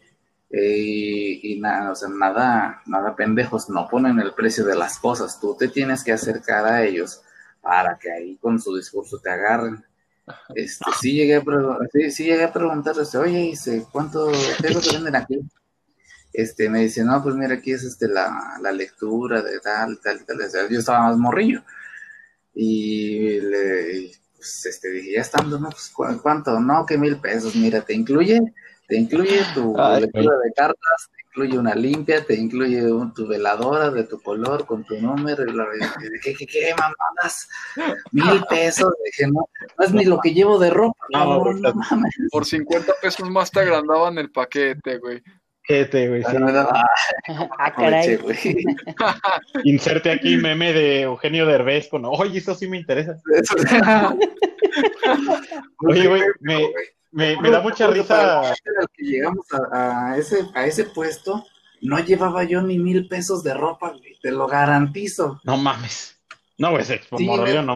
Eh, 0.49 1.39
y, 1.43 1.59
nada, 1.59 1.91
o 1.91 1.95
sea, 1.95 2.09
nada, 2.09 2.81
nada 2.85 3.15
pendejos, 3.15 3.69
no 3.69 3.87
ponen 3.87 4.19
el 4.19 4.33
precio 4.33 4.65
de 4.65 4.75
las 4.75 4.99
cosas. 4.99 5.39
Tú 5.39 5.55
te 5.57 5.69
tienes 5.69 6.03
que 6.03 6.11
acercar 6.11 6.65
a 6.65 6.83
ellos 6.83 7.21
para 7.61 7.97
que 7.97 8.11
ahí 8.11 8.37
con 8.37 8.59
su 8.59 8.75
discurso 8.75 9.19
te 9.19 9.29
agarren. 9.29 9.83
Este, 10.55 10.85
sí 10.99 11.13
llegué 11.13 11.37
a, 11.37 11.43
sí, 12.09 12.23
llegué 12.23 12.43
a 12.43 12.53
preguntarles, 12.53 13.15
oye, 13.15 13.39
dice, 13.39 13.85
¿cuánto, 13.91 14.31
qué 14.61 14.67
es 14.67 14.75
lo 14.75 14.81
que 14.81 14.91
venden 14.93 15.15
aquí? 15.15 15.39
Este, 16.33 16.69
me 16.69 16.81
dice, 16.81 17.03
no, 17.03 17.21
pues 17.21 17.35
mira, 17.35 17.55
aquí 17.55 17.71
es 17.73 17.83
este, 17.83 18.07
la, 18.07 18.57
la 18.61 18.71
lectura 18.71 19.41
de 19.41 19.59
tal, 19.59 19.99
tal, 20.01 20.25
tal. 20.25 20.37
yo 20.69 20.79
estaba 20.79 21.07
más 21.07 21.17
morrillo. 21.17 21.63
Y 22.53 23.39
le, 23.39 24.11
pues 24.41 24.65
este, 24.65 24.89
dije, 24.89 25.13
ya 25.13 25.21
estando, 25.21 25.59
¿no? 25.59 25.69
Pues, 25.69 25.93
¿cuánto? 26.19 26.59
No, 26.59 26.83
que 26.83 26.97
mil 26.97 27.17
pesos, 27.17 27.55
mira, 27.55 27.81
te 27.81 27.93
incluye, 27.93 28.41
te 28.87 28.97
incluye 28.97 29.39
tu 29.53 29.75
lectura 29.77 30.35
de 30.43 30.51
cartas, 30.55 31.09
te 31.15 31.21
incluye 31.27 31.59
una 31.59 31.75
limpia, 31.75 32.25
te 32.25 32.33
incluye 32.33 32.81
tu 33.13 33.27
veladora 33.27 33.91
de 33.91 34.03
tu 34.05 34.19
color 34.19 34.65
con 34.65 34.83
tu 34.83 34.99
número, 34.99 35.43
y 35.43 36.09
dije, 36.09 36.35
¿qué, 36.39 36.47
qué, 36.47 36.73
mamadas? 36.75 37.47
Mil 38.11 38.43
pesos, 38.49 38.91
dije, 39.05 39.27
no, 39.27 39.47
no 39.77 39.85
es 39.85 39.93
ni 39.93 40.05
lo 40.05 40.19
que 40.19 40.33
llevo 40.33 40.57
de 40.57 40.71
ropa, 40.71 41.05
no, 41.13 41.53
no, 41.53 41.73
Por 42.31 42.45
50 42.47 42.93
pesos 42.99 43.29
más 43.29 43.51
te 43.51 43.59
agrandaban 43.59 44.17
el 44.17 44.31
paquete, 44.31 44.97
güey. 44.97 45.21
Este, 45.79 46.09
güey, 46.09 46.23
sí. 46.23 46.35
Ah, 47.59 47.73
caray. 47.75 48.15
Aproveché, 48.15 48.17
güey. 48.17 48.65
Inserte 49.63 50.11
aquí 50.11 50.37
meme 50.37 50.73
de 50.73 51.01
Eugenio 51.01 51.45
Derbez 51.45 51.87
con, 51.87 52.03
oye, 52.05 52.39
eso 52.39 52.55
sí 52.55 52.67
me 52.67 52.77
interesa. 52.77 53.17
Oye, 55.79 56.07
güey, 56.07 56.21
me, 56.39 56.69
me, 57.11 57.41
me 57.41 57.49
da 57.51 57.59
mucha 57.61 57.87
risa. 57.87 58.53
que 58.95 59.03
llegamos 59.03 59.45
a, 59.51 60.11
a 60.11 60.17
ese, 60.17 60.45
a 60.53 60.65
ese 60.65 60.85
puesto, 60.85 61.43
no 61.81 61.99
llevaba 61.99 62.43
yo 62.43 62.61
ni 62.61 62.79
mil 62.79 63.07
pesos 63.07 63.43
de 63.43 63.53
ropa, 63.53 63.89
güey, 63.89 64.17
te 64.21 64.31
lo 64.31 64.47
garantizo. 64.47 65.41
No 65.43 65.57
mames. 65.57 66.17
No, 66.57 66.71
güey, 66.71 66.85
se 66.85 67.01
Sí, 67.17 67.25
güey. 67.25 67.65
no. 67.65 67.75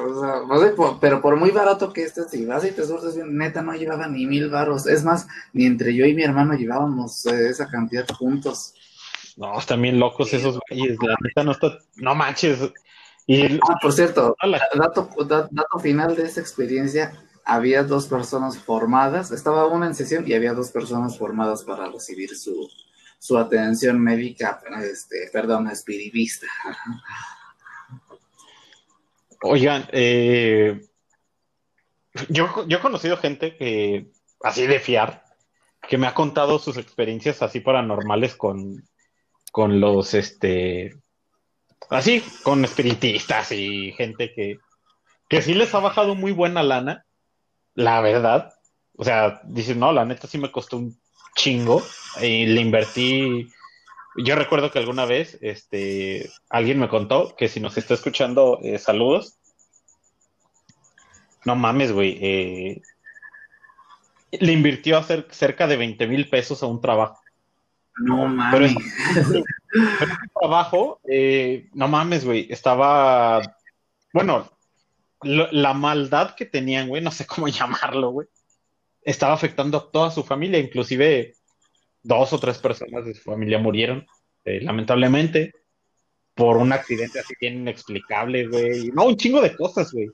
O 0.00 0.20
sea, 0.20 0.40
no 0.48 0.58
sé, 0.60 0.74
pero 1.00 1.20
por 1.22 1.36
muy 1.36 1.50
barato 1.50 1.92
que 1.92 2.02
estés, 2.02 2.28
si 2.30 2.44
vas 2.44 2.64
y 2.64 2.72
te 2.72 2.84
surtes 2.84 3.14
bien, 3.14 3.36
neta 3.36 3.62
no 3.62 3.72
llevaba 3.74 4.08
ni 4.08 4.26
mil 4.26 4.50
varos. 4.50 4.86
Es 4.88 5.04
más, 5.04 5.26
ni 5.52 5.66
entre 5.66 5.94
yo 5.94 6.04
y 6.04 6.14
mi 6.14 6.22
hermano 6.24 6.54
llevábamos 6.54 7.24
eh, 7.26 7.48
esa 7.48 7.68
cantidad 7.68 8.06
juntos. 8.08 8.74
No, 9.36 9.56
están 9.58 9.80
bien 9.82 9.98
locos 10.00 10.32
esos 10.34 10.58
güeyes. 10.68 10.96
La 11.00 11.14
neta 11.22 11.44
no 11.44 11.52
está. 11.52 11.78
No 11.96 12.14
manches. 12.14 12.58
Y 13.26 13.54
Ah, 13.68 13.78
por 13.80 13.92
cierto, 13.92 14.36
a 14.40 14.46
la- 14.46 14.60
dato, 14.74 15.08
da- 15.26 15.48
dato 15.50 15.78
final 15.78 16.14
de 16.16 16.24
esa 16.24 16.40
experiencia, 16.40 17.12
había 17.44 17.82
dos 17.84 18.06
personas 18.06 18.58
formadas, 18.58 19.30
estaba 19.30 19.66
una 19.66 19.86
en 19.86 19.94
sesión 19.94 20.24
y 20.26 20.34
había 20.34 20.54
dos 20.54 20.70
personas 20.70 21.16
formadas 21.16 21.62
para 21.62 21.88
recibir 21.88 22.36
su, 22.36 22.68
su 23.18 23.38
atención 23.38 24.00
médica, 24.00 24.60
este, 24.82 25.30
perdón, 25.32 25.68
espiritista. 25.68 26.46
Oigan, 29.46 29.86
eh, 29.92 30.80
yo, 32.30 32.48
he 32.66 32.78
conocido 32.78 33.18
gente 33.18 33.58
que, 33.58 34.10
así 34.40 34.66
de 34.66 34.80
fiar, 34.80 35.22
que 35.86 35.98
me 35.98 36.06
ha 36.06 36.14
contado 36.14 36.58
sus 36.58 36.78
experiencias 36.78 37.42
así 37.42 37.60
paranormales 37.60 38.36
con, 38.36 38.88
con 39.52 39.80
los, 39.80 40.14
este, 40.14 40.94
así, 41.90 42.24
con 42.42 42.64
espiritistas 42.64 43.52
y 43.52 43.92
gente 43.92 44.32
que, 44.34 44.56
que 45.28 45.42
sí 45.42 45.52
les 45.52 45.74
ha 45.74 45.80
bajado 45.80 46.14
muy 46.14 46.32
buena 46.32 46.62
lana, 46.62 47.04
la 47.74 48.00
verdad. 48.00 48.54
O 48.96 49.04
sea, 49.04 49.42
dicen, 49.44 49.78
no, 49.78 49.92
la 49.92 50.06
neta 50.06 50.26
sí 50.26 50.38
me 50.38 50.50
costó 50.50 50.78
un 50.78 50.98
chingo 51.36 51.82
y 52.22 52.46
le 52.46 52.62
invertí. 52.62 53.46
Yo 54.16 54.36
recuerdo 54.36 54.70
que 54.70 54.78
alguna 54.78 55.06
vez, 55.06 55.38
este, 55.40 56.30
alguien 56.48 56.78
me 56.78 56.88
contó 56.88 57.34
que 57.36 57.48
si 57.48 57.58
nos 57.60 57.76
está 57.76 57.94
escuchando, 57.94 58.60
eh, 58.62 58.78
saludos. 58.78 59.38
No 61.44 61.56
mames, 61.56 61.92
güey. 61.92 62.18
eh, 62.20 62.82
le 64.40 64.52
invirtió 64.52 64.98
hacer 64.98 65.28
cerca 65.30 65.66
de 65.66 65.76
20 65.76 66.06
mil 66.08 66.28
pesos 66.28 66.62
a 66.62 66.66
un 66.66 66.80
trabajo. 66.80 67.20
No 67.96 68.22
Pero 68.50 68.66
mames. 68.66 68.76
es- 69.16 69.44
trabajo, 70.40 71.00
eh, 71.08 71.68
no 71.72 71.88
mames, 71.88 72.24
güey, 72.24 72.46
estaba, 72.50 73.56
bueno, 74.12 74.50
lo- 75.22 75.50
la 75.52 75.72
maldad 75.72 76.34
que 76.34 76.44
tenían, 76.46 76.88
güey, 76.88 77.02
no 77.02 77.10
sé 77.10 77.26
cómo 77.26 77.46
llamarlo, 77.92 78.10
güey, 78.10 78.28
estaba 79.02 79.34
afectando 79.34 79.78
a 79.78 79.90
toda 79.90 80.10
su 80.10 80.24
familia, 80.24 80.58
inclusive 80.58 81.36
dos 82.04 82.32
o 82.32 82.38
tres 82.38 82.58
personas 82.58 83.04
de 83.04 83.14
su 83.14 83.22
familia 83.22 83.58
murieron, 83.58 84.06
eh, 84.44 84.60
lamentablemente, 84.60 85.52
por 86.34 86.58
un 86.58 86.72
accidente 86.72 87.18
así 87.18 87.34
bien 87.40 87.54
inexplicable, 87.54 88.46
güey, 88.46 88.90
no, 88.92 89.06
un 89.06 89.16
chingo 89.16 89.40
de 89.40 89.56
cosas, 89.56 89.90
güey, 89.92 90.08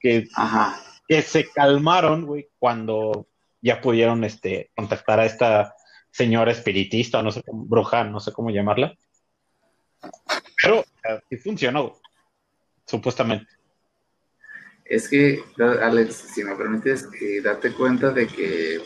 que, 0.00 0.26
Ajá. 0.34 0.78
que 1.06 1.22
se 1.22 1.48
calmaron, 1.48 2.26
güey, 2.26 2.48
cuando 2.58 3.28
ya 3.62 3.80
pudieron, 3.80 4.24
este, 4.24 4.70
contactar 4.74 5.20
a 5.20 5.26
esta 5.26 5.74
señora 6.10 6.50
espiritista, 6.50 7.22
no 7.22 7.30
sé 7.30 7.42
cómo, 7.42 7.64
bruja, 7.64 8.04
no 8.04 8.18
sé 8.18 8.32
cómo 8.32 8.50
llamarla. 8.50 8.94
Pero 10.60 10.84
sí 11.28 11.36
funcionó, 11.36 11.96
supuestamente. 12.86 13.46
Es 14.84 15.08
que, 15.08 15.44
Alex, 15.58 16.14
si 16.34 16.42
me 16.42 16.56
permites, 16.56 17.08
eh, 17.20 17.40
date 17.40 17.72
cuenta 17.72 18.10
de 18.10 18.26
que 18.26 18.80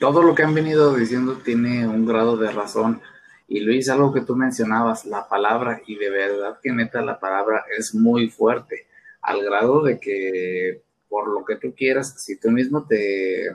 todo 0.00 0.22
lo 0.22 0.34
que 0.34 0.42
han 0.42 0.54
venido 0.54 0.94
diciendo 0.94 1.40
tiene 1.44 1.86
un 1.86 2.06
grado 2.06 2.36
de 2.36 2.50
razón. 2.50 3.00
Y 3.48 3.60
Luis, 3.60 3.88
algo 3.88 4.12
que 4.12 4.22
tú 4.22 4.34
mencionabas, 4.34 5.04
la 5.04 5.28
palabra, 5.28 5.80
y 5.86 5.96
de 5.96 6.10
verdad 6.10 6.58
que 6.62 6.72
neta 6.72 7.00
la 7.02 7.20
palabra 7.20 7.64
es 7.78 7.94
muy 7.94 8.28
fuerte, 8.28 8.86
al 9.22 9.44
grado 9.44 9.82
de 9.82 10.00
que 10.00 10.82
por 11.08 11.28
lo 11.28 11.44
que 11.44 11.56
tú 11.56 11.72
quieras, 11.74 12.20
si 12.22 12.38
tú 12.38 12.50
mismo 12.50 12.86
te... 12.86 13.52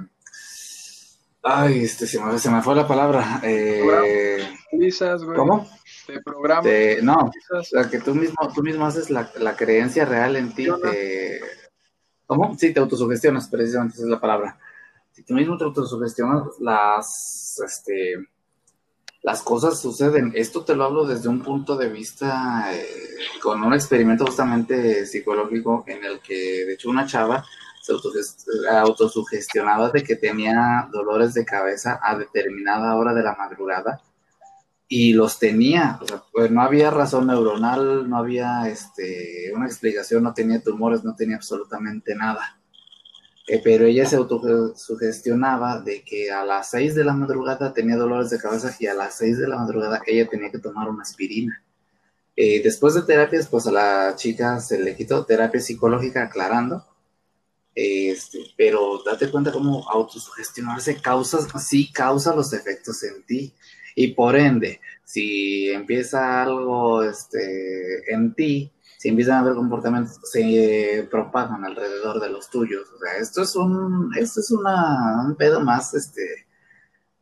Ay, 1.43 1.83
este, 1.83 2.05
se 2.07 2.23
me, 2.23 2.37
se 2.37 2.49
me 2.51 2.61
fue 2.61 2.75
la 2.75 2.87
palabra. 2.87 3.41
Eh, 3.43 4.47
Utilizas, 4.71 5.23
güey. 5.23 5.35
¿Cómo? 5.35 5.67
Te 6.05 6.21
programas. 6.21 6.63
Te- 6.63 7.01
no, 7.01 7.31
o 7.51 7.63
sea, 7.63 7.89
que 7.89 7.99
tú 7.99 8.13
mismo, 8.13 8.37
tú 8.53 8.61
mismo 8.61 8.85
haces 8.85 9.09
la, 9.09 9.29
la 9.39 9.55
creencia 9.55 10.05
real 10.05 10.35
en 10.35 10.53
ti. 10.53 10.67
Te... 10.81 11.41
¿Cómo? 12.27 12.55
Sí, 12.57 12.73
te 12.73 12.79
autosugestionas, 12.79 13.49
precisamente 13.49 13.95
esa 13.95 14.03
es 14.03 14.09
la 14.09 14.21
palabra. 14.21 14.57
Si 15.21 15.27
tú 15.27 15.35
mismo 15.35 15.55
te 15.55 15.65
autosugestionas, 15.65 16.59
las, 16.61 17.61
este, 17.63 18.15
las 19.21 19.43
cosas 19.43 19.79
suceden. 19.79 20.31
Esto 20.33 20.65
te 20.65 20.75
lo 20.75 20.83
hablo 20.83 21.05
desde 21.05 21.29
un 21.29 21.43
punto 21.43 21.77
de 21.77 21.89
vista, 21.89 22.73
eh, 22.73 22.85
con 23.39 23.61
un 23.61 23.71
experimento 23.75 24.25
justamente 24.25 25.05
psicológico 25.05 25.83
en 25.85 26.03
el 26.03 26.21
que, 26.21 26.65
de 26.65 26.73
hecho, 26.73 26.89
una 26.89 27.05
chava 27.05 27.45
se 27.83 27.93
autoges- 27.93 28.47
autosugestionaba 28.71 29.91
de 29.91 30.03
que 30.03 30.15
tenía 30.15 30.89
dolores 30.91 31.35
de 31.35 31.45
cabeza 31.45 31.99
a 32.01 32.17
determinada 32.17 32.95
hora 32.95 33.13
de 33.13 33.21
la 33.21 33.35
madrugada 33.35 34.01
y 34.87 35.13
los 35.13 35.37
tenía, 35.37 35.99
o 36.01 36.07
sea, 36.07 36.23
pues 36.31 36.49
no 36.49 36.63
había 36.63 36.89
razón 36.89 37.27
neuronal, 37.27 38.09
no 38.09 38.17
había 38.17 38.67
este, 38.67 39.51
una 39.55 39.67
explicación, 39.67 40.23
no 40.23 40.33
tenía 40.33 40.63
tumores, 40.63 41.03
no 41.03 41.13
tenía 41.15 41.35
absolutamente 41.35 42.15
nada. 42.15 42.57
Eh, 43.51 43.59
pero 43.61 43.85
ella 43.85 44.05
se 44.05 44.15
autosugestionaba 44.15 45.81
de 45.81 46.03
que 46.03 46.31
a 46.31 46.45
las 46.45 46.69
6 46.69 46.95
de 46.95 47.03
la 47.03 47.11
madrugada 47.11 47.73
tenía 47.73 47.97
dolores 47.97 48.29
de 48.29 48.37
cabeza 48.37 48.73
y 48.79 48.87
a 48.87 48.93
las 48.93 49.17
6 49.17 49.39
de 49.39 49.47
la 49.49 49.57
madrugada 49.57 50.01
ella 50.07 50.25
tenía 50.29 50.49
que 50.49 50.59
tomar 50.59 50.87
una 50.87 51.01
aspirina. 51.01 51.61
Eh, 52.33 52.61
después 52.63 52.93
de 52.93 53.01
terapias, 53.01 53.49
pues 53.49 53.67
a 53.67 53.71
la 53.73 54.15
chica 54.15 54.61
se 54.61 54.79
le 54.81 54.95
quitó 54.95 55.25
terapia 55.25 55.59
psicológica 55.59 56.23
aclarando, 56.23 56.87
este, 57.75 58.39
pero 58.55 59.03
date 59.05 59.29
cuenta 59.29 59.51
cómo 59.51 59.85
autosugestionarse 59.89 61.01
causa, 61.01 61.39
sí 61.59 61.91
causa 61.91 62.33
los 62.33 62.53
efectos 62.53 63.03
en 63.03 63.21
ti. 63.25 63.53
Y 63.95 64.13
por 64.13 64.37
ende, 64.37 64.79
si 65.03 65.69
empieza 65.71 66.41
algo 66.41 67.03
este, 67.03 68.13
en 68.13 68.33
ti, 68.33 68.71
si 69.01 69.09
empiezan 69.09 69.37
a 69.37 69.39
haber 69.39 69.55
comportamientos, 69.55 70.19
se 70.31 71.07
propagan 71.09 71.65
alrededor 71.65 72.21
de 72.21 72.29
los 72.29 72.51
tuyos. 72.51 72.87
O 72.93 72.99
sea, 72.99 73.17
esto 73.17 73.41
es 73.41 73.55
un, 73.55 74.11
esto 74.15 74.41
es 74.41 74.51
una, 74.51 75.23
un 75.25 75.35
pedo 75.35 75.59
más 75.59 75.95
este, 75.95 76.45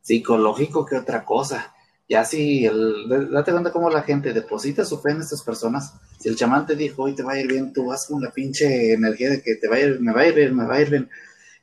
psicológico 0.02 0.86
que 0.86 0.98
otra 0.98 1.24
cosa. 1.24 1.74
Ya 2.10 2.26
si, 2.26 2.66
el, 2.66 3.08
date 3.32 3.54
cuenta 3.54 3.72
cómo 3.72 3.90
la 3.90 4.02
gente 4.02 4.34
deposita 4.34 4.84
su 4.84 5.00
fe 5.00 5.12
en 5.12 5.22
estas 5.22 5.42
personas. 5.42 5.94
Si 6.20 6.28
el 6.28 6.36
chamán 6.36 6.66
te 6.66 6.76
dijo, 6.76 7.04
hoy 7.04 7.16
te 7.16 7.24
va 7.24 7.32
a 7.32 7.40
ir 7.40 7.48
bien, 7.48 7.72
tú 7.72 7.86
vas 7.86 8.08
con 8.08 8.22
la 8.22 8.32
pinche 8.32 8.92
energía 8.92 9.30
de 9.30 9.42
que 9.42 9.56
te 9.56 9.70
va 9.70 9.78
a 9.78 9.80
ir, 9.80 10.02
me 10.02 10.12
va 10.12 10.20
a 10.20 10.28
ir 10.28 10.36
bien, 10.36 10.58
me 10.58 10.66
va 10.66 10.76
a 10.76 10.82
ir 10.82 10.90
bien. 10.90 11.10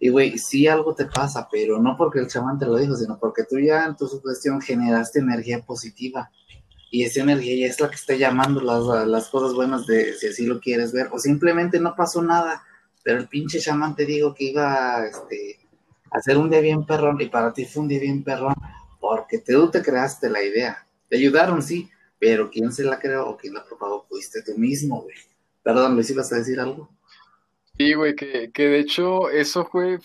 Y 0.01 0.09
güey, 0.09 0.39
sí 0.39 0.67
algo 0.67 0.95
te 0.95 1.05
pasa, 1.05 1.47
pero 1.53 1.79
no 1.79 1.95
porque 1.99 2.21
el 2.21 2.29
chamán 2.29 2.59
te 2.59 2.65
lo 2.65 2.79
dijo, 2.79 2.97
sino 2.97 3.19
porque 3.19 3.45
tú 3.45 3.59
ya 3.59 3.85
en 3.85 3.95
tu 3.95 4.09
sugestión 4.09 4.63
generaste 4.63 5.19
energía 5.19 5.61
positiva. 5.61 6.31
Y 6.91 7.05
esa 7.05 7.21
energía 7.21 7.57
ya 7.57 7.67
es 7.67 7.81
la 7.81 7.89
que 7.89 7.97
está 7.97 8.15
llamando 8.15 8.61
las, 8.61 9.07
las 9.09 9.29
cosas 9.29 9.55
buenas 9.55 9.87
de 9.87 10.15
si 10.15 10.29
así 10.29 10.47
lo 10.47 10.61
quieres 10.61 10.93
ver. 10.93 11.09
O 11.13 11.19
simplemente 11.19 11.81
no 11.81 11.95
pasó 11.97 12.23
nada, 12.23 12.63
pero 13.03 13.19
el 13.19 13.29
pinche 13.29 13.61
chamán 13.61 13.97
te 13.97 14.07
dijo 14.07 14.35
que 14.35 14.45
iba 14.45 15.07
este, 15.07 15.59
a 16.11 16.19
hacer 16.19 16.39
un 16.39 16.51
día 16.51 16.61
bien 16.61 16.87
perrón 16.87 17.21
y 17.21 17.27
para 17.27 17.53
ti 17.53 17.65
fue 17.65 17.83
un 17.83 17.89
día 17.89 18.01
bien 18.01 18.23
perrón 18.23 18.55
porque 19.01 19.39
tú 19.39 19.71
te 19.71 19.83
creaste 19.83 20.31
la 20.31 20.43
idea. 20.43 20.87
Te 21.09 21.17
ayudaron, 21.17 21.63
sí, 21.63 21.89
pero 22.19 22.51
quién 22.51 22.73
se 22.73 22.85
la 22.85 22.99
creó 22.99 23.29
o 23.29 23.37
quién 23.37 23.55
la 23.55 23.65
propagó 23.65 24.07
fuiste 24.09 24.43
tú 24.43 24.57
mismo, 24.57 25.03
güey. 25.03 25.17
Perdón, 25.63 25.95
Luis, 25.95 26.11
¿ibas 26.11 26.33
a 26.33 26.37
decir 26.37 26.59
algo? 26.61 26.89
Sí, 27.77 27.93
güey, 27.95 28.15
que, 28.17 28.51
que 28.53 28.69
de 28.69 28.79
hecho 28.81 29.31
eso, 29.31 29.67
fue, 29.67 29.99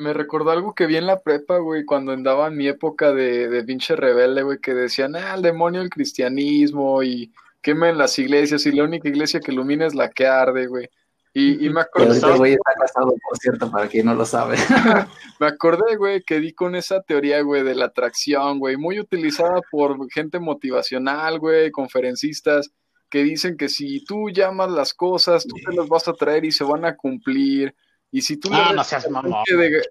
me 0.00 0.14
recordó 0.14 0.50
algo 0.50 0.74
que 0.74 0.86
vi 0.86 0.96
en 0.96 1.06
la 1.06 1.20
prepa, 1.20 1.58
güey, 1.58 1.84
cuando 1.84 2.12
andaba 2.12 2.48
en 2.48 2.56
mi 2.56 2.66
época 2.66 3.12
de, 3.12 3.48
de 3.48 3.64
pinche 3.64 3.94
rebelde, 3.96 4.42
güey, 4.42 4.58
que 4.58 4.72
decían, 4.72 5.14
ah, 5.14 5.34
el 5.34 5.42
demonio 5.42 5.82
el 5.82 5.90
cristianismo 5.90 7.02
y 7.02 7.32
quemen 7.60 7.98
las 7.98 8.18
iglesias 8.18 8.64
y 8.64 8.72
la 8.72 8.84
única 8.84 9.08
iglesia 9.08 9.40
que 9.40 9.52
ilumina 9.52 9.86
es 9.86 9.94
la 9.94 10.08
que 10.08 10.26
arde, 10.26 10.66
güey. 10.66 10.88
Y, 11.34 11.66
y 11.66 11.70
me 11.70 11.82
acordé, 11.82 12.18
güey 12.36 12.52
está 12.54 12.72
casado, 12.80 13.14
por 13.22 13.38
cierto, 13.38 13.70
para 13.70 13.88
quien 13.88 14.06
no 14.06 14.14
lo 14.14 14.24
sabe. 14.24 14.56
me 15.38 15.46
acordé, 15.46 15.96
güey, 15.96 16.22
que 16.22 16.40
di 16.40 16.54
con 16.54 16.74
esa 16.74 17.02
teoría, 17.02 17.42
güey, 17.42 17.62
de 17.62 17.74
la 17.74 17.84
atracción, 17.84 18.58
güey, 18.58 18.78
muy 18.78 18.98
utilizada 18.98 19.60
por 19.70 20.10
gente 20.10 20.40
motivacional, 20.40 21.38
güey, 21.38 21.70
conferencistas, 21.70 22.70
que 23.10 23.22
dicen 23.22 23.58
que 23.58 23.68
si 23.68 24.02
tú 24.04 24.30
llamas 24.30 24.70
las 24.70 24.94
cosas, 24.94 25.46
tú 25.46 25.56
te 25.64 25.76
las 25.76 25.88
vas 25.88 26.08
a 26.08 26.14
traer 26.14 26.46
y 26.46 26.52
se 26.52 26.64
van 26.64 26.86
a 26.86 26.96
cumplir. 26.96 27.74
Y 28.10 28.22
si 28.22 28.36
tú 28.36 28.50
le 28.50 28.74
no 28.74 28.84
seas 28.84 29.04
de 29.04 29.84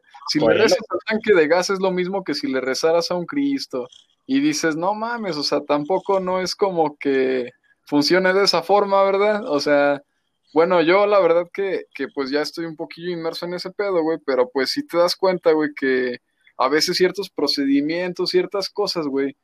rezas 0.48 0.80
al 0.90 1.00
tanque 1.06 1.34
de 1.34 1.48
gas 1.48 1.70
es 1.70 1.80
lo 1.80 1.92
mismo 1.92 2.24
que 2.24 2.34
si 2.34 2.48
le 2.48 2.62
rezaras 2.62 3.12
a 3.12 3.16
un 3.16 3.26
Cristo. 3.26 3.88
Y 4.26 4.42
dices, 4.42 4.76
no 4.76 4.94
mames, 4.94 5.38
o 5.38 5.44
sea, 5.44 5.62
tampoco 5.62 6.20
no 6.20 6.42
es 6.42 6.56
como 6.56 6.98
que 6.98 7.52
funcione 7.86 8.34
de 8.34 8.44
esa 8.44 8.62
forma, 8.62 9.02
¿verdad? 9.04 9.44
O 9.48 9.60
sea, 9.60 10.04
bueno, 10.54 10.82
yo 10.82 11.08
la 11.08 11.20
verdad 11.20 11.46
que, 11.52 11.86
que 11.94 12.08
pues 12.14 12.30
ya 12.30 12.42
estoy 12.42 12.66
un 12.66 12.76
poquillo 12.76 13.10
inmerso 13.12 13.46
en 13.46 13.56
ese 13.56 13.72
pedo, 13.72 14.04
güey, 14.04 14.20
pero 14.26 14.50
pues 14.50 14.72
si 14.72 14.86
te 14.86 14.98
das 14.98 15.16
cuenta, 15.16 15.52
güey, 15.52 15.72
que 15.76 16.20
a 16.58 16.68
veces 16.68 16.98
ciertos 16.98 17.30
procedimientos, 17.30 18.32
ciertas 18.32 18.70
cosas, 18.70 19.08
güey, 19.08 19.36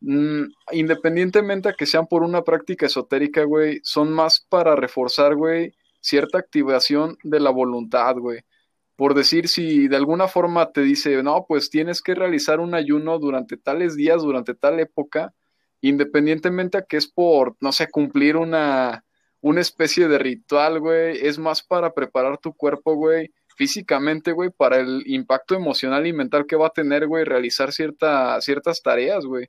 mm, 0.00 0.44
independientemente 0.72 1.68
a 1.68 1.72
que 1.72 1.86
sean 1.86 2.06
por 2.06 2.22
una 2.22 2.42
práctica 2.42 2.86
esotérica, 2.86 3.44
güey, 3.44 3.80
son 3.82 4.12
más 4.12 4.44
para 4.48 4.76
reforzar, 4.76 5.34
güey, 5.34 5.74
cierta 6.08 6.38
activación 6.38 7.16
de 7.22 7.40
la 7.40 7.50
voluntad, 7.50 8.16
güey. 8.16 8.40
Por 8.96 9.14
decir, 9.14 9.48
si 9.48 9.88
de 9.88 9.96
alguna 9.96 10.26
forma 10.26 10.72
te 10.72 10.82
dice, 10.82 11.22
no, 11.22 11.44
pues 11.46 11.70
tienes 11.70 12.02
que 12.02 12.14
realizar 12.14 12.60
un 12.60 12.74
ayuno 12.74 13.18
durante 13.18 13.56
tales 13.56 13.94
días, 13.94 14.22
durante 14.22 14.54
tal 14.54 14.80
época, 14.80 15.34
independientemente 15.80 16.78
a 16.78 16.82
que 16.82 16.96
es 16.96 17.06
por, 17.06 17.56
no 17.60 17.72
sé, 17.72 17.88
cumplir 17.88 18.36
una, 18.36 19.04
una 19.40 19.60
especie 19.60 20.08
de 20.08 20.18
ritual, 20.18 20.80
güey, 20.80 21.18
es 21.24 21.38
más 21.38 21.62
para 21.62 21.94
preparar 21.94 22.38
tu 22.38 22.54
cuerpo, 22.54 22.94
güey, 22.96 23.32
físicamente, 23.56 24.32
güey, 24.32 24.50
para 24.50 24.78
el 24.78 25.02
impacto 25.06 25.54
emocional 25.54 26.06
y 26.06 26.12
mental 26.12 26.46
que 26.46 26.56
va 26.56 26.68
a 26.68 26.70
tener, 26.70 27.06
güey, 27.06 27.24
realizar 27.24 27.72
cierta, 27.72 28.40
ciertas 28.40 28.82
tareas, 28.82 29.24
güey. 29.24 29.48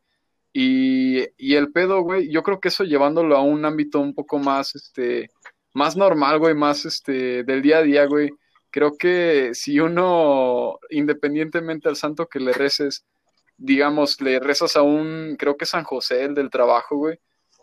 Y, 0.53 1.25
y 1.37 1.55
el 1.55 1.71
pedo, 1.71 2.01
güey, 2.01 2.31
yo 2.31 2.43
creo 2.43 2.59
que 2.59 2.69
eso 2.69 2.83
llevándolo 2.83 3.37
a 3.37 3.41
un 3.43 3.65
ámbito 3.65 3.99
un 3.99 4.13
poco 4.13 4.39
más, 4.39 4.75
este, 4.75 5.29
más 5.73 5.95
normal, 5.95 6.39
güey, 6.39 6.55
más, 6.55 6.85
este, 6.85 7.43
del 7.43 7.61
día 7.61 7.79
a 7.79 7.83
día, 7.83 8.05
güey. 8.05 8.31
Creo 8.71 8.97
que 8.97 9.51
si 9.53 9.79
uno, 9.79 10.79
independientemente 10.89 11.89
al 11.89 11.95
santo 11.95 12.27
que 12.27 12.39
le 12.39 12.53
reces, 12.53 13.05
digamos, 13.57 14.21
le 14.21 14.39
rezas 14.39 14.75
a 14.75 14.81
un, 14.83 15.35
creo 15.37 15.57
que 15.57 15.65
San 15.65 15.83
José, 15.83 16.23
el 16.23 16.35
del 16.35 16.49
trabajo, 16.49 16.97
güey, 16.97 17.19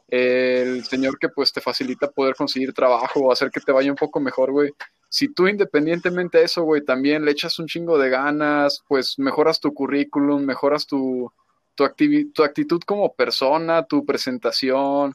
el 0.08 0.84
señor 0.84 1.18
que 1.18 1.28
pues 1.28 1.52
te 1.52 1.60
facilita 1.60 2.10
poder 2.10 2.34
conseguir 2.36 2.72
trabajo 2.72 3.20
o 3.20 3.32
hacer 3.32 3.50
que 3.50 3.60
te 3.60 3.72
vaya 3.72 3.90
un 3.90 3.96
poco 3.96 4.20
mejor, 4.20 4.52
güey. 4.52 4.72
Si 5.08 5.32
tú 5.32 5.48
independientemente 5.48 6.38
de 6.38 6.44
eso, 6.44 6.62
güey, 6.62 6.84
también 6.84 7.24
le 7.24 7.32
echas 7.32 7.58
un 7.58 7.66
chingo 7.66 7.98
de 7.98 8.10
ganas, 8.10 8.82
pues 8.88 9.18
mejoras 9.18 9.60
tu 9.60 9.72
currículum, 9.74 10.44
mejoras 10.44 10.86
tu, 10.86 11.32
tu, 11.74 11.88
tu 12.34 12.44
actitud 12.44 12.80
como 12.86 13.14
persona, 13.14 13.84
tu 13.84 14.04
presentación 14.04 15.14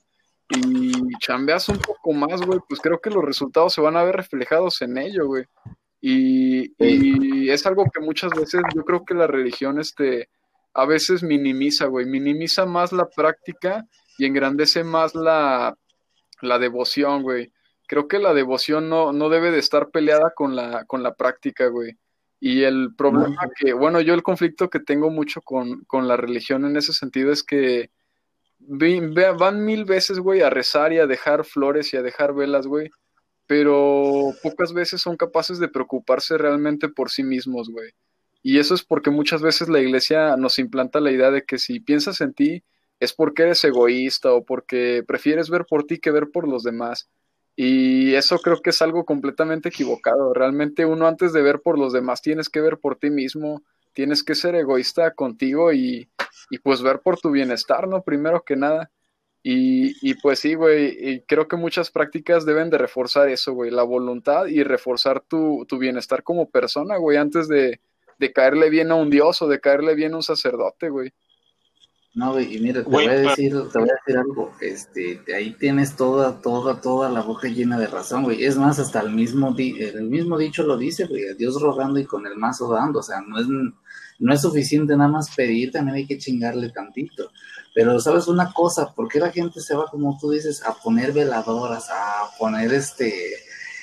y 0.55 0.91
chambeas 1.19 1.69
un 1.69 1.79
poco 1.79 2.13
más, 2.13 2.41
güey, 2.41 2.59
pues 2.67 2.81
creo 2.81 2.99
que 2.99 3.09
los 3.09 3.23
resultados 3.23 3.73
se 3.73 3.81
van 3.81 3.97
a 3.97 4.03
ver 4.03 4.15
reflejados 4.15 4.81
en 4.81 4.97
ello, 4.97 5.27
güey. 5.27 5.45
Y, 6.01 6.73
y 6.83 7.49
es 7.49 7.65
algo 7.65 7.85
que 7.93 8.01
muchas 8.01 8.31
veces 8.31 8.61
yo 8.75 8.83
creo 8.83 9.05
que 9.05 9.13
la 9.13 9.27
religión, 9.27 9.79
este, 9.79 10.29
a 10.73 10.85
veces 10.85 11.23
minimiza, 11.23 11.85
güey, 11.85 12.05
minimiza 12.05 12.65
más 12.65 12.91
la 12.91 13.07
práctica 13.07 13.85
y 14.17 14.25
engrandece 14.25 14.83
más 14.83 15.15
la, 15.15 15.77
la 16.41 16.59
devoción, 16.59 17.23
güey. 17.23 17.51
Creo 17.87 18.07
que 18.07 18.19
la 18.19 18.33
devoción 18.33 18.89
no, 18.89 19.11
no 19.11 19.29
debe 19.29 19.51
de 19.51 19.59
estar 19.59 19.89
peleada 19.89 20.33
con 20.35 20.55
la, 20.55 20.85
con 20.85 21.03
la 21.03 21.13
práctica, 21.13 21.67
güey. 21.67 21.97
Y 22.39 22.63
el 22.63 22.95
problema 22.95 23.49
que, 23.55 23.73
bueno, 23.73 24.01
yo 24.01 24.15
el 24.15 24.23
conflicto 24.23 24.69
que 24.69 24.79
tengo 24.79 25.11
mucho 25.11 25.41
con, 25.41 25.83
con 25.85 26.07
la 26.07 26.17
religión 26.17 26.65
en 26.65 26.75
ese 26.75 26.93
sentido 26.93 27.31
es 27.31 27.43
que 27.43 27.91
van 28.67 29.65
mil 29.65 29.85
veces, 29.85 30.19
güey, 30.19 30.41
a 30.41 30.49
rezar 30.49 30.93
y 30.93 30.99
a 30.99 31.07
dejar 31.07 31.45
flores 31.45 31.93
y 31.93 31.97
a 31.97 32.01
dejar 32.01 32.33
velas, 32.33 32.67
güey, 32.67 32.89
pero 33.47 34.31
pocas 34.43 34.73
veces 34.73 35.01
son 35.01 35.17
capaces 35.17 35.59
de 35.59 35.67
preocuparse 35.67 36.37
realmente 36.37 36.89
por 36.89 37.09
sí 37.09 37.23
mismos, 37.23 37.69
güey. 37.69 37.91
Y 38.43 38.59
eso 38.59 38.73
es 38.73 38.83
porque 38.83 39.11
muchas 39.11 39.41
veces 39.41 39.69
la 39.69 39.79
iglesia 39.79 40.35
nos 40.37 40.57
implanta 40.57 40.99
la 40.99 41.11
idea 41.11 41.31
de 41.31 41.43
que 41.43 41.57
si 41.57 41.79
piensas 41.79 42.21
en 42.21 42.33
ti 42.33 42.63
es 42.99 43.13
porque 43.13 43.43
eres 43.43 43.63
egoísta 43.63 44.31
o 44.31 44.45
porque 44.45 45.03
prefieres 45.07 45.49
ver 45.49 45.65
por 45.65 45.85
ti 45.85 45.99
que 45.99 46.11
ver 46.11 46.29
por 46.31 46.47
los 46.47 46.63
demás. 46.63 47.09
Y 47.55 48.13
eso 48.15 48.39
creo 48.39 48.61
que 48.61 48.69
es 48.69 48.81
algo 48.81 49.05
completamente 49.05 49.69
equivocado. 49.69 50.33
Realmente 50.33 50.85
uno 50.85 51.07
antes 51.07 51.33
de 51.33 51.41
ver 51.41 51.61
por 51.61 51.77
los 51.77 51.93
demás 51.93 52.21
tienes 52.21 52.49
que 52.49 52.61
ver 52.61 52.77
por 52.77 52.97
ti 52.97 53.09
mismo, 53.09 53.63
tienes 53.93 54.23
que 54.23 54.35
ser 54.35 54.55
egoísta 54.55 55.11
contigo 55.13 55.73
y, 55.73 56.09
y 56.49 56.59
pues 56.59 56.81
ver 56.81 56.99
por 57.01 57.19
tu 57.19 57.31
bienestar, 57.31 57.87
¿no? 57.87 58.03
Primero 58.03 58.43
que 58.43 58.55
nada. 58.55 58.91
Y, 59.43 59.95
y 60.07 60.13
pues 60.15 60.39
sí, 60.39 60.53
güey, 60.53 60.97
y 60.99 61.21
creo 61.21 61.47
que 61.47 61.57
muchas 61.57 61.89
prácticas 61.89 62.45
deben 62.45 62.69
de 62.69 62.77
reforzar 62.77 63.27
eso, 63.29 63.53
güey, 63.53 63.71
la 63.71 63.83
voluntad 63.83 64.45
y 64.45 64.63
reforzar 64.63 65.21
tu, 65.21 65.65
tu 65.67 65.79
bienestar 65.79 66.21
como 66.23 66.49
persona, 66.49 66.97
güey, 66.97 67.17
antes 67.17 67.47
de, 67.47 67.81
de 68.19 68.33
caerle 68.33 68.69
bien 68.69 68.91
a 68.91 68.95
un 68.95 69.09
dios 69.09 69.41
o 69.41 69.47
de 69.47 69.59
caerle 69.59 69.95
bien 69.95 70.13
a 70.13 70.17
un 70.17 70.23
sacerdote, 70.23 70.89
güey. 70.89 71.11
No, 72.13 72.33
güey, 72.33 72.57
y 72.57 72.59
mira, 72.59 72.83
te 72.83 72.89
voy 72.89 73.05
a 73.05 73.11
decir, 73.29 73.53
te 73.71 73.79
voy 73.79 73.89
a 73.89 73.93
decir 74.05 74.17
algo, 74.17 74.51
este, 74.59 75.21
ahí 75.33 75.53
tienes 75.57 75.95
toda, 75.95 76.41
toda, 76.41 76.81
toda 76.81 77.09
la 77.09 77.21
boca 77.21 77.47
llena 77.47 77.79
de 77.79 77.87
razón, 77.87 78.23
güey. 78.23 78.43
Es 78.43 78.57
más, 78.57 78.79
hasta 78.79 78.99
el 78.99 79.11
mismo, 79.11 79.53
di- 79.53 79.79
el 79.81 80.03
mismo 80.09 80.37
dicho 80.37 80.63
lo 80.63 80.75
dice, 80.77 81.05
güey, 81.05 81.29
a 81.29 81.35
Dios 81.35 81.61
rogando 81.61 81.99
y 81.99 82.05
con 82.05 82.27
el 82.27 82.35
mazo 82.35 82.69
dando, 82.73 82.99
o 82.99 83.03
sea, 83.03 83.21
no 83.21 83.39
es, 83.39 83.47
no 84.19 84.33
es 84.33 84.41
suficiente 84.41 84.97
nada 84.97 85.09
más 85.09 85.33
pedir, 85.33 85.71
también 85.71 85.95
hay 85.95 86.05
que 86.05 86.17
chingarle 86.17 86.69
tantito. 86.71 87.31
Pero, 87.73 87.97
¿sabes 88.01 88.27
una 88.27 88.51
cosa? 88.51 88.93
¿Por 88.93 89.07
qué 89.07 89.17
la 89.19 89.31
gente 89.31 89.61
se 89.61 89.73
va, 89.73 89.85
como 89.89 90.17
tú 90.19 90.31
dices, 90.31 90.61
a 90.65 90.73
poner 90.73 91.13
veladoras, 91.13 91.89
a 91.89 92.29
poner, 92.37 92.73
este, 92.73 93.13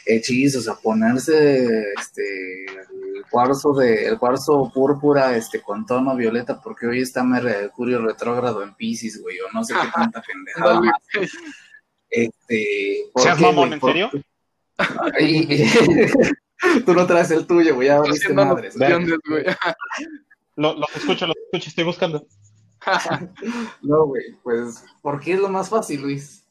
hechizos, 0.09 0.69
a 0.69 0.77
ponerse, 0.77 1.93
este, 2.01 2.65
el 2.65 3.25
cuarzo 3.31 3.73
de, 3.75 4.07
el 4.07 4.19
cuarzo 4.19 4.71
púrpura, 4.75 5.37
este, 5.37 5.61
con 5.61 5.85
tono 5.87 6.17
violeta, 6.17 6.61
porque 6.61 6.87
hoy 6.87 7.01
está 7.03 7.23
Mercurio 7.23 8.01
retrógrado 8.01 8.63
en 8.63 8.75
Pisces, 8.75 9.21
güey, 9.21 9.39
o 9.41 9.53
no 9.53 9.63
sé 9.65 9.75
qué 9.75 9.81
tanta 9.95 10.23
pendejada 10.23 10.81
más. 10.81 10.93
Este, 12.11 13.03
¿por 13.13 13.23
¿Seas 13.23 13.37
qué, 13.37 13.43
mamón, 13.45 13.57
güey? 13.69 13.73
en 13.75 13.81
¿Por- 13.81 13.91
serio? 13.93 14.11
Ay, 15.19 15.67
tú 16.87 16.95
no 16.95 17.07
traes 17.07 17.31
el 17.33 17.47
tuyo, 17.47 17.75
güey, 17.75 17.89
ya 17.89 18.01
Haciendo 18.01 18.47
madres. 18.47 18.77
güey. 18.77 19.45
Lo, 20.57 20.75
los 20.75 20.97
escucho, 20.97 21.27
los 21.27 21.37
escucho, 21.37 21.69
estoy 21.69 21.85
buscando. 21.85 22.27
No, 23.83 24.07
güey, 24.07 24.23
pues, 24.43 24.85
¿por 25.03 25.21
qué 25.21 25.33
es 25.35 25.41
lo 25.41 25.49
más 25.49 25.69
fácil, 25.69 26.01
Luis? 26.03 26.48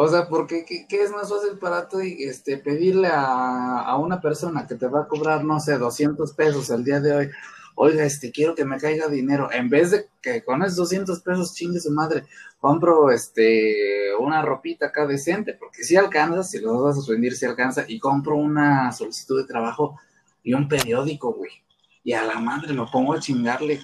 O 0.00 0.06
sea, 0.06 0.28
¿por 0.28 0.46
qué, 0.46 0.64
qué, 0.64 0.86
qué 0.88 1.02
es 1.02 1.10
más 1.10 1.28
fácil 1.28 1.58
para 1.58 1.88
ti 1.88 2.18
este, 2.20 2.56
pedirle 2.56 3.08
a, 3.08 3.80
a 3.80 3.96
una 3.96 4.20
persona 4.20 4.64
que 4.64 4.76
te 4.76 4.86
va 4.86 5.00
a 5.00 5.08
cobrar, 5.08 5.42
no 5.42 5.58
sé, 5.58 5.76
200 5.76 6.34
pesos 6.34 6.70
el 6.70 6.84
día 6.84 7.00
de 7.00 7.12
hoy? 7.12 7.30
Oiga, 7.74 8.04
este, 8.04 8.30
quiero 8.30 8.54
que 8.54 8.64
me 8.64 8.78
caiga 8.78 9.08
dinero. 9.08 9.50
En 9.50 9.68
vez 9.68 9.90
de 9.90 10.06
que 10.22 10.44
con 10.44 10.62
esos 10.62 10.76
200 10.76 11.20
pesos 11.20 11.52
chingue 11.52 11.80
su 11.80 11.90
madre, 11.90 12.22
compro 12.60 13.10
este, 13.10 14.14
una 14.20 14.40
ropita 14.40 14.86
acá 14.86 15.04
decente, 15.04 15.54
porque 15.54 15.82
si 15.82 15.96
alcanza, 15.96 16.44
si 16.44 16.60
los 16.60 16.80
vas 16.80 16.96
a 16.96 17.10
rendir, 17.10 17.34
si 17.34 17.46
alcanza, 17.46 17.84
y 17.88 17.98
compro 17.98 18.36
una 18.36 18.92
solicitud 18.92 19.40
de 19.40 19.48
trabajo 19.48 19.98
y 20.44 20.54
un 20.54 20.68
periódico, 20.68 21.32
güey. 21.32 21.50
Y 22.04 22.12
a 22.12 22.22
la 22.22 22.38
madre 22.38 22.72
lo 22.72 22.88
pongo 22.88 23.14
a 23.14 23.18
chingarle 23.18 23.80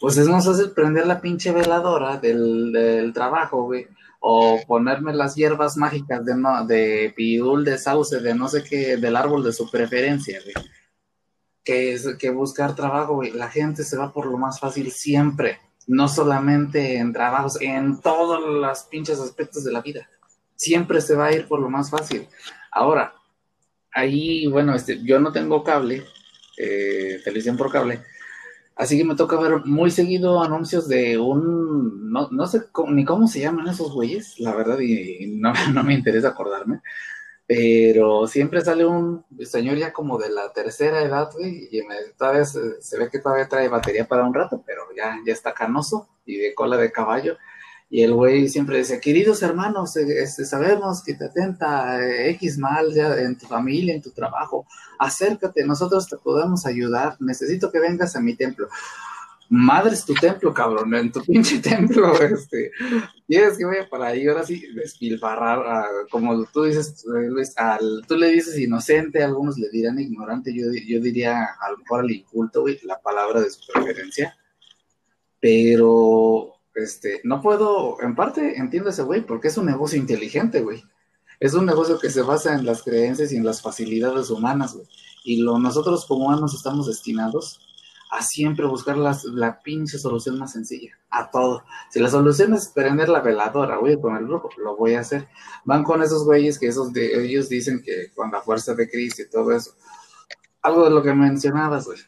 pues 0.00 0.18
es 0.18 0.28
más 0.28 0.44
fácil 0.44 0.72
prender 0.72 1.06
la 1.06 1.18
pinche 1.18 1.50
veladora 1.50 2.18
del, 2.18 2.72
del 2.72 3.12
trabajo, 3.14 3.62
güey, 3.62 3.86
o 4.26 4.58
ponerme 4.66 5.12
las 5.12 5.34
hierbas 5.34 5.76
mágicas 5.76 6.24
de, 6.24 6.34
no, 6.34 6.66
de 6.66 7.12
pirul, 7.14 7.62
de 7.62 7.76
sauce, 7.76 8.20
de 8.20 8.34
no 8.34 8.48
sé 8.48 8.64
qué, 8.64 8.96
del 8.96 9.16
árbol 9.16 9.44
de 9.44 9.52
su 9.52 9.70
preferencia, 9.70 10.40
güey. 10.42 10.66
Que, 11.62 11.92
es, 11.92 12.08
que 12.18 12.30
buscar 12.30 12.74
trabajo, 12.74 13.16
güey. 13.16 13.32
La 13.32 13.50
gente 13.50 13.84
se 13.84 13.98
va 13.98 14.14
por 14.14 14.24
lo 14.24 14.38
más 14.38 14.58
fácil 14.58 14.90
siempre, 14.92 15.58
no 15.86 16.08
solamente 16.08 16.96
en 16.96 17.12
trabajos, 17.12 17.60
en 17.60 18.00
todos 18.00 18.40
los 18.40 18.84
pinches 18.84 19.20
aspectos 19.20 19.62
de 19.62 19.72
la 19.72 19.82
vida. 19.82 20.08
Siempre 20.56 21.02
se 21.02 21.16
va 21.16 21.26
a 21.26 21.32
ir 21.34 21.46
por 21.46 21.60
lo 21.60 21.68
más 21.68 21.90
fácil. 21.90 22.26
Ahora, 22.70 23.12
ahí, 23.92 24.46
bueno, 24.46 24.74
este, 24.74 25.02
yo 25.02 25.20
no 25.20 25.32
tengo 25.32 25.62
cable, 25.62 26.02
eh, 26.56 27.20
televisión 27.22 27.58
por 27.58 27.70
cable, 27.70 28.02
Así 28.76 28.98
que 28.98 29.04
me 29.04 29.14
toca 29.14 29.38
ver 29.38 29.64
muy 29.66 29.90
seguido 29.90 30.42
anuncios 30.42 30.88
de 30.88 31.16
un, 31.18 32.10
no, 32.10 32.28
no 32.30 32.46
sé 32.46 32.62
cómo- 32.72 32.92
ni 32.92 33.04
cómo 33.04 33.28
se 33.28 33.40
llaman 33.40 33.68
esos 33.68 33.92
güeyes, 33.92 34.38
la 34.40 34.54
verdad, 34.54 34.78
y, 34.80 35.24
y 35.24 35.26
no, 35.36 35.52
no 35.74 35.84
me 35.84 35.94
interesa 35.94 36.28
acordarme, 36.30 36.80
pero 37.46 38.26
siempre 38.26 38.60
sale 38.62 38.86
un 38.86 39.24
señor 39.44 39.76
ya 39.76 39.92
como 39.92 40.18
de 40.18 40.30
la 40.30 40.52
tercera 40.52 41.02
edad, 41.02 41.30
güey, 41.34 41.68
y 41.70 41.82
me- 41.82 42.12
todavía 42.18 42.44
se, 42.44 42.80
se 42.82 42.98
ve 42.98 43.10
que 43.10 43.18
todavía 43.20 43.48
trae 43.48 43.68
batería 43.68 44.06
para 44.08 44.24
un 44.24 44.34
rato, 44.34 44.62
pero 44.66 44.82
ya, 44.96 45.18
ya 45.26 45.32
está 45.32 45.52
canoso 45.54 46.08
y 46.24 46.36
de 46.38 46.54
cola 46.54 46.76
de 46.78 46.90
caballo. 46.92 47.36
Y 47.94 48.02
el 48.02 48.12
güey 48.12 48.48
siempre 48.48 48.78
dice, 48.78 48.98
queridos 48.98 49.40
hermanos, 49.44 49.96
eh, 49.96 50.04
este, 50.20 50.44
sabemos 50.44 51.00
que 51.04 51.14
te 51.14 51.26
atenta 51.26 52.04
eh, 52.04 52.30
X 52.30 52.58
mal 52.58 52.92
ya 52.92 53.16
en 53.20 53.38
tu 53.38 53.46
familia, 53.46 53.94
en 53.94 54.02
tu 54.02 54.10
trabajo, 54.10 54.66
acércate, 54.98 55.64
nosotros 55.64 56.08
te 56.08 56.16
podemos 56.16 56.66
ayudar, 56.66 57.16
necesito 57.20 57.70
que 57.70 57.78
vengas 57.78 58.16
a 58.16 58.20
mi 58.20 58.34
templo. 58.34 58.66
madre 59.48 59.94
es 59.94 60.04
tu 60.04 60.12
templo, 60.12 60.52
cabrón, 60.52 60.92
en 60.96 61.12
tu 61.12 61.22
pinche 61.24 61.60
templo, 61.60 62.20
este, 62.20 62.72
quieres 63.28 63.56
que 63.56 63.64
vaya 63.64 63.88
para 63.88 64.08
ahí, 64.08 64.26
ahora 64.26 64.44
sí, 64.44 64.66
despilfarrar, 64.74 65.84
como 66.10 66.44
tú 66.46 66.64
dices, 66.64 67.04
eh, 67.16 67.28
Luis, 67.28 67.56
al, 67.56 68.02
tú 68.08 68.16
le 68.16 68.26
dices 68.32 68.58
inocente, 68.58 69.22
algunos 69.22 69.56
le 69.56 69.68
dirán 69.70 70.00
ignorante, 70.00 70.52
yo, 70.52 70.64
yo 70.84 70.98
diría 70.98 71.44
a 71.60 71.70
lo 71.70 71.78
mejor 71.78 72.00
al 72.00 72.10
inculto, 72.10 72.62
güey, 72.62 72.76
la 72.82 73.00
palabra 73.00 73.40
de 73.40 73.50
su 73.50 73.60
preferencia, 73.72 74.36
pero, 75.38 76.53
este, 76.74 77.20
no 77.24 77.40
puedo, 77.40 78.00
en 78.02 78.14
parte 78.14 78.58
entiendo 78.58 78.90
ese 78.90 79.02
güey, 79.02 79.24
porque 79.24 79.48
es 79.48 79.56
un 79.56 79.66
negocio 79.66 79.98
inteligente, 79.98 80.60
güey, 80.60 80.82
es 81.40 81.54
un 81.54 81.66
negocio 81.66 81.98
que 81.98 82.10
se 82.10 82.22
basa 82.22 82.54
en 82.54 82.64
las 82.66 82.82
creencias 82.82 83.32
y 83.32 83.36
en 83.36 83.44
las 83.44 83.62
facilidades 83.62 84.30
humanas, 84.30 84.74
güey, 84.74 84.86
y 85.24 85.42
nosotros 85.42 86.06
como 86.06 86.26
humanos 86.26 86.54
estamos 86.54 86.86
destinados 86.86 87.60
a 88.10 88.22
siempre 88.22 88.66
buscar 88.66 88.96
la 88.96 89.60
pinche 89.62 89.98
solución 89.98 90.38
más 90.38 90.52
sencilla, 90.52 90.96
a 91.10 91.30
todo. 91.30 91.64
Si 91.90 91.98
la 91.98 92.08
solución 92.08 92.54
es 92.54 92.68
prender 92.68 93.08
la 93.08 93.20
veladora, 93.20 93.76
güey, 93.76 94.00
con 94.00 94.16
el 94.16 94.26
grupo, 94.26 94.50
lo 94.58 94.76
voy 94.76 94.94
a 94.94 95.00
hacer. 95.00 95.28
Van 95.64 95.82
con 95.82 96.02
esos 96.02 96.24
güeyes 96.24 96.58
que 96.58 96.68
esos 96.68 96.92
de, 96.92 97.24
ellos 97.24 97.48
dicen 97.48 97.82
que 97.82 98.12
con 98.14 98.30
la 98.30 98.40
fuerza 98.40 98.74
de 98.74 98.88
Cristo 98.88 99.22
y 99.22 99.30
todo 99.30 99.50
eso. 99.52 99.72
Algo 100.62 100.84
de 100.84 100.90
lo 100.90 101.02
que 101.02 101.12
mencionabas, 101.12 101.86
güey. 101.86 101.98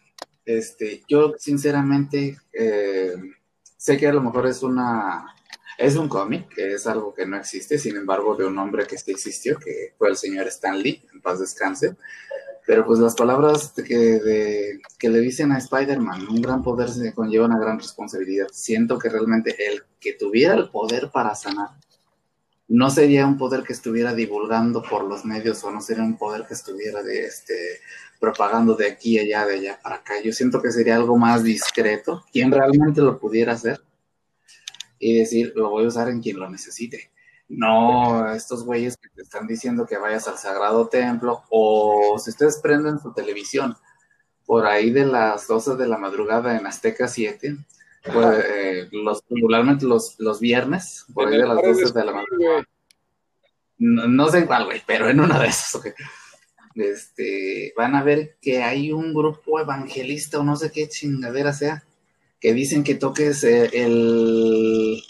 Este, 0.45 1.03
yo 1.09 1.35
sinceramente 1.39 2.39
eh, 2.53 3.17
sé 3.87 3.97
que 3.97 4.09
a 4.09 4.13
lo 4.13 4.21
mejor 4.21 4.49
es 4.49 4.65
una 4.65 5.33
es 5.79 5.95
un 5.95 6.09
cómic, 6.09 6.59
es 6.59 6.89
algo 6.89 7.15
que 7.15 7.25
no 7.25 7.37
existe, 7.37 7.79
sin 7.79 7.97
embargo, 7.97 8.35
de 8.35 8.45
un 8.45 8.59
hombre 8.59 8.85
que 8.85 8.99
sí 8.99 9.13
existió, 9.13 9.59
que 9.59 9.95
fue 9.97 10.09
el 10.09 10.17
señor 10.17 10.49
Stan 10.49 10.77
Lee, 10.77 11.07
en 11.13 11.21
paz 11.21 11.39
descanse. 11.39 11.95
Pero 12.67 12.85
pues 12.85 12.99
las 12.99 13.15
palabras 13.15 13.75
que, 13.77 14.81
que 14.99 15.09
le 15.09 15.21
dicen 15.21 15.53
a 15.53 15.59
Spider-Man, 15.59 16.27
un 16.29 16.43
gran 16.43 16.65
poder 16.65 16.89
se 16.89 17.15
conlleva 17.15 17.47
una 17.47 17.61
gran 17.61 17.79
responsabilidad. 17.79 18.49
Siento 18.51 18.99
que 18.99 19.09
realmente 19.09 19.55
el 19.69 19.85
que 20.01 20.15
tuviera 20.15 20.55
el 20.55 20.69
poder 20.71 21.11
para 21.13 21.37
sanar, 21.37 21.69
no 22.69 22.91
sería 22.91 23.27
un 23.27 23.39
poder 23.39 23.63
que 23.63 23.73
estuviera 23.73 24.15
divulgando 24.15 24.83
por 24.83 25.05
los 25.05 25.25
medios 25.25 25.63
o 25.65 25.71
no 25.71 25.81
sería 25.81 26.03
un 26.03 26.19
poder 26.19 26.47
que 26.47 26.55
estuviera 26.55 27.03
de 27.03 27.27
este 27.27 27.81
propagando 28.19 28.75
de 28.75 28.89
aquí 28.89 29.19
allá, 29.19 29.47
de 29.47 29.55
allá 29.55 29.81
para 29.83 29.97
acá. 29.97 30.15
Yo 30.23 30.33
siento 30.33 30.61
que 30.61 30.73
sería 30.73 30.97
algo 30.97 31.17
más 31.17 31.45
discreto, 31.45 32.25
quien 32.33 32.51
realmente 32.51 33.01
lo 33.01 33.19
pudiera 33.19 33.53
hacer 33.53 33.81
y 34.99 35.19
decir, 35.19 35.53
lo 35.55 35.71
voy 35.71 35.85
a 35.85 35.89
usar 35.89 36.09
en 36.09 36.21
quien 36.21 36.39
lo 36.39 36.49
necesite. 36.49 37.11
No 37.49 38.33
estos 38.33 38.65
güeyes 38.65 38.97
que 38.97 39.09
te 39.11 39.23
están 39.23 39.47
diciendo 39.47 39.87
que 39.87 39.99
vayas 39.99 40.27
al 40.27 40.39
sagrado 40.39 40.89
templo 40.89 41.45
o 41.51 42.19
si 42.19 42.31
ustedes 42.31 42.59
prenden 42.59 42.99
su 42.99 43.13
televisión 43.13 43.77
por 44.45 44.67
ahí 44.67 44.91
de 44.91 45.07
las 45.07 45.47
12 45.47 45.77
de 45.77 45.87
la 45.87 45.99
madrugada 45.99 46.57
en 46.57 46.67
Azteca 46.67 47.07
7, 47.07 47.57
pues, 48.13 48.45
eh, 48.45 48.89
los, 48.93 49.23
regularmente 49.29 49.87
los, 49.87 50.19
los 50.19 50.41
viernes, 50.41 51.05
por 51.13 51.29
ahí 51.29 51.39
de 51.39 51.47
las 51.47 51.63
12 51.63 51.93
de 51.93 52.05
la 52.05 52.13
madrugada. 52.13 52.65
No, 53.79 54.29
sé 54.29 54.47
cuál, 54.47 54.65
güey, 54.65 54.83
pero 54.87 55.09
en 55.09 55.21
una 55.21 55.39
de 55.39 55.49
esas, 55.49 55.81
este, 56.75 57.73
van 57.77 57.95
a 57.95 58.03
ver 58.03 58.37
que 58.41 58.63
hay 58.63 58.93
un 58.93 59.13
grupo 59.13 59.61
evangelista 59.61 60.39
o 60.39 60.45
no 60.45 60.57
sé 60.57 60.71
qué 60.71 60.89
chingadera 60.89 61.53
sea, 61.53 61.85
que 62.41 62.55
dicen 62.55 62.85
que 62.85 62.95
toques 62.95 63.45
eh, 63.45 63.71
el, 63.73 65.03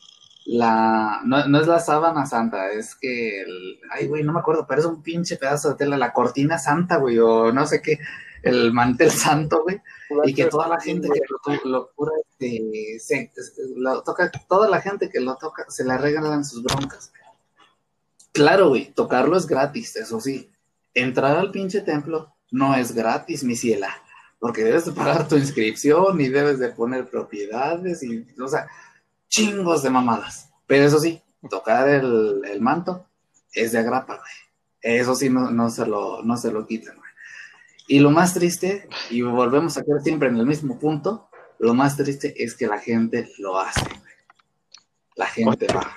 la, 0.46 1.22
no, 1.24 1.60
es 1.60 1.66
la 1.66 1.80
sábana 1.80 2.24
santa, 2.24 2.70
es 2.70 2.94
que, 2.94 3.42
el, 3.42 3.80
ay, 3.90 4.06
güey, 4.06 4.22
no 4.22 4.32
me 4.32 4.38
acuerdo, 4.38 4.64
pero 4.66 4.80
es 4.80 4.86
un 4.86 5.02
pinche 5.02 5.36
pedazo 5.36 5.70
de 5.70 5.74
tela, 5.74 5.98
la 5.98 6.12
cortina 6.12 6.56
santa, 6.56 6.98
güey, 6.98 7.18
o 7.18 7.52
no 7.52 7.66
sé 7.66 7.82
qué, 7.82 7.98
el 8.42 8.72
mantel 8.72 9.10
santo, 9.10 9.64
güey, 9.64 9.80
y 10.24 10.34
que 10.34 10.46
toda 10.46 10.68
la 10.68 10.80
gente 10.80 11.08
que 11.08 11.20
lo, 11.28 11.70
lo 11.70 11.90
cura, 11.94 12.12
este, 12.30 12.98
se, 13.00 13.32
lo 13.76 14.02
toca, 14.02 14.30
toda 14.48 14.68
la 14.68 14.80
gente 14.80 15.10
que 15.10 15.20
lo 15.20 15.36
toca, 15.36 15.64
se 15.68 15.84
le 15.84 15.98
regalan 15.98 16.44
sus 16.44 16.62
broncas. 16.62 17.12
Claro, 18.32 18.68
güey, 18.68 18.92
tocarlo 18.92 19.36
es 19.36 19.46
gratis, 19.46 19.96
eso 19.96 20.20
sí. 20.20 20.52
Entrar 20.94 21.36
al 21.36 21.50
pinche 21.50 21.80
templo 21.80 22.36
no 22.52 22.76
es 22.76 22.92
gratis, 22.92 23.42
mi 23.42 23.56
ciela, 23.56 23.90
porque 24.38 24.62
debes 24.62 24.84
de 24.84 24.92
pagar 24.92 25.26
tu 25.26 25.36
inscripción 25.36 26.20
y 26.20 26.28
debes 26.28 26.60
de 26.60 26.68
poner 26.68 27.08
propiedades 27.08 28.02
y, 28.04 28.24
o 28.40 28.46
sea, 28.46 28.68
chingos 29.28 29.82
de 29.82 29.90
mamadas. 29.90 30.50
Pero 30.66 30.84
eso 30.84 30.98
sí, 30.98 31.20
tocar 31.48 31.88
el, 31.88 32.60
manto 32.60 33.06
es 33.52 33.72
de 33.72 33.78
agrapa, 33.78 34.16
güey. 34.16 34.98
Eso 34.98 35.14
sí, 35.14 35.28
no, 35.30 35.70
se 35.70 35.86
lo, 35.86 36.22
no 36.22 36.36
se 36.36 36.52
lo 36.52 36.66
quitan, 36.66 36.96
güey. 36.96 37.10
Y 37.88 38.00
lo 38.00 38.10
más 38.10 38.34
triste, 38.34 38.88
y 39.10 39.22
volvemos 39.22 39.76
a 39.76 39.84
quedar 39.84 40.02
siempre 40.02 40.28
en 40.28 40.36
el 40.36 40.46
mismo 40.46 40.78
punto, 40.78 41.28
lo 41.58 41.72
más 41.74 41.96
triste 41.96 42.34
es 42.42 42.56
que 42.56 42.66
la 42.66 42.78
gente 42.78 43.30
lo 43.38 43.58
hace, 43.58 43.88
güey. 43.88 44.00
La 45.16 45.26
gente 45.26 45.66
va. 45.68 45.94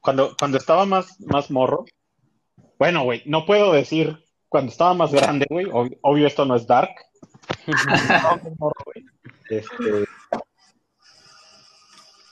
Cuando, 0.00 0.34
cuando 0.38 0.58
estaba 0.58 0.84
más, 0.84 1.20
más 1.20 1.50
morro, 1.50 1.84
bueno, 2.78 3.04
güey, 3.04 3.22
no 3.26 3.46
puedo 3.46 3.72
decir 3.72 4.24
cuando 4.48 4.72
estaba 4.72 4.94
más 4.94 5.12
grande, 5.12 5.46
güey, 5.48 5.66
obvio, 5.70 6.26
esto 6.26 6.44
no 6.44 6.56
es 6.56 6.66
dark. 6.66 6.90
este, 9.48 10.06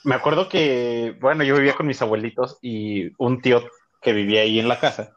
me 0.08 0.14
acuerdo 0.14 0.48
que, 0.48 1.16
bueno, 1.20 1.44
yo 1.44 1.54
vivía 1.56 1.74
con 1.74 1.86
mis 1.86 2.02
abuelitos 2.02 2.58
y 2.62 3.10
un 3.18 3.40
tío 3.40 3.62
que 4.00 4.12
vivía 4.12 4.42
ahí 4.42 4.58
en 4.58 4.68
la 4.68 4.80
casa 4.80 5.12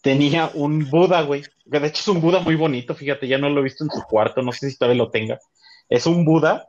tenía 0.00 0.50
un 0.54 0.88
Buda, 0.88 1.22
güey. 1.22 1.44
De 1.64 1.78
hecho 1.78 2.00
es 2.00 2.08
un 2.08 2.20
Buda 2.20 2.40
muy 2.40 2.56
bonito, 2.56 2.94
fíjate, 2.94 3.28
ya 3.28 3.38
no 3.38 3.48
lo 3.48 3.60
he 3.60 3.64
visto 3.64 3.84
en 3.84 3.90
su 3.90 4.02
cuarto, 4.02 4.42
no 4.42 4.52
sé 4.52 4.70
si 4.70 4.78
todavía 4.78 5.02
lo 5.02 5.10
tenga. 5.10 5.38
Es 5.88 6.06
un 6.06 6.24
Buda 6.24 6.68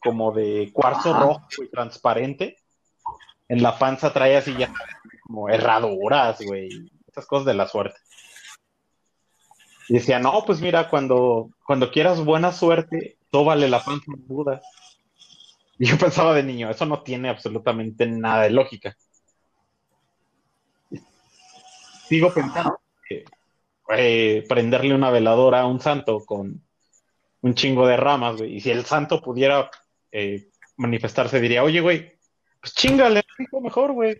como 0.00 0.32
de 0.32 0.70
cuarzo 0.72 1.12
rojo 1.12 1.46
y 1.58 1.68
transparente. 1.68 2.56
En 3.48 3.62
la 3.62 3.78
panza 3.78 4.12
trae 4.12 4.36
así 4.36 4.54
ya 4.56 4.72
como 5.26 5.48
herraduras, 5.48 6.40
güey. 6.40 6.90
Esas 7.08 7.26
cosas 7.26 7.46
de 7.46 7.54
la 7.54 7.66
suerte. 7.66 7.98
Y 9.88 9.94
decía, 9.94 10.20
no, 10.20 10.44
pues 10.46 10.60
mira, 10.60 10.88
cuando, 10.88 11.50
cuando 11.66 11.90
quieras 11.90 12.24
buena 12.24 12.52
suerte, 12.52 13.18
tóbale 13.30 13.68
la 13.68 13.82
panza 13.82 14.04
un 14.06 14.24
Buda. 14.26 14.62
Y 15.80 15.86
yo 15.88 15.98
pensaba 15.98 16.34
de 16.34 16.42
niño, 16.42 16.70
eso 16.70 16.84
no 16.84 17.02
tiene 17.02 17.30
absolutamente 17.30 18.06
nada 18.06 18.42
de 18.42 18.50
lógica. 18.50 18.96
Sigo 22.06 22.32
pensando 22.34 22.78
que 23.08 23.24
eh, 23.96 24.44
prenderle 24.46 24.94
una 24.94 25.10
veladora 25.10 25.60
a 25.60 25.66
un 25.66 25.80
santo 25.80 26.20
con 26.26 26.62
un 27.40 27.54
chingo 27.54 27.86
de 27.86 27.96
ramas, 27.96 28.36
güey. 28.36 28.56
Y 28.56 28.60
si 28.60 28.70
el 28.70 28.84
santo 28.84 29.22
pudiera 29.22 29.70
eh, 30.12 30.50
manifestarse, 30.76 31.40
diría, 31.40 31.64
oye, 31.64 31.80
güey, 31.80 32.12
pues 32.60 32.74
chingale, 32.74 33.22
mejor, 33.62 33.92
güey. 33.92 34.18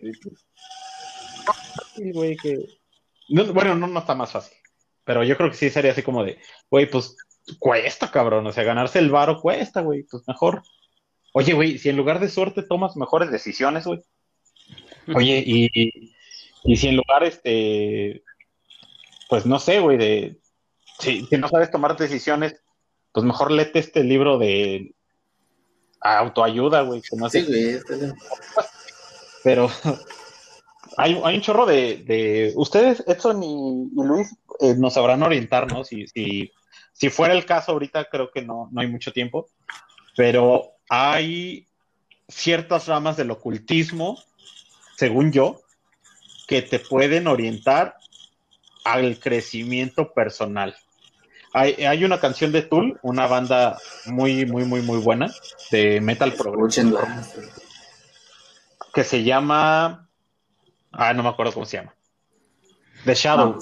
bueno, 3.53 3.75
no, 3.75 3.85
no 3.85 3.99
está 3.99 4.15
más 4.15 4.31
fácil. 4.31 4.57
Pero 5.03 5.23
yo 5.23 5.37
creo 5.37 5.51
que 5.51 5.57
sí 5.57 5.69
sería 5.69 5.91
así 5.91 6.01
como 6.01 6.23
de, 6.23 6.39
güey, 6.71 6.89
pues 6.89 7.15
cuesta, 7.59 8.09
cabrón. 8.09 8.47
O 8.47 8.51
sea, 8.51 8.63
ganarse 8.63 8.97
el 8.97 9.11
varo 9.11 9.39
cuesta, 9.39 9.81
güey. 9.81 10.03
Pues 10.09 10.23
mejor 10.27 10.63
Oye, 11.33 11.53
güey, 11.53 11.77
si 11.77 11.89
en 11.89 11.97
lugar 11.97 12.19
de 12.19 12.29
suerte 12.29 12.63
tomas 12.63 12.95
mejores 12.97 13.31
decisiones, 13.31 13.85
güey. 13.85 14.01
Oye, 15.15 15.43
y, 15.45 16.13
y 16.63 16.77
si 16.77 16.87
en 16.89 16.97
lugar, 16.97 17.23
este, 17.23 18.23
pues 19.29 19.45
no 19.45 19.59
sé, 19.59 19.79
güey, 19.79 19.97
de, 19.97 20.41
si, 21.01 21.27
no 21.37 21.49
sabes 21.49 21.71
tomar 21.71 21.97
decisiones, 21.97 22.61
pues 23.11 23.25
mejor 23.25 23.51
léete 23.51 23.79
este 23.79 24.03
libro 24.03 24.37
de 24.37 24.93
autoayuda, 25.99 26.81
güey. 26.81 27.01
Que 27.01 27.17
no 27.17 27.29
sí, 27.29 27.43
güey. 27.43 27.79
Pero 29.43 29.69
hay, 30.97 31.19
hay, 31.23 31.35
un 31.35 31.41
chorro 31.41 31.65
de, 31.65 31.97
de... 32.05 32.53
Ustedes, 32.55 33.03
Edson 33.07 33.41
y, 33.43 33.89
Luis, 33.95 34.35
eh, 34.59 34.75
nos 34.77 34.93
sabrán 34.93 35.23
orientar, 35.23 35.71
¿no? 35.71 35.83
Si, 35.83 36.07
si, 36.07 36.51
si 36.93 37.09
fuera 37.09 37.33
el 37.33 37.45
caso 37.45 37.71
ahorita, 37.71 38.05
creo 38.05 38.29
que 38.31 38.43
no, 38.43 38.69
no 38.71 38.81
hay 38.81 38.87
mucho 38.87 39.11
tiempo. 39.11 39.49
Pero 40.15 40.75
hay 40.93 41.67
ciertas 42.27 42.89
ramas 42.89 43.15
del 43.15 43.31
ocultismo, 43.31 44.21
según 44.97 45.31
yo, 45.31 45.61
que 46.49 46.61
te 46.61 46.79
pueden 46.79 47.27
orientar 47.27 47.95
al 48.83 49.17
crecimiento 49.17 50.11
personal. 50.11 50.75
Hay, 51.53 52.03
una 52.03 52.19
canción 52.19 52.51
de 52.51 52.63
Tool, 52.63 52.99
una 53.03 53.25
banda 53.25 53.77
muy, 54.05 54.45
muy, 54.45 54.65
muy, 54.65 54.81
muy 54.81 54.97
buena 54.99 55.31
de 55.71 56.01
metal 56.01 56.33
progresivo, 56.33 56.99
que 58.93 59.05
se 59.05 59.23
llama, 59.23 60.09
ah, 60.91 61.13
no 61.13 61.23
me 61.23 61.29
acuerdo 61.29 61.53
cómo 61.53 61.65
se 61.65 61.77
llama, 61.77 61.95
The 63.05 63.15
Shadow, 63.15 63.59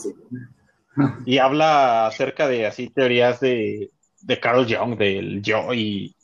ah, 0.98 1.20
y 1.28 1.38
habla 1.38 2.08
acerca 2.08 2.48
de 2.48 2.66
así 2.66 2.90
teorías 2.90 3.40
de, 3.40 3.92
de 4.22 4.40
Carl 4.40 4.66
Jung, 4.68 4.98
del 4.98 5.44
yo 5.44 5.76
y 5.76 6.16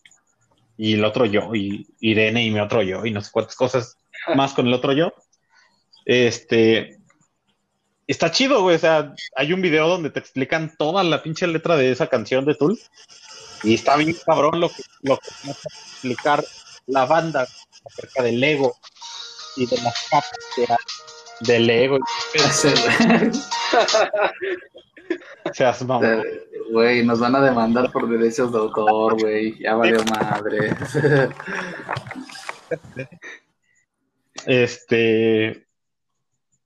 y 0.78 0.94
el 0.94 1.06
otro 1.06 1.26
yo, 1.26 1.54
y 1.56 1.88
Irene 2.00 2.46
y 2.46 2.52
mi 2.52 2.60
otro 2.60 2.82
yo, 2.82 3.06
y 3.06 3.12
no 3.12 3.22
sé 3.22 3.30
cuántas 3.32 3.56
cosas 3.56 3.98
más 4.36 4.54
con 4.54 4.68
el 4.68 4.74
otro 4.74 4.94
yo. 4.94 5.14
Este, 6.06 6.98
está 8.08 8.32
chido, 8.32 8.62
güey. 8.62 8.76
O 8.76 8.80
sea, 8.80 9.14
hay 9.36 9.54
un 9.54 9.62
video 9.62 9.88
donde 9.88 10.10
te 10.10 10.20
explican 10.20 10.76
toda 10.78 11.04
la 11.04 11.24
pinche 11.24 11.48
letra 11.48 11.76
de 11.78 11.92
esa 11.92 12.08
canción 12.08 12.46
de 12.46 12.56
Tool. 12.56 12.80
Y 13.64 13.74
está 13.74 13.96
bien 13.96 14.16
cabrón 14.26 14.60
lo 14.60 14.70
que, 14.70 14.84
lo 15.02 15.18
que 15.18 15.30
explicar 15.50 16.44
la 16.88 17.06
banda 17.06 17.48
acerca 17.86 18.22
del 18.24 18.44
ego 18.44 18.76
y 19.56 19.66
de 19.66 19.78
las 19.78 20.08
capas 20.10 20.32
del 21.42 21.70
ego. 21.70 21.98
Seas 25.54 25.84
mamón. 25.84 26.24
Güey, 26.72 27.06
nos 27.06 27.20
van 27.20 27.36
a 27.36 27.42
demandar 27.42 27.92
por 27.92 28.10
derechos 28.10 28.52
de 28.52 28.58
autor, 28.58 29.20
güey. 29.22 29.60
Ya 29.60 29.76
valió 29.76 30.04
madre. 30.06 30.76
Este. 34.46 35.66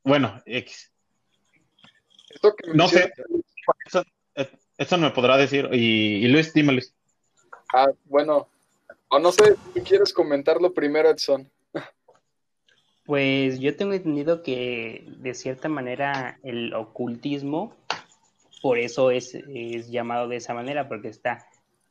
Bueno, 0.04 0.42
X. 0.46 0.92
Esto 2.30 2.56
que 2.56 2.74
No 2.74 2.88
sé. 2.88 3.12
Eso, 3.86 4.04
eso 4.78 4.98
me 4.98 5.12
podrá 5.12 5.38
decir. 5.38 5.70
Y, 5.72 6.26
y 6.26 6.28
Luis, 6.28 6.54
dime, 6.54 6.74
Luis. 6.74 6.94
Ah, 7.74 7.88
bueno. 8.06 8.48
O 9.10 9.20
no 9.20 9.32
sé, 9.32 9.56
¿tú 9.74 9.84
quieres 9.84 10.14
comentarlo 10.14 10.74
primero, 10.74 11.10
Edson? 11.10 11.50
Pues 13.10 13.60
yo 13.60 13.76
tengo 13.76 13.94
entendido 13.94 14.44
que 14.44 15.04
de 15.18 15.34
cierta 15.34 15.68
manera 15.68 16.38
el 16.44 16.76
ocultismo, 16.76 17.74
por 18.62 18.78
eso 18.78 19.10
es, 19.10 19.34
es 19.34 19.90
llamado 19.90 20.28
de 20.28 20.36
esa 20.36 20.54
manera, 20.54 20.88
porque 20.88 21.08
está 21.08 21.48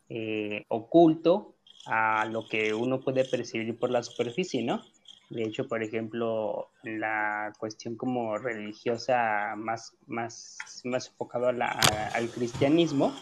eh, 0.07 0.63
oculto 0.69 1.55
a 1.87 2.23
lo 2.23 2.47
que 2.47 2.73
uno 2.73 3.01
puede 3.01 3.25
percibir 3.25 3.77
por 3.77 3.91
la 3.91 4.01
superficie, 4.01 4.63
¿no? 4.63 4.81
De 5.29 5.43
hecho, 5.43 5.67
por 5.67 5.83
ejemplo, 5.83 6.69
la 6.83 7.51
cuestión 7.59 7.97
como 7.97 8.37
religiosa 8.37 9.55
más, 9.57 9.97
más, 10.07 10.57
más 10.85 11.07
enfocado 11.09 11.49
a 11.49 11.51
la- 11.51 11.67
a- 11.91 12.11
al 12.15 12.29
cristianismo, 12.29 13.13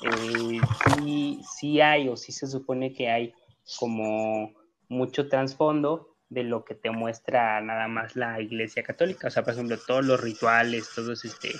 eh, 0.00 0.58
sí, 0.96 1.38
sí 1.54 1.82
hay 1.82 2.08
o 2.08 2.16
sí 2.16 2.32
se 2.32 2.46
supone 2.46 2.94
que 2.94 3.10
hay 3.10 3.34
como 3.78 4.54
mucho 4.88 5.28
trasfondo 5.28 6.13
de 6.34 6.42
lo 6.42 6.64
que 6.64 6.74
te 6.74 6.90
muestra 6.90 7.60
nada 7.60 7.88
más 7.88 8.16
la 8.16 8.40
Iglesia 8.40 8.82
Católica. 8.82 9.28
O 9.28 9.30
sea, 9.30 9.44
por 9.44 9.54
ejemplo, 9.54 9.78
todos 9.78 10.04
los 10.04 10.20
rituales, 10.20 10.90
todos 10.94 11.24
este, 11.24 11.52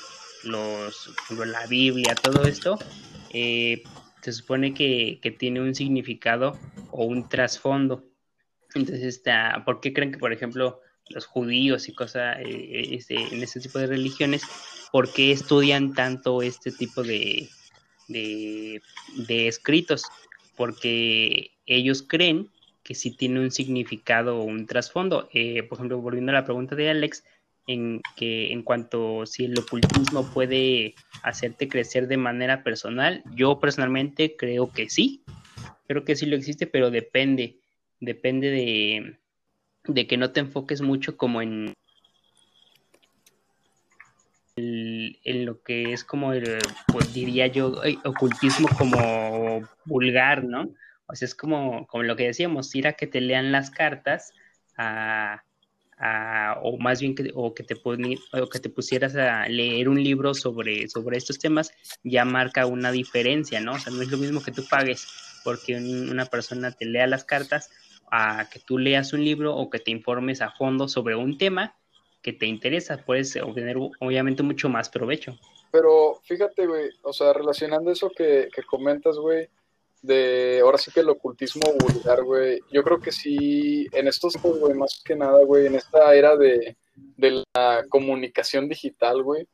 los, 0.42 1.14
la 1.46 1.66
Biblia, 1.66 2.14
todo 2.14 2.44
esto, 2.44 2.78
eh, 3.32 3.82
se 4.20 4.32
supone 4.32 4.74
que, 4.74 5.20
que 5.22 5.30
tiene 5.30 5.60
un 5.60 5.74
significado 5.74 6.58
o 6.90 7.04
un 7.04 7.28
trasfondo. 7.28 8.04
Entonces, 8.74 9.04
está, 9.04 9.62
¿por 9.64 9.80
qué 9.80 9.92
creen 9.92 10.12
que, 10.12 10.18
por 10.18 10.32
ejemplo, 10.32 10.80
los 11.08 11.26
judíos 11.26 11.88
y 11.88 11.94
cosas 11.94 12.38
eh, 12.40 12.88
este, 12.92 13.14
en 13.14 13.42
este 13.42 13.60
tipo 13.60 13.78
de 13.78 13.86
religiones, 13.86 14.42
por 14.90 15.12
qué 15.12 15.30
estudian 15.30 15.94
tanto 15.94 16.42
este 16.42 16.72
tipo 16.72 17.02
de, 17.02 17.48
de 18.08 19.48
escritos? 19.48 20.02
Porque 20.56 21.52
ellos 21.66 22.02
creen 22.02 22.50
que 22.84 22.94
sí 22.94 23.10
tiene 23.10 23.40
un 23.40 23.50
significado 23.50 24.38
o 24.38 24.44
un 24.44 24.66
trasfondo. 24.66 25.28
Eh, 25.32 25.62
por 25.64 25.78
ejemplo, 25.78 26.00
volviendo 26.00 26.30
a 26.30 26.34
la 26.34 26.44
pregunta 26.44 26.76
de 26.76 26.90
Alex, 26.90 27.24
en 27.66 28.02
que 28.14 28.52
en 28.52 28.62
cuanto 28.62 29.24
si 29.24 29.46
el 29.46 29.58
ocultismo 29.58 30.30
puede 30.32 30.94
hacerte 31.22 31.66
crecer 31.66 32.06
de 32.06 32.18
manera 32.18 32.62
personal, 32.62 33.22
yo 33.34 33.58
personalmente 33.58 34.36
creo 34.36 34.70
que 34.70 34.90
sí, 34.90 35.24
creo 35.88 36.04
que 36.04 36.14
sí 36.14 36.26
lo 36.26 36.36
existe, 36.36 36.66
pero 36.66 36.90
depende, 36.90 37.56
depende 38.00 38.50
de, 38.50 39.16
de 39.84 40.06
que 40.06 40.18
no 40.18 40.30
te 40.30 40.40
enfoques 40.40 40.82
mucho 40.82 41.16
como 41.16 41.40
en 41.40 41.72
en 44.56 45.46
lo 45.46 45.62
que 45.62 45.92
es 45.92 46.04
como 46.04 46.32
el, 46.32 46.58
pues 46.86 47.12
diría 47.12 47.48
yo, 47.48 47.80
ocultismo 48.04 48.68
como 48.78 49.68
vulgar, 49.84 50.44
¿no? 50.44 50.68
O 51.06 51.14
sea, 51.14 51.26
es 51.26 51.34
como, 51.34 51.86
como 51.86 52.02
lo 52.02 52.16
que 52.16 52.26
decíamos, 52.26 52.74
ir 52.74 52.86
a 52.86 52.94
que 52.94 53.06
te 53.06 53.20
lean 53.20 53.52
las 53.52 53.70
cartas, 53.70 54.32
a, 54.76 55.42
a- 55.98 56.58
o 56.62 56.76
más 56.78 57.00
bien 57.00 57.14
que, 57.14 57.30
o 57.34 57.54
que 57.54 57.62
te 57.62 57.74
o 57.74 58.48
que 58.48 58.58
te 58.58 58.68
pusieras 58.70 59.14
a 59.16 59.46
leer 59.48 59.88
un 59.88 60.02
libro 60.02 60.34
sobre, 60.34 60.88
sobre 60.88 61.16
estos 61.18 61.38
temas, 61.38 61.72
ya 62.02 62.24
marca 62.24 62.66
una 62.66 62.90
diferencia, 62.90 63.60
¿no? 63.60 63.74
O 63.74 63.78
sea, 63.78 63.92
no 63.92 64.02
es 64.02 64.08
lo 64.10 64.18
mismo 64.18 64.42
que 64.42 64.50
tú 64.52 64.66
pagues 64.68 65.06
porque 65.44 65.76
un- 65.76 66.08
una 66.10 66.26
persona 66.26 66.72
te 66.72 66.86
lea 66.86 67.06
las 67.06 67.24
cartas 67.24 67.70
a 68.10 68.48
que 68.50 68.58
tú 68.60 68.78
leas 68.78 69.12
un 69.12 69.24
libro 69.24 69.54
o 69.56 69.70
que 69.70 69.78
te 69.78 69.90
informes 69.90 70.40
a 70.40 70.50
fondo 70.50 70.88
sobre 70.88 71.14
un 71.16 71.36
tema 71.38 71.76
que 72.22 72.32
te 72.32 72.46
interesa, 72.46 72.96
puedes 73.04 73.36
obtener 73.36 73.76
obviamente 73.76 74.42
mucho 74.42 74.68
más 74.70 74.88
provecho. 74.88 75.38
Pero 75.70 76.20
fíjate, 76.24 76.66
güey, 76.66 76.88
o 77.02 77.12
sea, 77.12 77.32
relacionando 77.34 77.90
eso 77.90 78.10
que, 78.10 78.48
que 78.54 78.62
comentas, 78.62 79.16
güey, 79.16 79.48
de 80.04 80.60
ahora 80.62 80.76
sí 80.76 80.90
que 80.90 81.00
el 81.00 81.08
ocultismo 81.08 81.62
vulgar, 81.80 82.22
güey, 82.22 82.60
yo 82.70 82.82
creo 82.82 83.00
que 83.00 83.10
sí, 83.10 83.86
en 83.92 84.06
estos, 84.06 84.34
pues, 84.40 84.58
güey, 84.58 84.74
más 84.74 85.02
que 85.02 85.16
nada, 85.16 85.42
güey, 85.44 85.66
en 85.66 85.76
esta 85.76 86.14
era 86.14 86.36
de, 86.36 86.76
de 86.94 87.42
la 87.54 87.84
comunicación 87.88 88.68
digital, 88.68 89.22
güey, 89.22 89.48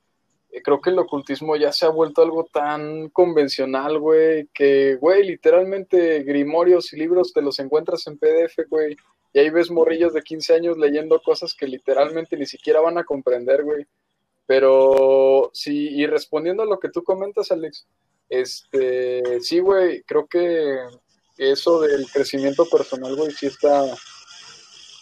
eh, 0.51 0.61
creo 0.61 0.81
que 0.81 0.91
el 0.91 0.99
ocultismo 0.99 1.55
ya 1.55 1.71
se 1.73 1.87
ha 1.87 1.91
vuelto 1.91 2.23
algo 2.23 2.45
tan 2.53 3.11
convencional, 3.11 4.01
güey, 4.01 4.49
que, 4.53 4.97
güey, 4.97 5.25
literalmente 5.25 6.25
grimorios 6.25 6.93
y 6.93 6.97
libros 6.97 7.33
te 7.33 7.43
los 7.43 7.61
encuentras 7.61 8.05
en 8.09 8.19
PDF, 8.19 8.69
güey, 8.69 8.97
y 9.33 9.39
ahí 9.39 9.51
ves 9.51 9.71
morrillos 9.71 10.13
de 10.13 10.23
15 10.23 10.55
años 10.55 10.79
leyendo 10.79 11.23
cosas 11.23 11.55
que 11.55 11.69
literalmente 11.69 12.37
ni 12.37 12.47
siquiera 12.47 12.81
van 12.81 12.99
a 12.99 13.05
comprender, 13.05 13.63
güey. 13.63 13.87
Pero 14.47 15.51
sí, 15.53 15.91
y 15.91 16.07
respondiendo 16.07 16.65
a 16.65 16.67
lo 16.67 16.81
que 16.81 16.89
tú 16.89 17.05
comentas, 17.05 17.53
Alex, 17.53 17.87
este, 18.31 19.41
sí, 19.41 19.59
güey, 19.59 20.03
creo 20.05 20.27
que 20.29 20.79
eso 21.37 21.81
del 21.81 22.07
crecimiento 22.07 22.65
personal, 22.71 23.17
güey, 23.17 23.33
sí 23.33 23.47
está. 23.47 23.85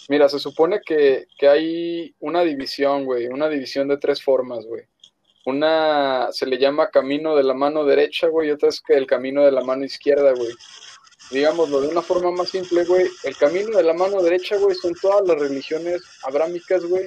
Mira, 0.08 0.30
se 0.30 0.38
supone 0.38 0.80
que, 0.80 1.26
que 1.38 1.46
hay 1.46 2.14
una 2.20 2.42
división, 2.42 3.04
güey, 3.04 3.26
una 3.26 3.50
división 3.50 3.86
de 3.88 3.98
tres 3.98 4.22
formas, 4.22 4.64
güey. 4.64 4.84
Una 5.44 6.28
se 6.32 6.46
le 6.46 6.58
llama 6.58 6.90
camino 6.90 7.36
de 7.36 7.44
la 7.44 7.52
mano 7.52 7.84
derecha, 7.84 8.28
güey, 8.28 8.48
y 8.48 8.52
otra 8.52 8.70
es 8.70 8.80
que 8.80 8.94
el 8.94 9.06
camino 9.06 9.44
de 9.44 9.52
la 9.52 9.62
mano 9.62 9.84
izquierda, 9.84 10.32
güey. 10.32 10.52
Digámoslo 11.30 11.82
de 11.82 11.88
una 11.88 12.00
forma 12.00 12.30
más 12.30 12.48
simple, 12.48 12.84
güey, 12.84 13.06
el 13.24 13.36
camino 13.36 13.76
de 13.76 13.82
la 13.82 13.92
mano 13.92 14.22
derecha, 14.22 14.56
güey, 14.56 14.74
son 14.74 14.94
todas 14.94 15.28
las 15.28 15.38
religiones 15.38 16.00
abrámicas, 16.22 16.82
güey, 16.86 17.06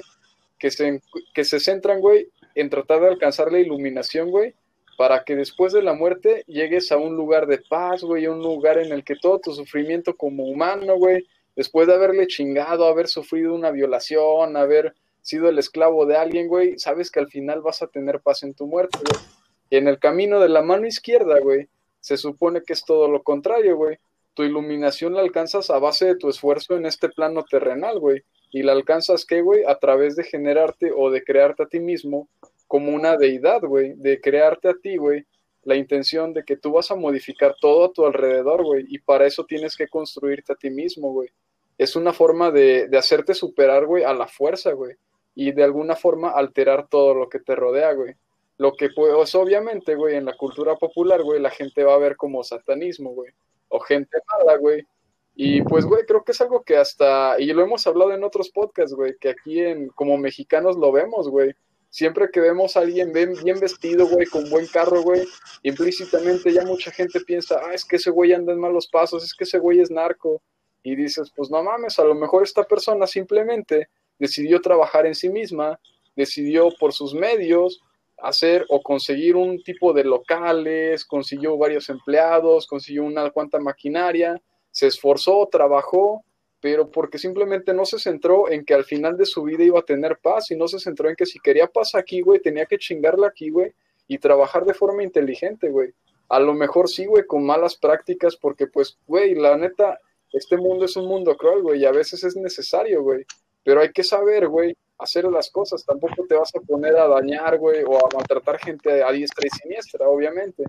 que 0.60 0.70
se, 0.70 1.02
que 1.34 1.44
se 1.44 1.58
centran, 1.58 2.00
güey, 2.00 2.28
en 2.54 2.70
tratar 2.70 3.00
de 3.00 3.08
alcanzar 3.08 3.50
la 3.50 3.58
iluminación, 3.58 4.30
güey, 4.30 4.54
para 4.96 5.24
que 5.24 5.36
después 5.36 5.72
de 5.72 5.82
la 5.82 5.94
muerte 5.94 6.44
llegues 6.46 6.92
a 6.92 6.96
un 6.96 7.16
lugar 7.16 7.46
de 7.46 7.58
paz, 7.58 8.02
güey, 8.02 8.26
un 8.26 8.40
lugar 8.40 8.78
en 8.78 8.92
el 8.92 9.04
que 9.04 9.16
todo 9.16 9.38
tu 9.38 9.52
sufrimiento 9.52 10.16
como 10.16 10.44
humano, 10.44 10.96
güey, 10.96 11.26
después 11.56 11.86
de 11.86 11.94
haberle 11.94 12.26
chingado, 12.26 12.86
haber 12.86 13.08
sufrido 13.08 13.54
una 13.54 13.70
violación, 13.70 14.56
haber 14.56 14.94
sido 15.20 15.48
el 15.48 15.58
esclavo 15.58 16.04
de 16.06 16.16
alguien, 16.16 16.48
güey, 16.48 16.78
sabes 16.78 17.10
que 17.10 17.20
al 17.20 17.28
final 17.28 17.62
vas 17.62 17.82
a 17.82 17.86
tener 17.86 18.20
paz 18.20 18.42
en 18.42 18.54
tu 18.54 18.66
muerte, 18.66 18.98
güey. 18.98 19.22
Y 19.70 19.76
en 19.76 19.88
el 19.88 19.98
camino 19.98 20.40
de 20.40 20.48
la 20.48 20.62
mano 20.62 20.86
izquierda, 20.86 21.38
güey, 21.40 21.68
se 22.00 22.16
supone 22.16 22.62
que 22.62 22.74
es 22.74 22.84
todo 22.84 23.08
lo 23.08 23.22
contrario, 23.22 23.76
güey. 23.76 23.98
Tu 24.34 24.42
iluminación 24.42 25.14
la 25.14 25.20
alcanzas 25.20 25.70
a 25.70 25.78
base 25.78 26.06
de 26.06 26.16
tu 26.16 26.28
esfuerzo 26.28 26.76
en 26.76 26.84
este 26.84 27.08
plano 27.08 27.44
terrenal, 27.48 27.98
güey. 27.98 28.22
Y 28.50 28.62
la 28.62 28.72
alcanzas, 28.72 29.24
¿qué, 29.24 29.40
güey? 29.40 29.64
A 29.64 29.78
través 29.78 30.16
de 30.16 30.24
generarte 30.24 30.92
o 30.94 31.10
de 31.10 31.22
crearte 31.24 31.62
a 31.62 31.66
ti 31.66 31.80
mismo 31.80 32.28
como 32.72 32.94
una 32.94 33.18
deidad, 33.18 33.60
güey. 33.60 33.92
De 33.96 34.18
crearte 34.18 34.70
a 34.70 34.72
ti, 34.72 34.96
güey. 34.96 35.26
La 35.62 35.76
intención 35.76 36.32
de 36.32 36.42
que 36.42 36.56
tú 36.56 36.72
vas 36.72 36.90
a 36.90 36.96
modificar 36.96 37.54
todo 37.60 37.84
a 37.84 37.92
tu 37.92 38.06
alrededor, 38.06 38.64
güey. 38.64 38.86
Y 38.88 38.98
para 38.98 39.26
eso 39.26 39.44
tienes 39.44 39.76
que 39.76 39.88
construirte 39.88 40.54
a 40.54 40.56
ti 40.56 40.70
mismo, 40.70 41.12
güey. 41.12 41.28
Es 41.76 41.96
una 41.96 42.14
forma 42.14 42.50
de, 42.50 42.88
de 42.88 42.96
hacerte 42.96 43.34
superar, 43.34 43.84
güey, 43.84 44.04
a 44.04 44.14
la 44.14 44.26
fuerza, 44.26 44.72
güey. 44.72 44.96
Y 45.34 45.52
de 45.52 45.62
alguna 45.62 45.96
forma 45.96 46.30
alterar 46.30 46.88
todo 46.88 47.14
lo 47.14 47.28
que 47.28 47.40
te 47.40 47.54
rodea, 47.54 47.92
güey. 47.92 48.14
Lo 48.56 48.72
que, 48.72 48.88
pues, 48.88 49.34
obviamente, 49.34 49.94
güey, 49.94 50.16
en 50.16 50.24
la 50.24 50.34
cultura 50.34 50.74
popular, 50.76 51.22
güey, 51.22 51.40
la 51.40 51.50
gente 51.50 51.84
va 51.84 51.92
a 51.92 51.98
ver 51.98 52.16
como 52.16 52.42
satanismo, 52.42 53.10
güey. 53.10 53.32
O 53.68 53.80
gente 53.80 54.16
mala, 54.32 54.56
güey. 54.56 54.86
Y 55.34 55.60
pues, 55.60 55.84
güey, 55.84 56.06
creo 56.06 56.24
que 56.24 56.32
es 56.32 56.40
algo 56.40 56.62
que 56.62 56.78
hasta, 56.78 57.38
y 57.38 57.52
lo 57.52 57.62
hemos 57.62 57.86
hablado 57.86 58.14
en 58.14 58.24
otros 58.24 58.48
podcasts, 58.48 58.94
güey, 58.94 59.14
que 59.20 59.28
aquí 59.28 59.60
en, 59.60 59.88
como 59.88 60.16
mexicanos 60.16 60.78
lo 60.78 60.90
vemos, 60.90 61.28
güey. 61.28 61.54
Siempre 61.92 62.30
que 62.32 62.40
vemos 62.40 62.74
a 62.74 62.80
alguien 62.80 63.12
bien, 63.12 63.60
vestido, 63.60 64.06
güey, 64.06 64.24
con 64.24 64.48
buen 64.48 64.66
carro, 64.66 65.02
güey, 65.02 65.28
implícitamente 65.62 66.50
ya 66.50 66.64
mucha 66.64 66.90
gente 66.90 67.20
piensa, 67.20 67.60
ah, 67.62 67.74
es 67.74 67.84
que 67.84 67.96
ese 67.96 68.08
güey 68.08 68.32
anda 68.32 68.54
en 68.54 68.58
malos 68.58 68.88
pasos, 68.88 69.22
es 69.22 69.34
que 69.34 69.44
ese 69.44 69.58
güey 69.58 69.78
es 69.78 69.90
narco. 69.90 70.40
Y 70.82 70.96
dices, 70.96 71.30
pues 71.36 71.50
no 71.50 71.62
mames, 71.62 71.98
a 71.98 72.04
lo 72.04 72.14
mejor 72.14 72.44
esta 72.44 72.64
persona 72.64 73.06
simplemente 73.06 73.90
decidió 74.18 74.62
trabajar 74.62 75.04
en 75.04 75.14
sí 75.14 75.28
misma, 75.28 75.78
decidió 76.16 76.70
por 76.80 76.94
sus 76.94 77.12
medios 77.12 77.82
hacer 78.16 78.64
o 78.70 78.82
conseguir 78.82 79.36
un 79.36 79.62
tipo 79.62 79.92
de 79.92 80.04
locales, 80.04 81.04
consiguió 81.04 81.58
varios 81.58 81.90
empleados, 81.90 82.66
consiguió 82.66 83.04
una 83.04 83.28
cuanta 83.30 83.60
maquinaria, 83.60 84.40
se 84.70 84.86
esforzó, 84.86 85.46
trabajó, 85.52 86.24
pero 86.62 86.88
porque 86.88 87.18
simplemente 87.18 87.74
no 87.74 87.84
se 87.84 87.98
centró 87.98 88.48
en 88.48 88.64
que 88.64 88.72
al 88.72 88.84
final 88.84 89.16
de 89.16 89.26
su 89.26 89.42
vida 89.42 89.64
iba 89.64 89.80
a 89.80 89.84
tener 89.84 90.16
paz 90.18 90.52
y 90.52 90.56
no 90.56 90.68
se 90.68 90.78
centró 90.78 91.10
en 91.10 91.16
que 91.16 91.26
si 91.26 91.40
quería 91.40 91.66
paz 91.66 91.96
aquí, 91.96 92.20
güey, 92.20 92.38
tenía 92.38 92.66
que 92.66 92.78
chingarla 92.78 93.26
aquí, 93.26 93.50
güey, 93.50 93.72
y 94.06 94.18
trabajar 94.18 94.64
de 94.64 94.72
forma 94.72 95.02
inteligente, 95.02 95.68
güey. 95.68 95.92
a 96.28 96.38
lo 96.38 96.54
mejor 96.54 96.88
sí, 96.88 97.04
güey, 97.04 97.26
con 97.26 97.44
malas 97.44 97.76
prácticas, 97.76 98.36
porque 98.36 98.68
pues, 98.68 98.96
güey, 99.08 99.34
la 99.34 99.56
neta, 99.56 99.98
este 100.32 100.56
mundo 100.56 100.84
es 100.84 100.96
un 100.96 101.06
mundo 101.06 101.36
cruel, 101.36 101.62
güey, 101.62 101.80
y 101.80 101.84
a 101.84 101.90
veces 101.90 102.22
es 102.22 102.36
necesario, 102.36 103.02
güey, 103.02 103.26
pero 103.64 103.80
hay 103.80 103.90
que 103.90 104.04
saber, 104.04 104.46
güey, 104.46 104.76
hacer 104.98 105.24
las 105.24 105.50
cosas, 105.50 105.84
tampoco 105.84 106.24
te 106.28 106.36
vas 106.36 106.54
a 106.54 106.60
poner 106.60 106.96
a 106.96 107.08
dañar, 107.08 107.58
güey, 107.58 107.82
o 107.82 107.96
a 107.98 108.08
maltratar 108.14 108.60
gente 108.60 109.02
a 109.02 109.10
diestra 109.10 109.48
y 109.48 109.50
siniestra, 109.50 110.08
obviamente, 110.08 110.62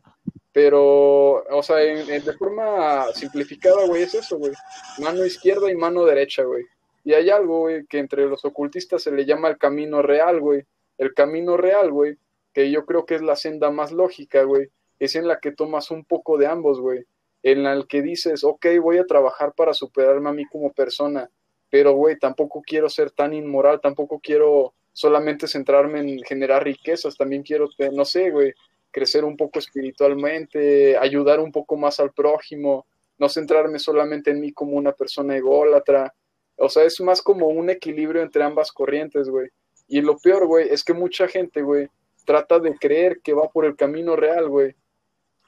pero, 0.54 1.44
o 1.44 1.64
sea, 1.64 1.78
de 1.78 2.34
forma 2.38 3.12
simplificada, 3.14 3.88
güey, 3.88 4.04
es 4.04 4.14
eso, 4.14 4.38
güey, 4.38 4.54
mano 5.00 5.26
izquierda 5.26 5.70
y 5.72 5.76
mano 5.76 6.06
derecha, 6.06 6.44
güey, 6.44 6.64
y 7.04 7.14
hay 7.14 7.32
algo, 7.32 7.62
güey, 7.62 7.86
que 7.88 7.98
entre 7.98 8.28
los 8.28 8.46
ocultistas 8.46 9.02
se 9.02 9.12
le 9.12 9.26
llama 9.26 9.50
el 9.50 9.58
camino 9.58 10.04
real, 10.04 10.40
güey, 10.40 10.64
el 11.00 11.14
camino 11.16 11.58
real, 11.58 11.92
güey, 11.92 12.18
que 12.54 12.70
yo 12.70 12.86
creo 12.86 13.06
que 13.06 13.16
es 13.16 13.24
la 13.24 13.36
senda 13.36 13.72
más 13.72 13.92
lógica, 13.92 14.44
güey, 14.44 14.70
es 15.00 15.16
en 15.16 15.28
la 15.28 15.40
que 15.40 15.52
tomas 15.52 15.90
un 15.90 16.06
poco 16.06 16.38
de 16.38 16.46
ambos, 16.46 16.80
güey, 16.80 17.04
en 17.42 17.64
la 17.64 17.84
que 17.90 18.04
dices, 18.04 18.44
ok, 18.44 18.68
voy 18.80 19.00
a 19.00 19.06
trabajar 19.06 19.54
para 19.54 19.74
superarme 19.74 20.30
a 20.30 20.34
mí 20.34 20.46
como 20.46 20.72
persona, 20.72 21.30
pero, 21.72 21.94
güey, 21.94 22.20
tampoco 22.20 22.62
quiero 22.62 22.90
ser 22.90 23.10
tan 23.10 23.34
inmoral, 23.34 23.82
tampoco 23.82 24.20
quiero 24.20 24.76
solamente 24.92 25.48
centrarme 25.48 26.00
en 26.00 26.20
generar 26.20 26.64
riquezas, 26.64 27.18
también 27.18 27.42
quiero, 27.42 27.68
no 27.92 28.06
sé, 28.06 28.30
güey, 28.30 28.54
crecer 28.94 29.26
un 29.26 29.36
poco 29.36 29.60
espiritualmente, 29.60 30.96
ayudar 30.98 31.40
un 31.40 31.52
poco 31.52 31.76
más 31.76 32.00
al 32.00 32.14
prójimo, 32.14 32.86
no 33.18 33.28
centrarme 33.28 33.80
solamente 33.80 34.32
en 34.32 34.40
mí 34.40 34.54
como 34.54 34.78
una 34.78 34.94
persona 34.94 35.36
ególatra. 35.36 36.14
O 36.56 36.70
sea, 36.70 36.84
es 36.84 37.02
más 37.02 37.22
como 37.22 37.48
un 37.48 37.70
equilibrio 37.70 38.22
entre 38.22 38.44
ambas 38.44 38.72
corrientes, 38.72 39.28
güey. 39.28 39.50
Y 39.88 40.02
lo 40.02 40.18
peor, 40.18 40.46
güey, 40.46 40.70
es 40.70 40.84
que 40.84 40.94
mucha 40.94 41.28
gente, 41.28 41.62
güey, 41.64 41.90
trata 42.26 42.60
de 42.60 42.76
creer 42.76 43.20
que 43.22 43.34
va 43.34 43.50
por 43.50 43.66
el 43.66 43.76
camino 43.76 44.16
real, 44.16 44.48
güey. 44.48 44.76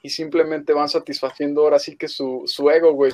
Y 0.02 0.10
simplemente 0.10 0.72
van 0.72 0.88
satisfaciendo 0.88 1.62
ahora 1.62 1.78
sí 1.78 1.96
que 1.96 2.08
su, 2.08 2.42
su 2.46 2.68
ego, 2.68 2.92
güey, 2.92 3.12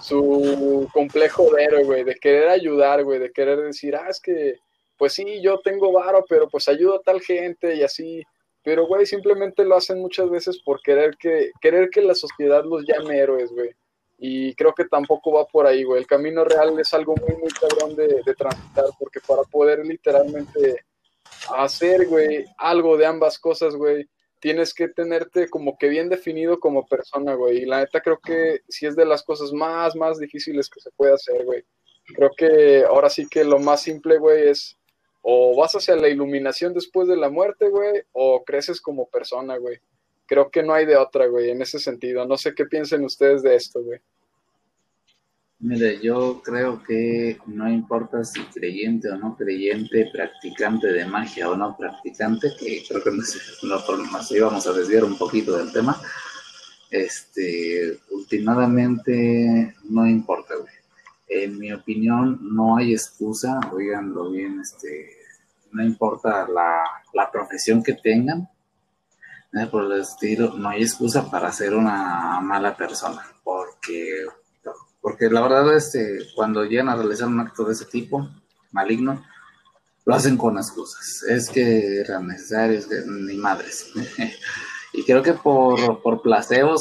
su 0.00 0.88
complejo 0.92 1.52
de 1.54 1.64
héroe, 1.64 1.84
güey, 1.84 2.04
de 2.04 2.14
querer 2.14 2.48
ayudar, 2.48 3.04
güey, 3.04 3.18
de 3.18 3.32
querer 3.32 3.58
decir, 3.58 3.96
ah, 3.96 4.08
es 4.08 4.20
que, 4.20 4.56
pues 4.96 5.12
sí, 5.12 5.42
yo 5.42 5.60
tengo 5.60 5.92
varo, 5.92 6.24
pero 6.28 6.48
pues 6.48 6.68
ayudo 6.68 6.96
a 6.96 7.02
tal 7.02 7.20
gente 7.20 7.74
y 7.74 7.82
así. 7.82 8.22
Pero, 8.68 8.86
güey, 8.86 9.06
simplemente 9.06 9.64
lo 9.64 9.76
hacen 9.76 9.98
muchas 9.98 10.28
veces 10.28 10.60
por 10.62 10.82
querer 10.82 11.16
que, 11.16 11.52
querer 11.58 11.88
que 11.88 12.02
la 12.02 12.14
sociedad 12.14 12.62
los 12.66 12.84
llame 12.86 13.16
héroes, 13.16 13.50
güey. 13.50 13.70
Y 14.18 14.54
creo 14.56 14.74
que 14.74 14.84
tampoco 14.84 15.32
va 15.32 15.46
por 15.46 15.66
ahí, 15.66 15.84
güey. 15.84 16.02
El 16.02 16.06
camino 16.06 16.44
real 16.44 16.78
es 16.78 16.92
algo 16.92 17.14
muy, 17.16 17.34
muy 17.38 17.48
cabrón 17.48 17.96
de, 17.96 18.20
de 18.26 18.34
transitar, 18.34 18.84
porque 18.98 19.20
para 19.26 19.42
poder 19.44 19.86
literalmente 19.86 20.84
hacer, 21.56 22.08
güey, 22.08 22.44
algo 22.58 22.98
de 22.98 23.06
ambas 23.06 23.38
cosas, 23.38 23.74
güey, 23.74 24.06
tienes 24.38 24.74
que 24.74 24.88
tenerte 24.88 25.48
como 25.48 25.78
que 25.78 25.88
bien 25.88 26.10
definido 26.10 26.60
como 26.60 26.86
persona, 26.86 27.32
güey. 27.36 27.62
Y 27.62 27.64
la 27.64 27.80
neta 27.80 28.02
creo 28.02 28.18
que 28.18 28.60
sí 28.68 28.84
es 28.84 28.94
de 28.96 29.06
las 29.06 29.22
cosas 29.22 29.50
más, 29.50 29.96
más 29.96 30.18
difíciles 30.18 30.68
que 30.68 30.80
se 30.80 30.90
puede 30.90 31.14
hacer, 31.14 31.42
güey. 31.46 31.64
Creo 32.14 32.32
que 32.36 32.84
ahora 32.84 33.08
sí 33.08 33.26
que 33.26 33.44
lo 33.44 33.58
más 33.60 33.80
simple, 33.80 34.18
güey, 34.18 34.50
es 34.50 34.77
o 35.22 35.56
vas 35.56 35.74
hacia 35.74 35.96
la 35.96 36.08
iluminación 36.08 36.74
después 36.74 37.08
de 37.08 37.16
la 37.16 37.28
muerte, 37.28 37.68
güey, 37.68 38.02
o 38.12 38.44
creces 38.44 38.80
como 38.80 39.08
persona, 39.08 39.56
güey. 39.56 39.78
Creo 40.26 40.50
que 40.50 40.62
no 40.62 40.74
hay 40.74 40.86
de 40.86 40.96
otra, 40.96 41.26
güey, 41.26 41.50
en 41.50 41.62
ese 41.62 41.78
sentido. 41.78 42.26
No 42.26 42.36
sé 42.36 42.54
qué 42.54 42.66
piensen 42.66 43.04
ustedes 43.04 43.42
de 43.42 43.56
esto, 43.56 43.82
güey. 43.82 44.00
Mire, 45.60 45.98
yo 46.00 46.40
creo 46.44 46.80
que 46.84 47.36
no 47.46 47.68
importa 47.68 48.22
si 48.22 48.40
creyente 48.44 49.08
o 49.10 49.16
no 49.16 49.36
creyente, 49.36 50.08
practicante 50.12 50.86
de 50.92 51.04
magia 51.04 51.50
o 51.50 51.56
no 51.56 51.76
practicante, 51.76 52.52
que 52.58 52.84
creo 52.88 53.02
que 53.02 53.10
nos, 53.10 53.60
nos 53.64 54.30
íbamos 54.30 54.66
a 54.68 54.72
desviar 54.72 55.02
un 55.02 55.18
poquito 55.18 55.56
del 55.56 55.72
tema, 55.72 56.00
este, 56.90 57.98
últimamente 58.10 59.74
no 59.90 60.06
importa, 60.06 60.54
güey. 60.54 60.77
En 61.28 61.58
mi 61.58 61.72
opinión, 61.72 62.38
no 62.42 62.76
hay 62.76 62.92
excusa, 62.92 63.60
oiganlo 63.72 64.30
bien, 64.30 64.60
este, 64.60 65.16
no 65.72 65.84
importa 65.84 66.46
la, 66.48 66.82
la 67.12 67.30
profesión 67.30 67.82
que 67.82 67.94
tengan, 67.94 68.48
por 69.70 69.84
el 69.84 70.00
estilo, 70.00 70.54
no 70.56 70.68
hay 70.68 70.82
excusa 70.82 71.30
para 71.30 71.50
ser 71.52 71.74
una 71.74 72.40
mala 72.40 72.76
persona, 72.76 73.22
porque 73.42 74.26
porque 75.00 75.30
la 75.30 75.40
verdad, 75.40 75.74
este, 75.74 76.18
cuando 76.34 76.64
llegan 76.64 76.88
a 76.88 76.96
realizar 76.96 77.28
un 77.28 77.40
acto 77.40 77.64
de 77.64 77.72
ese 77.72 77.86
tipo, 77.86 78.28
maligno, 78.72 79.24
lo 80.04 80.14
hacen 80.14 80.36
con 80.36 80.58
excusas. 80.58 81.22
Es 81.28 81.48
que 81.48 82.00
eran 82.00 82.26
necesarios, 82.26 82.86
que 82.86 82.96
ni 83.06 83.36
madres. 83.36 83.92
y 84.92 85.04
creo 85.04 85.22
que 85.22 85.34
por, 85.34 86.02
por 86.02 86.22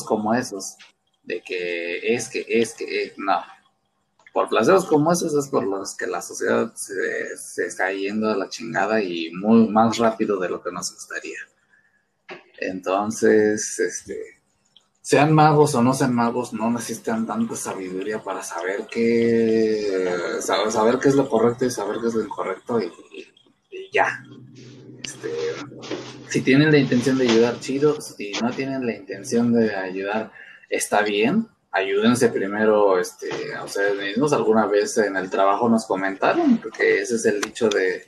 como 0.05 0.33
esos, 0.33 0.75
de 1.23 1.41
que 1.41 2.13
es 2.13 2.27
que, 2.27 2.45
es 2.47 2.73
que, 2.73 3.03
eh, 3.03 3.13
no. 3.17 3.41
Por 4.37 4.49
placebos 4.49 4.85
como 4.85 5.11
esos 5.11 5.33
es 5.33 5.49
por 5.49 5.65
los 5.65 5.95
que 5.95 6.05
la 6.05 6.21
sociedad 6.21 6.71
se, 6.75 7.35
se 7.37 7.65
está 7.65 7.91
yendo 7.91 8.29
a 8.29 8.37
la 8.37 8.47
chingada 8.47 9.01
y 9.01 9.31
muy 9.31 9.67
más 9.67 9.97
rápido 9.97 10.39
de 10.39 10.47
lo 10.47 10.61
que 10.61 10.71
nos 10.71 10.93
gustaría. 10.93 11.39
Entonces, 12.59 13.79
este, 13.79 14.39
sean 15.01 15.33
magos 15.33 15.73
o 15.73 15.81
no 15.81 15.91
sean 15.91 16.13
magos, 16.13 16.53
no 16.53 16.69
necesitan 16.69 17.25
tanta 17.25 17.55
sabiduría 17.55 18.21
para 18.21 18.43
saber 18.43 18.85
qué, 18.85 20.07
saber, 20.39 20.99
qué 20.99 21.09
es 21.09 21.15
lo 21.15 21.27
correcto 21.27 21.65
y 21.65 21.71
saber 21.71 21.97
qué 21.99 22.05
es 22.05 22.13
lo 22.13 22.21
incorrecto 22.23 22.79
y, 22.79 22.91
ya. 23.91 24.23
Este, 25.03 25.31
si 26.29 26.41
tienen 26.41 26.71
la 26.71 26.77
intención 26.77 27.17
de 27.17 27.27
ayudar, 27.27 27.59
chido. 27.59 27.99
Si 27.99 28.33
no 28.33 28.51
tienen 28.51 28.85
la 28.85 28.95
intención 28.95 29.51
de 29.51 29.75
ayudar, 29.75 30.31
está 30.69 31.01
bien. 31.01 31.47
Ayúdense 31.71 32.29
primero, 32.29 32.99
este, 32.99 33.53
a 33.55 33.63
ustedes 33.63 33.95
mismos. 33.95 34.33
Alguna 34.33 34.65
vez 34.65 34.97
en 34.97 35.17
el 35.17 35.29
trabajo 35.29 35.69
nos 35.69 35.85
comentaron, 35.85 36.57
porque 36.57 37.01
ese 37.01 37.15
es 37.15 37.25
el 37.25 37.41
dicho 37.41 37.69
de, 37.69 38.05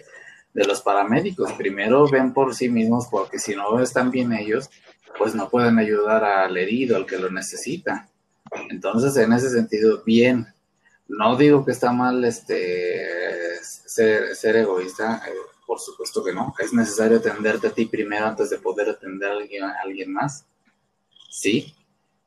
de 0.54 0.66
los 0.66 0.82
paramédicos. 0.82 1.54
Primero 1.54 2.08
ven 2.10 2.34
por 2.34 2.56
sí 2.56 2.70
mismos, 2.70 3.08
porque 3.12 3.38
si 3.38 3.56
no 3.56 3.80
están 3.82 4.12
bien 4.12 4.34
ellos, 4.34 4.70
pues 5.18 5.36
no 5.36 5.50
pueden 5.50 5.78
ayudar 5.78 6.24
al 6.24 6.56
herido, 6.58 6.96
al 6.96 7.06
que 7.06 7.18
lo 7.18 7.30
necesita. 7.30 8.10
Entonces, 8.70 9.16
en 9.18 9.34
ese 9.34 9.50
sentido, 9.50 10.02
bien. 10.06 10.48
No 11.08 11.36
digo 11.36 11.66
que 11.66 11.72
está 11.72 11.92
mal 11.92 12.24
este 12.24 13.60
ser, 13.62 14.56
egoísta, 14.56 15.24
eh, 15.28 15.34
por 15.66 15.80
supuesto 15.80 16.24
que 16.24 16.34
no. 16.34 16.54
Es 16.60 16.72
necesario 16.72 17.18
atenderte 17.18 17.68
a 17.68 17.72
ti 17.72 17.86
primero 17.86 18.28
antes 18.28 18.50
de 18.50 18.60
poder 18.60 18.90
atender 18.90 19.32
a 19.32 19.34
alguien, 19.34 19.64
a 19.64 19.76
alguien 19.84 20.14
más. 20.14 20.46
Sí, 21.30 21.74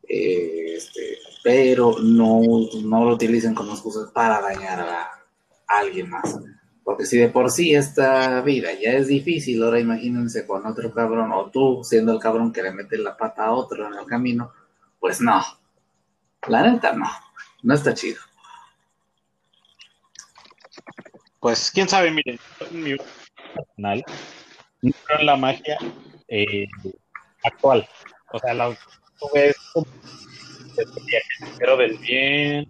eh, 0.09 0.75
este, 0.77 1.19
pero 1.43 1.97
no, 2.01 2.41
no 2.83 3.05
lo 3.05 3.15
utilicen 3.15 3.55
como 3.55 3.73
excusa 3.73 4.11
para 4.13 4.41
dañar 4.41 4.81
a 4.81 5.11
alguien 5.67 6.11
más. 6.11 6.39
Porque 6.85 7.07
si 7.07 7.19
de 7.19 7.29
por 7.29 7.51
sí 7.51 7.75
esta 7.75 8.41
vida 8.41 8.71
ya 8.75 8.93
es 8.93 9.07
difícil, 9.07 9.63
ahora 9.63 9.79
imagínense 9.79 10.47
con 10.47 10.67
otro 10.67 10.93
cabrón, 10.93 11.31
o 11.33 11.51
tú 11.51 11.83
siendo 11.85 12.13
el 12.13 12.19
cabrón 12.19 12.53
que 12.53 12.63
le 12.63 12.73
mete 12.73 12.99
la 12.99 13.17
pata 13.17 13.47
a 13.47 13.53
otro 13.53 13.87
en 13.87 13.95
el 13.95 14.07
camino, 14.07 14.53
pues 14.99 15.21
no. 15.21 15.43
La 16.49 16.69
neta 16.69 16.93
no, 16.93 17.07
no 17.63 17.75
está 17.75 17.95
chido. 17.95 18.21
Pues 21.39 21.71
quién 21.71 21.89
sabe, 21.89 22.11
miren, 22.11 22.39
mi 22.71 22.97
personal, 23.55 24.05
no 24.83 24.93
en 25.19 25.27
la 25.27 25.37
magia 25.37 25.79
eh, 26.29 26.67
actual. 27.45 27.89
O 28.33 28.39
sea, 28.39 28.55
la, 28.55 28.77
ves 29.35 29.57
el 30.79 31.79
del 31.79 31.99
bien, 31.99 32.69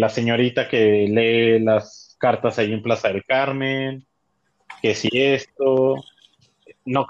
la 0.00 0.08
señorita 0.08 0.68
que 0.68 1.06
lee 1.08 1.58
las 1.60 2.16
cartas 2.18 2.58
ahí 2.58 2.72
en 2.72 2.82
Plaza 2.82 3.08
del 3.08 3.24
Carmen, 3.24 4.06
que 4.80 4.94
si 4.94 5.08
esto, 5.12 5.96
no, 6.84 7.06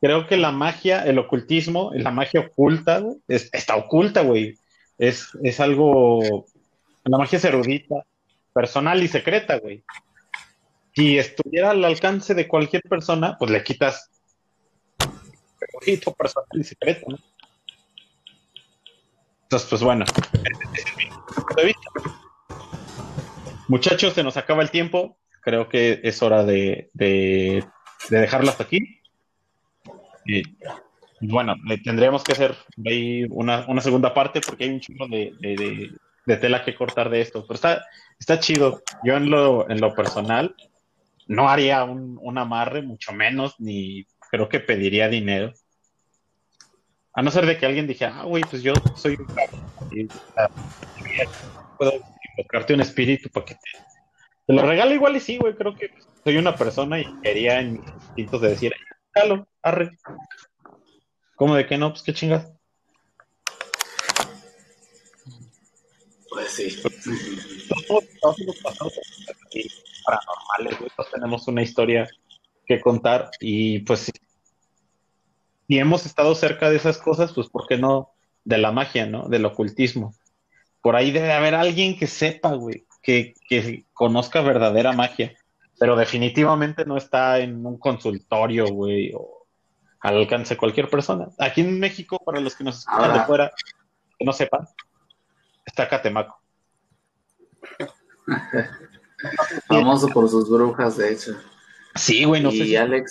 creo 0.00 0.26
que 0.26 0.36
la 0.36 0.52
magia, 0.52 1.04
el 1.04 1.18
ocultismo, 1.18 1.90
la 1.94 2.10
magia 2.10 2.40
oculta, 2.40 3.02
está 3.26 3.76
oculta, 3.76 4.22
güey. 4.22 4.56
Es, 4.98 5.28
es 5.42 5.60
algo, 5.60 6.46
la 7.04 7.18
magia 7.18 7.36
es 7.38 7.44
erudita, 7.44 8.04
personal 8.52 9.02
y 9.02 9.08
secreta, 9.08 9.58
güey. 9.58 9.82
Si 10.94 11.18
estuviera 11.18 11.70
al 11.70 11.84
alcance 11.84 12.34
de 12.34 12.48
cualquier 12.48 12.82
persona, 12.82 13.36
pues 13.38 13.50
le 13.50 13.62
quitas 13.62 14.10
erudito, 15.80 16.12
personal 16.14 16.48
y 16.52 16.64
secreto, 16.64 17.06
¿no? 17.08 17.18
Entonces, 19.42 19.68
pues 19.68 19.82
bueno, 19.82 20.04
de. 21.56 21.74
Muchachos, 23.68 24.12
se 24.14 24.22
nos 24.22 24.36
acaba 24.36 24.62
el 24.62 24.70
tiempo. 24.70 25.18
Creo 25.40 25.68
que 25.68 26.00
es 26.02 26.22
hora 26.22 26.44
de, 26.44 26.90
dejarlo 28.10 28.50
hasta 28.50 28.64
aquí. 28.64 29.00
Y 30.26 30.42
bueno, 31.20 31.56
le 31.64 31.78
tendríamos 31.78 32.22
que 32.22 32.32
hacer 32.32 32.54
ahí 32.84 33.24
una, 33.30 33.80
segunda 33.80 34.12
parte 34.12 34.40
porque 34.40 34.64
hay 34.64 34.70
un 34.70 34.80
chingo 34.80 35.08
de, 35.08 35.90
tela 36.26 36.64
que 36.64 36.74
cortar 36.74 37.08
de 37.08 37.22
esto. 37.22 37.44
Pero 37.46 37.54
está, 37.54 37.86
está 38.18 38.38
chido. 38.40 38.82
Yo 39.02 39.16
en 39.16 39.30
lo, 39.30 39.70
en 39.70 39.80
lo 39.80 39.94
personal 39.94 40.54
no 41.28 41.48
haría 41.48 41.84
un, 41.84 42.38
amarre, 42.38 42.82
mucho 42.82 43.12
menos, 43.12 43.54
ni 43.58 44.06
creo 44.30 44.48
que 44.48 44.60
pediría 44.60 45.08
dinero. 45.08 45.52
A 47.18 47.22
no 47.22 47.32
ser 47.32 47.46
de 47.46 47.58
que 47.58 47.66
alguien 47.66 47.88
dijera, 47.88 48.20
ah, 48.20 48.24
güey, 48.26 48.44
pues 48.48 48.62
yo 48.62 48.72
soy 48.94 49.16
un 49.16 49.26
y, 49.90 50.06
ah, 50.36 50.48
puedo 51.76 51.94
invocarte 52.36 52.74
un 52.74 52.80
espíritu 52.80 53.28
para 53.28 53.44
que 53.44 53.54
te, 53.54 53.60
te 54.46 54.52
lo 54.52 54.62
regale 54.62 54.94
igual 54.94 55.16
y 55.16 55.20
sí, 55.20 55.36
güey, 55.36 55.56
creo 55.56 55.74
que 55.74 55.90
soy 56.22 56.36
una 56.36 56.54
persona 56.54 57.00
y 57.00 57.06
quería 57.20 57.58
en 57.58 57.72
mis 57.72 57.88
instintos 57.88 58.40
de 58.40 58.50
decir, 58.50 58.72
jalo, 59.10 59.48
arre. 59.64 59.98
¿Cómo 61.34 61.56
de 61.56 61.66
que 61.66 61.76
no? 61.76 61.90
Pues 61.90 62.04
qué 62.04 62.14
chingas. 62.14 62.52
Pues 66.30 66.52
sí. 66.52 66.80
Todos, 67.88 68.04
hemos 68.38 68.56
pasado 68.58 68.92
paranormales, 70.04 70.78
güey, 70.78 70.90
todos 70.96 71.10
tenemos 71.10 71.48
una 71.48 71.62
historia 71.62 72.08
que 72.64 72.80
contar 72.80 73.32
y 73.40 73.80
pues 73.80 74.02
si, 74.02 74.12
si 75.68 75.78
hemos 75.78 76.06
estado 76.06 76.34
cerca 76.34 76.70
de 76.70 76.76
esas 76.76 76.96
cosas, 76.98 77.32
pues 77.34 77.48
¿por 77.48 77.66
qué 77.66 77.76
no 77.76 78.12
de 78.44 78.56
la 78.56 78.72
magia, 78.72 79.06
¿no? 79.06 79.28
Del 79.28 79.44
ocultismo. 79.44 80.14
Por 80.80 80.96
ahí 80.96 81.10
debe 81.10 81.32
haber 81.32 81.54
alguien 81.54 81.98
que 81.98 82.06
sepa, 82.06 82.54
güey, 82.54 82.86
que, 83.02 83.34
que 83.46 83.84
conozca 83.92 84.40
verdadera 84.40 84.92
magia, 84.92 85.36
pero 85.78 85.94
definitivamente 85.94 86.86
no 86.86 86.96
está 86.96 87.38
en 87.40 87.66
un 87.66 87.78
consultorio, 87.78 88.66
güey, 88.68 89.12
o 89.14 89.46
al 90.00 90.16
alcance 90.16 90.54
de 90.54 90.58
cualquier 90.58 90.88
persona. 90.88 91.28
Aquí 91.38 91.60
en 91.60 91.78
México, 91.78 92.18
para 92.24 92.40
los 92.40 92.56
que 92.56 92.64
nos 92.64 92.78
escuchan 92.78 93.02
de 93.02 93.08
Ahora. 93.08 93.26
fuera, 93.26 93.52
que 94.18 94.24
no 94.24 94.32
sepan, 94.32 94.66
está 95.66 95.86
Catemaco. 95.86 96.40
Famoso 99.68 100.08
por 100.08 100.30
sus 100.30 100.48
brujas, 100.48 100.96
de 100.96 101.12
hecho. 101.12 101.32
Sí, 101.94 102.24
güey, 102.24 102.42
no 102.42 102.50
sé 102.50 102.56
y 102.58 102.68
si... 102.68 102.76
Alex, 102.76 103.10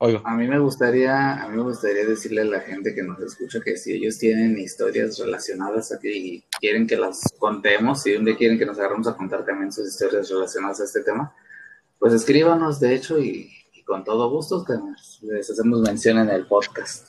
Oigo. 0.00 0.22
a 0.24 0.34
mí 0.36 0.46
me 0.46 0.60
gustaría, 0.60 1.42
a 1.42 1.48
mí 1.48 1.56
me 1.56 1.62
gustaría 1.64 2.06
decirle 2.06 2.42
a 2.42 2.44
la 2.44 2.60
gente 2.60 2.94
que 2.94 3.02
nos 3.02 3.18
escucha 3.20 3.58
que 3.64 3.76
si 3.76 3.94
ellos 3.94 4.16
tienen 4.16 4.56
historias 4.56 5.18
relacionadas 5.18 5.90
aquí 5.92 6.08
y 6.08 6.44
quieren 6.60 6.86
que 6.86 6.96
las 6.96 7.20
contemos, 7.36 8.02
si 8.02 8.14
un 8.14 8.24
día 8.24 8.36
quieren 8.36 8.58
que 8.58 8.66
nos 8.66 8.78
agarremos 8.78 9.08
a 9.08 9.16
contar 9.16 9.44
también 9.44 9.72
sus 9.72 9.88
historias 9.88 10.30
relacionadas 10.30 10.80
a 10.80 10.84
este 10.84 11.02
tema, 11.02 11.34
pues 11.98 12.12
escríbanos, 12.12 12.78
de 12.78 12.94
hecho, 12.94 13.18
y, 13.18 13.50
y 13.72 13.82
con 13.82 14.04
todo 14.04 14.30
gusto 14.30 14.64
que 14.64 14.74
les 15.22 15.50
hacemos 15.50 15.80
mención 15.80 16.18
en 16.18 16.30
el 16.30 16.46
podcast. 16.46 17.08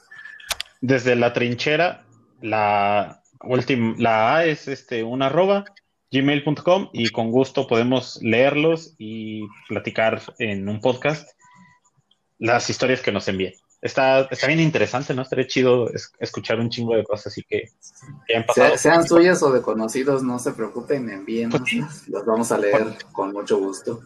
desde 0.82 1.16
la 1.16 1.32
trinchera, 1.32 2.06
la 2.42 3.22
última, 3.44 3.94
la 4.00 4.38
A 4.38 4.46
es 4.46 4.68
este 4.68 5.04
un 5.04 5.22
arroba 5.22 5.66
gmail.com 6.12 6.90
y 6.92 7.10
con 7.10 7.30
gusto 7.32 7.68
podemos 7.68 8.20
leerlos 8.24 8.96
y 8.98 9.44
platicar 9.68 10.22
en 10.40 10.68
un 10.68 10.82
podcast 10.82 11.30
las 12.40 12.70
historias 12.70 13.02
que 13.02 13.12
nos 13.12 13.28
envíen. 13.28 13.54
Está, 13.82 14.22
está 14.32 14.48
bien 14.48 14.60
interesante, 14.60 15.14
¿no? 15.14 15.22
Estaría 15.22 15.48
chido 15.48 15.90
es- 15.94 16.12
escuchar 16.20 16.60
un 16.60 16.70
chingo 16.70 16.96
de 16.96 17.04
cosas 17.06 17.28
así 17.28 17.44
que, 17.44 17.70
que 18.28 18.36
han 18.36 18.46
pasado. 18.46 18.70
Sea- 18.70 18.78
sean 18.78 19.08
suyas 19.08 19.42
o 19.44 19.52
de 19.54 19.62
conocidos, 19.62 20.22
no 20.24 20.38
se 20.40 20.52
preocupen, 20.54 21.10
envíenos, 21.10 21.60
Pues 21.60 21.70
sí. 21.70 21.82
las 22.12 22.26
vamos 22.26 22.52
a 22.52 22.58
leer 22.58 22.84
con 23.14 23.32
mucho 23.32 23.58
gusto. 23.58 24.02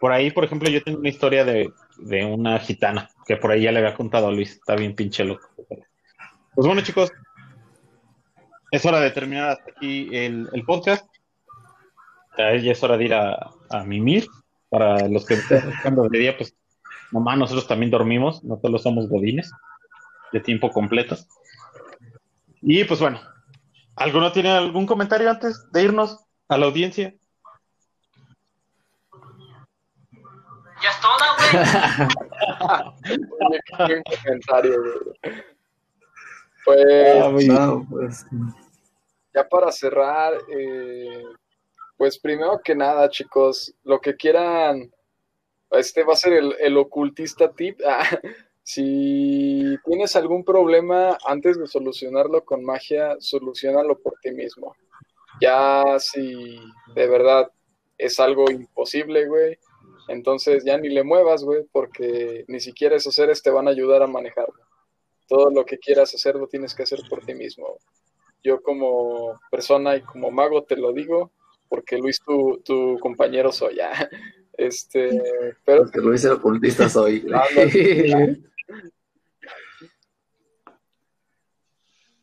Por 0.00 0.12
ahí, 0.12 0.30
por 0.30 0.44
ejemplo, 0.44 0.68
yo 0.70 0.80
tengo 0.84 1.00
una 1.00 1.08
historia 1.08 1.44
de, 1.44 1.72
de 1.96 2.24
una 2.24 2.60
gitana 2.60 3.10
que 3.26 3.36
por 3.36 3.50
ahí 3.50 3.62
ya 3.62 3.72
le 3.72 3.80
había 3.80 3.94
contado 3.94 4.28
a 4.28 4.32
Luis. 4.32 4.52
Está 4.52 4.76
bien 4.76 4.94
pinche 4.94 5.24
loco. 5.24 5.48
Pues 6.54 6.66
bueno, 6.66 6.82
chicos, 6.82 7.10
es 8.70 8.84
hora 8.86 9.00
de 9.00 9.10
terminar 9.10 9.50
hasta 9.50 9.70
aquí 9.76 10.08
el, 10.12 10.48
el 10.52 10.62
podcast. 10.64 11.04
Ya 12.36 12.54
ya 12.56 12.72
es 12.72 12.82
hora 12.84 12.96
de 12.96 13.04
ir 13.06 13.14
a, 13.14 13.50
a 13.70 13.84
mimir. 13.84 14.26
Para 14.70 15.08
los 15.08 15.24
que 15.26 15.34
estén 15.34 15.64
buscando 15.66 16.08
de 16.08 16.18
día, 16.18 16.36
pues 16.36 16.54
nomás 17.12 17.38
nosotros 17.38 17.66
también 17.66 17.90
dormimos, 17.90 18.42
no 18.44 18.58
solo 18.60 18.78
somos 18.78 19.08
godines 19.08 19.50
de 20.32 20.40
tiempo 20.40 20.70
completo. 20.70 21.16
Y 22.60 22.84
pues 22.84 23.00
bueno, 23.00 23.20
¿alguno 23.96 24.32
tiene 24.32 24.50
algún 24.50 24.86
comentario 24.86 25.30
antes 25.30 25.70
de 25.72 25.84
irnos 25.84 26.24
a 26.48 26.58
la 26.58 26.66
audiencia? 26.66 27.14
Ya 30.82 30.90
es 30.90 31.00
toda, 31.00 31.26
güey. 31.36 31.50
Oye, 33.40 33.60
qué 33.76 33.84
buen 33.84 34.02
comentario, 34.22 34.80
güey. 34.80 35.42
Pues 36.64 37.24
Ah, 37.24 37.30
No, 37.66 37.86
pues, 37.88 38.26
ya 39.34 39.48
para 39.48 39.72
cerrar, 39.72 40.34
eh, 40.48 41.24
pues 41.96 42.18
primero 42.18 42.60
que 42.62 42.74
nada, 42.74 43.08
chicos, 43.08 43.74
lo 43.84 44.00
que 44.00 44.14
quieran, 44.14 44.90
este 45.70 46.04
va 46.04 46.14
a 46.14 46.16
ser 46.16 46.32
el, 46.34 46.54
el 46.60 46.76
ocultista 46.76 47.52
tip. 47.52 47.80
Ah, 47.86 48.20
si 48.62 49.78
tienes 49.86 50.14
algún 50.14 50.44
problema, 50.44 51.16
antes 51.24 51.58
de 51.58 51.66
solucionarlo 51.66 52.44
con 52.44 52.62
magia, 52.62 53.16
solucionalo 53.18 53.98
por 53.98 54.18
ti 54.20 54.30
mismo. 54.30 54.76
Ya 55.40 55.84
si 55.98 56.60
de 56.94 57.08
verdad 57.08 57.50
es 57.96 58.20
algo 58.20 58.50
imposible, 58.50 59.26
güey, 59.26 59.58
entonces 60.08 60.64
ya 60.64 60.76
ni 60.76 60.90
le 60.90 61.02
muevas, 61.02 61.44
güey, 61.44 61.64
porque 61.72 62.44
ni 62.48 62.60
siquiera 62.60 62.96
esos 62.96 63.14
seres 63.14 63.42
te 63.42 63.50
van 63.50 63.68
a 63.68 63.70
ayudar 63.70 64.02
a 64.02 64.06
manejarlo. 64.06 64.62
Todo 65.26 65.50
lo 65.50 65.64
que 65.64 65.78
quieras 65.78 66.14
hacer 66.14 66.34
lo 66.36 66.46
tienes 66.46 66.74
que 66.74 66.82
hacer 66.82 67.00
por 67.08 67.24
ti 67.24 67.34
mismo. 67.34 67.78
Yo 68.42 68.62
como 68.62 69.38
persona 69.50 69.96
y 69.96 70.02
como 70.02 70.30
mago 70.30 70.64
te 70.64 70.76
lo 70.76 70.92
digo, 70.92 71.32
porque 71.68 71.98
Luis, 71.98 72.20
tu, 72.24 72.60
tu 72.64 72.98
compañero 73.00 73.50
soy 73.52 73.76
ya. 73.76 74.10
Este, 74.58 75.22
pero 75.64 75.84
porque 75.84 76.00
Luis 76.00 76.24
el 76.24 76.32
ocultista 76.32 76.88
soy. 76.88 77.24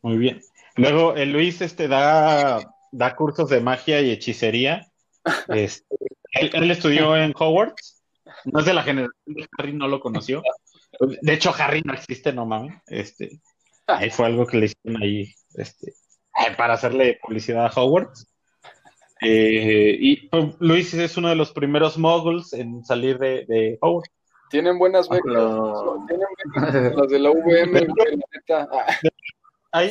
Muy 0.01 0.17
bien. 0.17 0.41
Luego, 0.75 1.15
el 1.15 1.31
Luis 1.31 1.61
este, 1.61 1.87
da, 1.87 2.59
da 2.91 3.15
cursos 3.15 3.49
de 3.49 3.61
magia 3.61 4.01
y 4.01 4.11
hechicería. 4.11 4.85
Este, 5.47 5.95
él, 6.33 6.51
él 6.53 6.69
estudió 6.69 7.15
en 7.15 7.33
Hogwarts. 7.33 8.03
No 8.43 8.59
es 8.59 8.65
de 8.65 8.73
la 8.73 8.83
generación 8.83 9.33
de 9.33 9.47
Harry, 9.57 9.71
no 9.71 9.87
lo 9.87 10.01
conoció. 10.01 10.43
De 10.99 11.33
hecho, 11.33 11.53
Harry 11.57 11.81
no 11.85 11.93
existe, 11.93 12.33
no 12.33 12.45
mames. 12.45 12.75
Este, 12.87 13.39
ahí 13.87 14.09
fue 14.09 14.25
algo 14.25 14.45
que 14.45 14.57
le 14.57 14.65
hicieron 14.65 15.01
ahí 15.01 15.33
este, 15.53 15.91
eh, 15.91 16.55
para 16.57 16.73
hacerle 16.73 17.17
publicidad 17.21 17.65
a 17.65 17.69
Hogwarts. 17.69 18.27
Eh, 19.21 19.97
y 19.99 20.27
pues, 20.27 20.55
Luis 20.59 20.93
es 20.93 21.17
uno 21.17 21.29
de 21.29 21.35
los 21.35 21.51
primeros 21.51 21.97
moguls 21.97 22.53
en 22.53 22.83
salir 22.83 23.17
de, 23.17 23.45
de 23.47 23.77
Hogwarts. 23.81 24.11
tienen 24.49 24.77
buenas 24.77 25.07
becas. 25.09 25.23
Tienen 26.07 26.27
becas 26.37 26.95
las 26.95 27.07
de 27.09 27.19
la 27.19 27.29
VM, 27.31 27.85
güey, 27.85 28.17
la 28.17 28.25
neta. 28.33 28.69
Ah, 29.71 29.83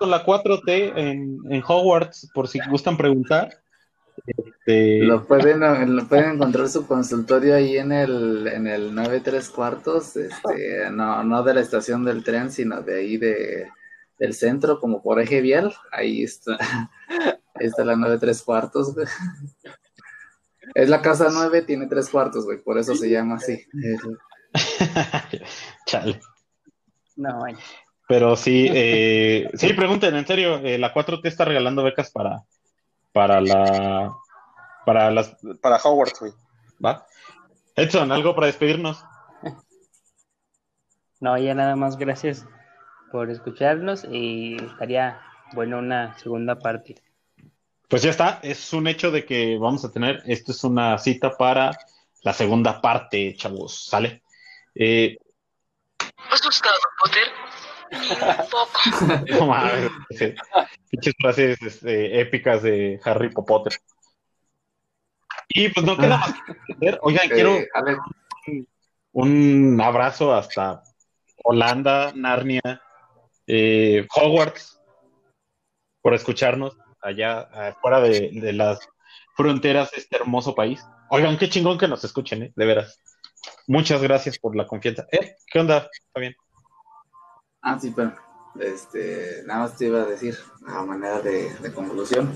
la 0.00 0.24
4T 0.24 0.92
en, 0.96 1.38
en 1.50 1.62
Hogwarts, 1.66 2.30
por 2.34 2.48
si 2.48 2.58
gustan 2.68 2.96
preguntar. 2.96 3.50
Este, 4.26 4.98
Lo 5.04 5.24
pueden, 5.24 5.60
lo 5.96 6.06
pueden 6.06 6.32
encontrar 6.32 6.68
su 6.68 6.86
consultorio 6.86 7.54
ahí 7.54 7.78
en 7.78 7.92
el, 7.92 8.46
en 8.48 8.66
el 8.66 8.94
9 8.94 9.20
3 9.24 9.48
cuartos, 9.50 10.16
este, 10.16 10.90
no, 10.90 11.22
no 11.24 11.42
de 11.42 11.54
la 11.54 11.60
estación 11.60 12.04
del 12.04 12.24
tren, 12.24 12.50
sino 12.50 12.82
de 12.82 12.98
ahí 12.98 13.16
de, 13.16 13.68
del 14.20 14.34
centro, 14.34 14.78
como 14.78 15.02
por 15.02 15.20
eje 15.20 15.40
vial. 15.40 15.74
Ahí 15.90 16.22
está, 16.22 16.56
ahí 17.54 17.66
está 17.66 17.84
la 17.84 17.96
9 17.96 18.18
3 18.20 18.42
cuartos, 18.42 18.94
güey. 18.94 19.06
Es 20.74 20.88
la 20.88 21.02
casa 21.02 21.28
9, 21.32 21.62
tiene 21.62 21.88
3 21.88 22.08
cuartos, 22.10 22.44
güey, 22.44 22.62
por 22.62 22.78
eso 22.78 22.94
se 22.94 23.10
llama 23.10 23.36
así. 23.36 23.66
Chale. 25.86 26.20
No, 27.16 27.40
vaya. 27.40 27.58
Pero 28.06 28.36
sí, 28.36 28.68
eh, 28.72 29.50
sí, 29.54 29.72
pregunten, 29.72 30.14
en 30.14 30.26
serio, 30.26 30.58
eh, 30.58 30.78
la 30.78 30.92
4T 30.92 31.20
está 31.24 31.44
regalando 31.44 31.82
becas 31.82 32.10
para, 32.10 32.42
para 33.12 33.40
la, 33.40 34.14
para 34.84 35.10
las, 35.10 35.36
para 35.62 35.76
Hogwarts, 35.76 36.20
güey. 36.20 36.32
¿Va? 36.84 37.06
Edson, 37.76 38.10
¿algo 38.10 38.34
para 38.34 38.48
despedirnos? 38.48 39.04
No, 41.20 41.38
ya 41.38 41.54
nada 41.54 41.76
más 41.76 41.96
gracias 41.96 42.46
por 43.10 43.30
escucharnos 43.30 44.06
y 44.10 44.56
estaría 44.56 45.20
bueno 45.52 45.78
una 45.78 46.16
segunda 46.18 46.58
parte. 46.58 46.96
Pues 47.88 48.02
ya 48.02 48.10
está, 48.10 48.38
es 48.42 48.72
un 48.72 48.86
hecho 48.86 49.10
de 49.10 49.24
que 49.24 49.58
vamos 49.58 49.84
a 49.84 49.90
tener, 49.90 50.22
esto 50.26 50.52
es 50.52 50.62
una 50.62 50.96
cita 50.98 51.36
para 51.36 51.76
la 52.22 52.32
segunda 52.32 52.80
parte, 52.80 53.34
chavos, 53.36 53.86
¿sale? 53.86 54.22
Eh, 54.74 55.18
¿Has 56.30 56.42
buscado 56.42 56.76
Potter? 57.02 57.22
Ni 57.90 58.08
un 58.10 58.48
poco. 58.50 59.24
no 59.40 59.46
mames, 59.46 59.90
sí. 60.10 60.34
pinches 60.90 61.14
frases 61.18 61.60
este, 61.62 62.20
épicas 62.20 62.62
de 62.62 63.00
Harry 63.04 63.30
Potter. 63.30 63.72
Y 65.48 65.68
pues 65.70 65.84
no 65.84 65.96
queda 65.96 66.18
más 66.18 66.34
que. 66.80 66.98
Oigan, 67.02 67.28
quiero 67.28 67.56
Eh, 67.56 67.68
Alex, 67.74 67.98
un 69.12 69.80
abrazo 69.82 70.32
hasta 70.32 70.84
Holanda, 71.42 72.12
Narnia, 72.14 72.80
eh, 73.52 74.06
Hogwarts, 74.14 74.80
por 76.02 76.14
escucharnos 76.14 76.76
allá 77.02 77.40
afuera 77.68 78.00
de, 78.00 78.30
de 78.32 78.52
las 78.52 78.78
fronteras 79.36 79.90
de 79.90 79.98
este 79.98 80.16
hermoso 80.16 80.54
país. 80.54 80.84
Oigan, 81.10 81.36
qué 81.36 81.48
chingón 81.48 81.78
que 81.78 81.88
nos 81.88 82.04
escuchen, 82.04 82.44
¿eh? 82.44 82.52
de 82.54 82.66
veras. 82.66 83.00
Muchas 83.66 84.00
gracias 84.02 84.38
por 84.38 84.54
la 84.54 84.66
confianza. 84.66 85.06
¿Eh? 85.10 85.34
¿Qué 85.50 85.58
onda? 85.58 85.88
¿Está 85.92 86.20
bien? 86.20 86.34
Ah, 87.62 87.78
sí, 87.80 87.92
pero 87.94 88.14
este, 88.60 89.42
nada 89.46 89.60
más 89.60 89.76
te 89.76 89.86
iba 89.86 90.02
a 90.02 90.06
decir, 90.06 90.38
a 90.66 90.82
manera 90.84 91.20
de, 91.20 91.52
de 91.54 91.72
conclusión, 91.72 92.32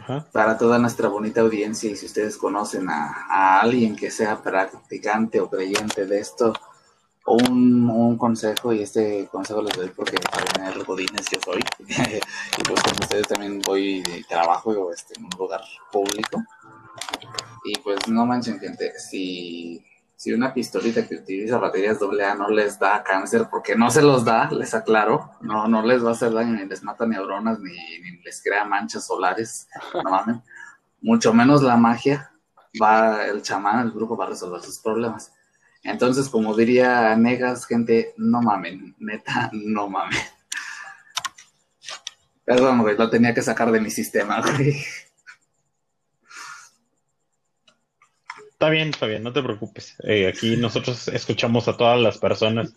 Ajá. 0.00 0.26
para 0.32 0.58
toda 0.58 0.78
nuestra 0.78 1.08
bonita 1.08 1.40
audiencia 1.40 1.90
y 1.90 1.96
si 1.96 2.06
ustedes 2.06 2.36
conocen 2.36 2.88
a, 2.90 3.26
a 3.30 3.60
alguien 3.60 3.96
que 3.96 4.10
sea 4.10 4.42
practicante 4.42 5.40
o 5.40 5.48
creyente 5.48 6.04
de 6.04 6.18
esto, 6.18 6.52
un, 7.32 7.88
un 7.90 8.16
consejo, 8.16 8.72
y 8.72 8.82
este 8.82 9.28
consejo 9.30 9.62
les 9.62 9.76
doy 9.76 9.88
porque 9.90 10.18
para 10.18 10.44
tener 10.46 10.84
godines 10.84 11.26
yo 11.30 11.38
soy, 11.44 11.60
y 11.88 12.62
pues 12.62 12.82
como 12.82 12.96
ustedes 13.00 13.28
también 13.28 13.60
voy 13.60 14.02
de 14.02 14.24
trabajo 14.28 14.92
este, 14.92 15.18
en 15.18 15.24
un 15.24 15.30
lugar 15.38 15.60
público, 15.92 16.42
y 17.64 17.78
pues 17.78 18.08
no 18.08 18.26
manchen 18.26 18.58
gente, 18.58 18.98
si, 18.98 19.84
si 20.16 20.32
una 20.32 20.52
pistolita 20.52 21.06
que 21.06 21.16
utiliza 21.16 21.58
baterías 21.58 21.98
AA 22.02 22.34
no 22.34 22.48
les 22.48 22.78
da 22.78 23.02
cáncer, 23.02 23.48
porque 23.50 23.76
no 23.76 23.90
se 23.90 24.02
los 24.02 24.24
da, 24.24 24.50
les 24.50 24.74
aclaro, 24.74 25.32
no, 25.40 25.68
no 25.68 25.82
les 25.82 26.04
va 26.04 26.10
a 26.10 26.12
hacer 26.12 26.32
daño, 26.32 26.54
ni 26.54 26.66
les 26.66 26.82
mata 26.82 27.06
neuronas, 27.06 27.60
ni, 27.60 27.72
ni 27.72 28.22
les 28.22 28.42
crea 28.42 28.64
manchas 28.64 29.06
solares, 29.06 29.68
no 29.94 30.10
mamen. 30.10 30.42
Mucho 31.00 31.32
menos 31.32 31.62
la 31.62 31.76
magia, 31.76 32.32
va 32.80 33.26
el 33.26 33.42
chamán, 33.42 33.86
el 33.86 33.92
brujo 33.92 34.16
va 34.16 34.24
a 34.24 34.28
resolver 34.30 34.60
sus 34.60 34.78
problemas. 34.78 35.32
Entonces, 35.82 36.28
como 36.28 36.54
diría 36.56 37.14
Negas, 37.16 37.66
gente, 37.66 38.14
no 38.16 38.42
mamen, 38.42 38.94
neta, 38.98 39.50
no 39.52 39.88
mamen. 39.88 40.18
Perdón, 42.44 42.80
güey, 42.80 42.96
lo 42.96 43.10
tenía 43.10 43.34
que 43.34 43.42
sacar 43.42 43.70
de 43.70 43.80
mi 43.80 43.90
sistema, 43.90 44.40
güey. 44.56 44.76
Está 48.52 48.70
bien, 48.70 48.88
está 48.88 49.06
bien, 49.06 49.22
no 49.22 49.32
te 49.32 49.42
preocupes. 49.42 49.94
Eh, 50.02 50.26
aquí 50.26 50.56
nosotros 50.56 51.06
escuchamos 51.08 51.68
a 51.68 51.76
todas 51.76 52.00
las 52.00 52.18
personas, 52.18 52.74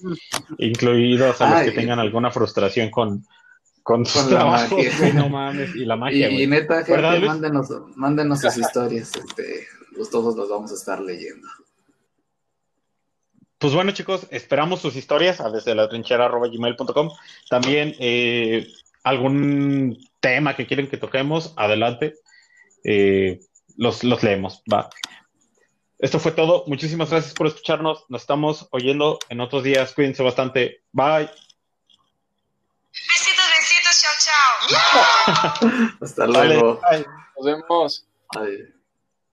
incluidos 0.59 1.41
a 1.41 1.49
los 1.49 1.59
Ay. 1.59 1.69
que 1.69 1.75
tengan 1.75 1.97
alguna 1.97 2.29
frustración 2.29 2.91
con, 2.91 3.25
con 3.81 4.05
sus 4.05 4.21
Con 4.23 4.33
la 4.35 4.45
magia. 4.45 4.91
güey, 4.99 5.13
no 5.13 5.27
mames, 5.29 5.75
y 5.75 5.85
la 5.85 5.95
magia, 5.95 6.29
y 6.29 6.45
neta, 6.45 6.83
gente, 6.83 7.19
mándenos, 7.21 7.69
mándenos 7.95 8.41
sus 8.41 8.57
historias, 8.59 9.11
este, 9.15 9.67
pues 9.95 10.11
todos 10.11 10.35
los 10.35 10.49
vamos 10.49 10.71
a 10.71 10.75
estar 10.75 11.01
leyendo. 11.01 11.47
Pues 13.61 13.75
bueno, 13.75 13.91
chicos, 13.91 14.25
esperamos 14.31 14.81
sus 14.81 14.95
historias 14.95 15.39
a 15.39 15.51
desde 15.51 15.75
la 15.75 15.87
trinchera 15.87 16.27
gmail.com. 16.27 17.11
También 17.47 17.95
eh, 17.99 18.67
algún 19.03 20.03
tema 20.19 20.55
que 20.55 20.65
quieren 20.65 20.89
que 20.89 20.97
toquemos, 20.97 21.53
adelante. 21.57 22.15
Eh, 22.83 23.39
los, 23.77 24.03
los 24.03 24.23
leemos, 24.23 24.63
va. 24.71 24.89
Esto 25.99 26.19
fue 26.19 26.31
todo. 26.31 26.63
Muchísimas 26.65 27.11
gracias 27.11 27.35
por 27.35 27.45
escucharnos. 27.45 28.05
Nos 28.09 28.21
estamos 28.21 28.67
oyendo 28.71 29.19
en 29.29 29.41
otros 29.41 29.61
días. 29.61 29.93
Cuídense 29.93 30.23
bastante. 30.23 30.81
Bye. 30.91 31.29
Besitos, 32.91 33.45
besitos, 33.59 34.01
chao, 34.01 34.15
chao. 35.37 35.89
Hasta 36.01 36.25
luego. 36.25 36.81
bye. 36.89 37.05
Nos 37.37 37.45
vemos. 37.45 38.07